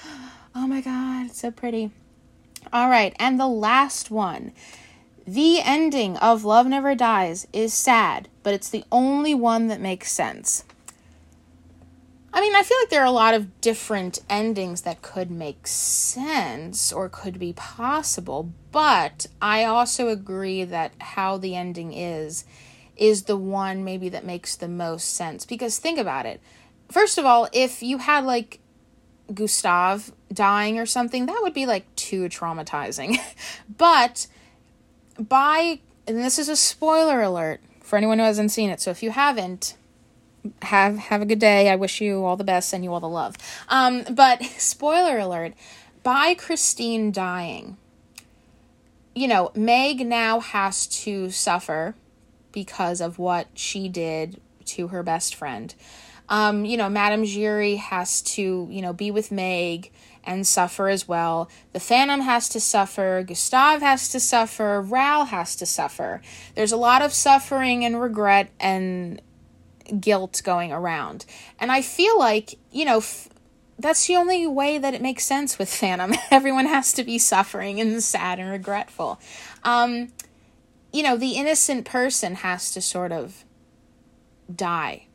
oh 0.53 0.67
my 0.67 0.81
God, 0.81 1.27
it's 1.27 1.39
so 1.39 1.51
pretty. 1.51 1.91
All 2.73 2.89
right, 2.89 3.15
and 3.17 3.39
the 3.39 3.47
last 3.47 4.11
one 4.11 4.51
the 5.33 5.61
ending 5.61 6.17
of 6.17 6.43
Love 6.43 6.67
Never 6.67 6.93
Dies 6.93 7.47
is 7.53 7.73
sad, 7.73 8.27
but 8.43 8.53
it's 8.53 8.69
the 8.69 8.83
only 8.91 9.33
one 9.33 9.67
that 9.67 9.79
makes 9.79 10.11
sense. 10.11 10.65
I 12.33 12.41
mean, 12.41 12.53
I 12.53 12.63
feel 12.63 12.77
like 12.81 12.89
there 12.89 13.01
are 13.01 13.05
a 13.05 13.11
lot 13.11 13.33
of 13.33 13.61
different 13.61 14.19
endings 14.29 14.81
that 14.81 15.01
could 15.01 15.31
make 15.31 15.67
sense 15.67 16.91
or 16.91 17.07
could 17.07 17.39
be 17.39 17.53
possible, 17.53 18.51
but 18.73 19.27
I 19.41 19.63
also 19.63 20.09
agree 20.09 20.65
that 20.65 20.91
how 20.99 21.37
the 21.37 21.55
ending 21.55 21.93
is 21.93 22.43
is 22.97 23.23
the 23.23 23.37
one 23.37 23.85
maybe 23.85 24.09
that 24.09 24.25
makes 24.25 24.57
the 24.57 24.67
most 24.67 25.13
sense 25.13 25.45
because 25.45 25.79
think 25.79 25.97
about 25.97 26.25
it. 26.25 26.41
First 26.89 27.17
of 27.17 27.25
all, 27.25 27.47
if 27.53 27.81
you 27.81 27.99
had 27.99 28.25
like 28.25 28.59
Gustav 29.33 30.11
dying 30.33 30.77
or 30.77 30.85
something, 30.85 31.25
that 31.27 31.39
would 31.41 31.53
be 31.53 31.65
like 31.65 31.95
too 31.95 32.23
traumatizing. 32.23 33.17
but 33.77 34.27
by 35.19 35.79
and 36.07 36.17
this 36.17 36.39
is 36.39 36.49
a 36.49 36.55
spoiler 36.55 37.21
alert 37.21 37.61
for 37.81 37.97
anyone 37.97 38.19
who 38.19 38.25
hasn't 38.25 38.51
seen 38.51 38.69
it. 38.69 38.81
So 38.81 38.91
if 38.91 39.03
you 39.03 39.11
haven't, 39.11 39.75
have 40.61 40.97
have 40.97 41.21
a 41.21 41.25
good 41.25 41.39
day. 41.39 41.69
I 41.69 41.75
wish 41.75 42.01
you 42.01 42.23
all 42.23 42.37
the 42.37 42.43
best, 42.43 42.73
and 42.73 42.83
you 42.83 42.93
all 42.93 42.99
the 42.99 43.09
love. 43.09 43.35
Um, 43.69 44.03
but 44.11 44.43
spoiler 44.57 45.19
alert, 45.19 45.53
by 46.03 46.33
Christine 46.33 47.11
dying, 47.11 47.77
you 49.13 49.27
know, 49.27 49.51
Meg 49.55 50.05
now 50.05 50.39
has 50.39 50.87
to 50.87 51.29
suffer 51.29 51.95
because 52.51 53.01
of 53.01 53.19
what 53.19 53.47
she 53.53 53.87
did 53.87 54.41
to 54.65 54.87
her 54.87 55.03
best 55.03 55.35
friend. 55.35 55.73
Um, 56.29 56.63
you 56.65 56.77
know, 56.77 56.89
Madame 56.89 57.23
Giry 57.23 57.77
has 57.77 58.21
to, 58.21 58.67
you 58.71 58.81
know, 58.81 58.93
be 58.93 59.11
with 59.11 59.31
Meg 59.31 59.91
and 60.23 60.45
suffer 60.45 60.87
as 60.87 61.07
well. 61.07 61.49
The 61.73 61.79
Phantom 61.79 62.21
has 62.21 62.49
to 62.49 62.59
suffer. 62.59 63.23
Gustave 63.25 63.83
has 63.83 64.09
to 64.09 64.19
suffer. 64.19 64.81
Raoul 64.81 65.25
has 65.25 65.55
to 65.57 65.65
suffer. 65.65 66.21
There's 66.55 66.71
a 66.71 66.77
lot 66.77 67.01
of 67.01 67.13
suffering 67.13 67.83
and 67.83 68.01
regret 68.01 68.51
and 68.59 69.21
guilt 69.99 70.41
going 70.43 70.71
around. 70.71 71.25
And 71.59 71.71
I 71.71 71.81
feel 71.81 72.17
like, 72.17 72.55
you 72.71 72.85
know, 72.85 72.97
f- 72.97 73.29
that's 73.79 74.07
the 74.07 74.15
only 74.15 74.45
way 74.47 74.77
that 74.77 74.93
it 74.93 75.01
makes 75.01 75.25
sense 75.25 75.57
with 75.57 75.69
Phantom. 75.73 76.13
Everyone 76.31 76.67
has 76.67 76.93
to 76.93 77.03
be 77.03 77.17
suffering 77.17 77.79
and 77.79 78.01
sad 78.03 78.39
and 78.39 78.49
regretful. 78.49 79.19
Um, 79.63 80.09
you 80.93 81.03
know, 81.03 81.17
the 81.17 81.31
innocent 81.31 81.85
person 81.85 82.35
has 82.35 82.71
to 82.71 82.81
sort 82.81 83.11
of 83.11 83.43
die 84.53 85.07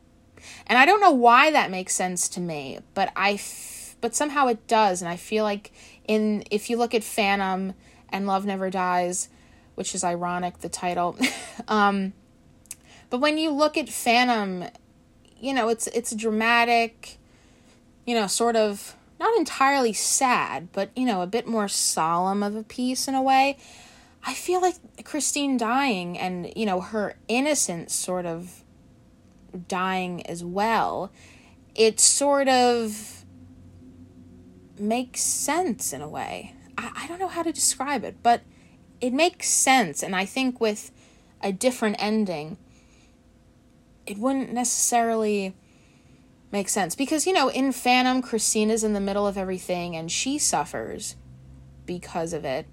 and 0.65 0.77
I 0.77 0.85
don't 0.85 1.01
know 1.01 1.11
why 1.11 1.51
that 1.51 1.71
makes 1.71 1.93
sense 1.93 2.27
to 2.29 2.39
me, 2.41 2.79
but 2.93 3.11
I 3.15 3.33
f- 3.33 3.76
but 4.01 4.15
somehow 4.15 4.47
it 4.47 4.67
does 4.67 5.01
and 5.01 5.09
I 5.09 5.15
feel 5.15 5.43
like 5.43 5.71
in 6.07 6.43
if 6.51 6.69
you 6.69 6.77
look 6.77 6.93
at 6.93 7.03
Phantom 7.03 7.73
and 8.09 8.27
Love 8.27 8.45
Never 8.45 8.69
Dies, 8.69 9.29
which 9.75 9.93
is 9.93 10.03
ironic 10.03 10.59
the 10.59 10.69
title. 10.69 11.17
um 11.67 12.13
but 13.09 13.19
when 13.19 13.37
you 13.37 13.51
look 13.51 13.77
at 13.77 13.87
Phantom, 13.87 14.65
you 15.39 15.53
know, 15.53 15.69
it's 15.69 15.87
it's 15.87 16.13
dramatic, 16.13 17.17
you 18.05 18.15
know, 18.15 18.27
sort 18.27 18.55
of 18.55 18.95
not 19.19 19.35
entirely 19.37 19.93
sad, 19.93 20.69
but 20.73 20.89
you 20.95 21.05
know, 21.05 21.21
a 21.21 21.27
bit 21.27 21.47
more 21.47 21.67
solemn 21.67 22.43
of 22.43 22.55
a 22.55 22.63
piece 22.63 23.07
in 23.07 23.15
a 23.15 23.21
way. 23.21 23.57
I 24.23 24.33
feel 24.33 24.61
like 24.61 25.05
Christine 25.05 25.57
dying 25.57 26.17
and, 26.17 26.51
you 26.53 26.65
know, 26.65 26.81
her 26.81 27.15
innocence 27.29 27.95
sort 27.95 28.25
of 28.25 28.63
dying 29.69 30.25
as 30.25 30.43
well, 30.43 31.11
it 31.75 31.99
sort 32.01 32.49
of 32.49 33.16
makes 34.79 35.21
sense 35.21 35.93
in 35.93 36.01
a 36.01 36.07
way. 36.07 36.55
I, 36.77 36.91
I 36.95 37.07
don't 37.07 37.19
know 37.19 37.27
how 37.27 37.43
to 37.43 37.51
describe 37.51 38.03
it, 38.03 38.17
but 38.23 38.41
it 39.01 39.13
makes 39.13 39.47
sense. 39.47 40.03
And 40.03 40.15
I 40.15 40.25
think 40.25 40.59
with 40.59 40.91
a 41.41 41.51
different 41.51 41.97
ending, 41.99 42.57
it 44.05 44.17
wouldn't 44.17 44.51
necessarily 44.53 45.55
make 46.51 46.69
sense. 46.69 46.95
Because, 46.95 47.27
you 47.27 47.33
know, 47.33 47.49
in 47.49 47.71
Phantom, 47.71 48.21
Christina's 48.21 48.83
in 48.83 48.93
the 48.93 48.99
middle 48.99 49.27
of 49.27 49.37
everything 49.37 49.95
and 49.95 50.11
she 50.11 50.37
suffers 50.37 51.15
because 51.85 52.33
of 52.33 52.45
it. 52.45 52.67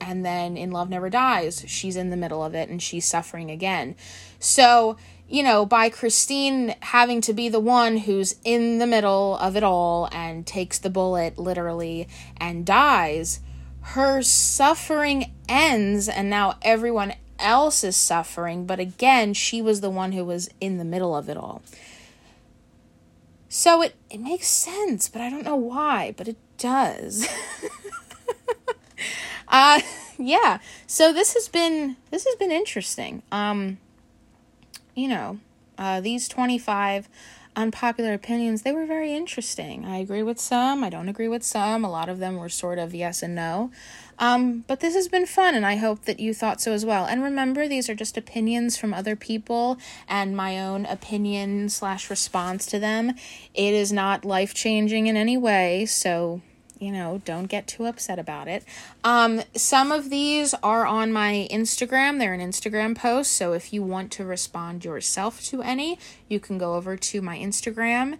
And 0.00 0.24
then 0.24 0.56
in 0.56 0.70
Love 0.70 0.90
Never 0.90 1.08
Dies, 1.08 1.64
she's 1.66 1.96
in 1.96 2.10
the 2.10 2.16
middle 2.16 2.44
of 2.44 2.54
it 2.54 2.68
and 2.68 2.82
she's 2.82 3.06
suffering 3.06 3.50
again. 3.50 3.96
So 4.38 4.96
you 5.34 5.42
know, 5.42 5.66
by 5.66 5.88
Christine 5.88 6.76
having 6.78 7.20
to 7.22 7.32
be 7.32 7.48
the 7.48 7.58
one 7.58 7.96
who's 7.96 8.36
in 8.44 8.78
the 8.78 8.86
middle 8.86 9.36
of 9.38 9.56
it 9.56 9.64
all 9.64 10.08
and 10.12 10.46
takes 10.46 10.78
the 10.78 10.88
bullet 10.88 11.36
literally 11.36 12.06
and 12.36 12.64
dies, 12.64 13.40
her 13.80 14.22
suffering 14.22 15.34
ends 15.48 16.08
and 16.08 16.30
now 16.30 16.56
everyone 16.62 17.14
else 17.40 17.82
is 17.82 17.96
suffering, 17.96 18.64
but 18.64 18.78
again, 18.78 19.34
she 19.34 19.60
was 19.60 19.80
the 19.80 19.90
one 19.90 20.12
who 20.12 20.24
was 20.24 20.48
in 20.60 20.78
the 20.78 20.84
middle 20.84 21.16
of 21.16 21.28
it 21.28 21.36
all. 21.36 21.62
So 23.48 23.82
it, 23.82 23.96
it 24.10 24.20
makes 24.20 24.46
sense, 24.46 25.08
but 25.08 25.20
I 25.20 25.30
don't 25.30 25.44
know 25.44 25.56
why, 25.56 26.14
but 26.16 26.28
it 26.28 26.36
does. 26.58 27.26
uh 29.48 29.80
yeah. 30.16 30.60
So 30.86 31.12
this 31.12 31.34
has 31.34 31.48
been 31.48 31.96
this 32.12 32.24
has 32.24 32.36
been 32.36 32.52
interesting. 32.52 33.24
Um 33.32 33.78
you 34.94 35.08
know, 35.08 35.38
uh, 35.78 36.00
these 36.00 36.28
25 36.28 37.08
unpopular 37.56 38.12
opinions, 38.14 38.62
they 38.62 38.72
were 38.72 38.86
very 38.86 39.14
interesting. 39.14 39.84
I 39.84 39.98
agree 39.98 40.22
with 40.22 40.40
some, 40.40 40.82
I 40.82 40.90
don't 40.90 41.08
agree 41.08 41.28
with 41.28 41.44
some. 41.44 41.84
A 41.84 41.90
lot 41.90 42.08
of 42.08 42.18
them 42.18 42.36
were 42.36 42.48
sort 42.48 42.78
of 42.78 42.94
yes 42.94 43.22
and 43.22 43.34
no. 43.34 43.70
Um, 44.18 44.64
but 44.66 44.80
this 44.80 44.94
has 44.94 45.08
been 45.08 45.26
fun, 45.26 45.54
and 45.54 45.66
I 45.66 45.76
hope 45.76 46.04
that 46.04 46.20
you 46.20 46.34
thought 46.34 46.60
so 46.60 46.72
as 46.72 46.84
well. 46.84 47.04
And 47.04 47.22
remember, 47.22 47.66
these 47.66 47.88
are 47.88 47.94
just 47.94 48.16
opinions 48.16 48.76
from 48.76 48.94
other 48.94 49.16
people 49.16 49.78
and 50.08 50.36
my 50.36 50.58
own 50.60 50.86
opinion 50.86 51.68
slash 51.68 52.10
response 52.10 52.66
to 52.66 52.78
them. 52.78 53.14
It 53.54 53.74
is 53.74 53.92
not 53.92 54.24
life 54.24 54.54
changing 54.54 55.08
in 55.08 55.16
any 55.16 55.36
way, 55.36 55.86
so 55.86 56.42
you 56.84 56.92
know, 56.92 57.22
don't 57.24 57.46
get 57.46 57.66
too 57.66 57.86
upset 57.86 58.18
about 58.18 58.48
it. 58.48 58.64
Um, 59.02 59.42
some 59.54 59.90
of 59.90 60.10
these 60.10 60.54
are 60.62 60.86
on 60.86 61.12
my 61.12 61.48
Instagram. 61.50 62.18
They're 62.18 62.34
an 62.34 62.40
Instagram 62.40 62.96
post. 62.96 63.32
So 63.32 63.52
if 63.52 63.72
you 63.72 63.82
want 63.82 64.12
to 64.12 64.24
respond 64.24 64.84
yourself 64.84 65.42
to 65.44 65.62
any, 65.62 65.98
you 66.28 66.38
can 66.38 66.58
go 66.58 66.74
over 66.74 66.96
to 66.96 67.22
my 67.22 67.38
Instagram 67.38 68.18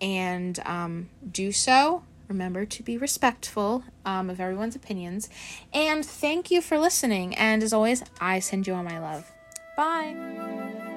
and 0.00 0.58
um, 0.64 1.08
do 1.30 1.52
so. 1.52 2.02
Remember 2.28 2.66
to 2.66 2.82
be 2.82 2.98
respectful 2.98 3.84
um, 4.04 4.28
of 4.30 4.40
everyone's 4.40 4.76
opinions. 4.76 5.28
And 5.72 6.04
thank 6.04 6.50
you 6.50 6.60
for 6.60 6.78
listening. 6.78 7.34
And 7.34 7.62
as 7.62 7.72
always, 7.72 8.02
I 8.20 8.38
send 8.38 8.66
you 8.66 8.74
all 8.74 8.82
my 8.82 8.98
love. 8.98 9.30
Bye. 9.76 10.96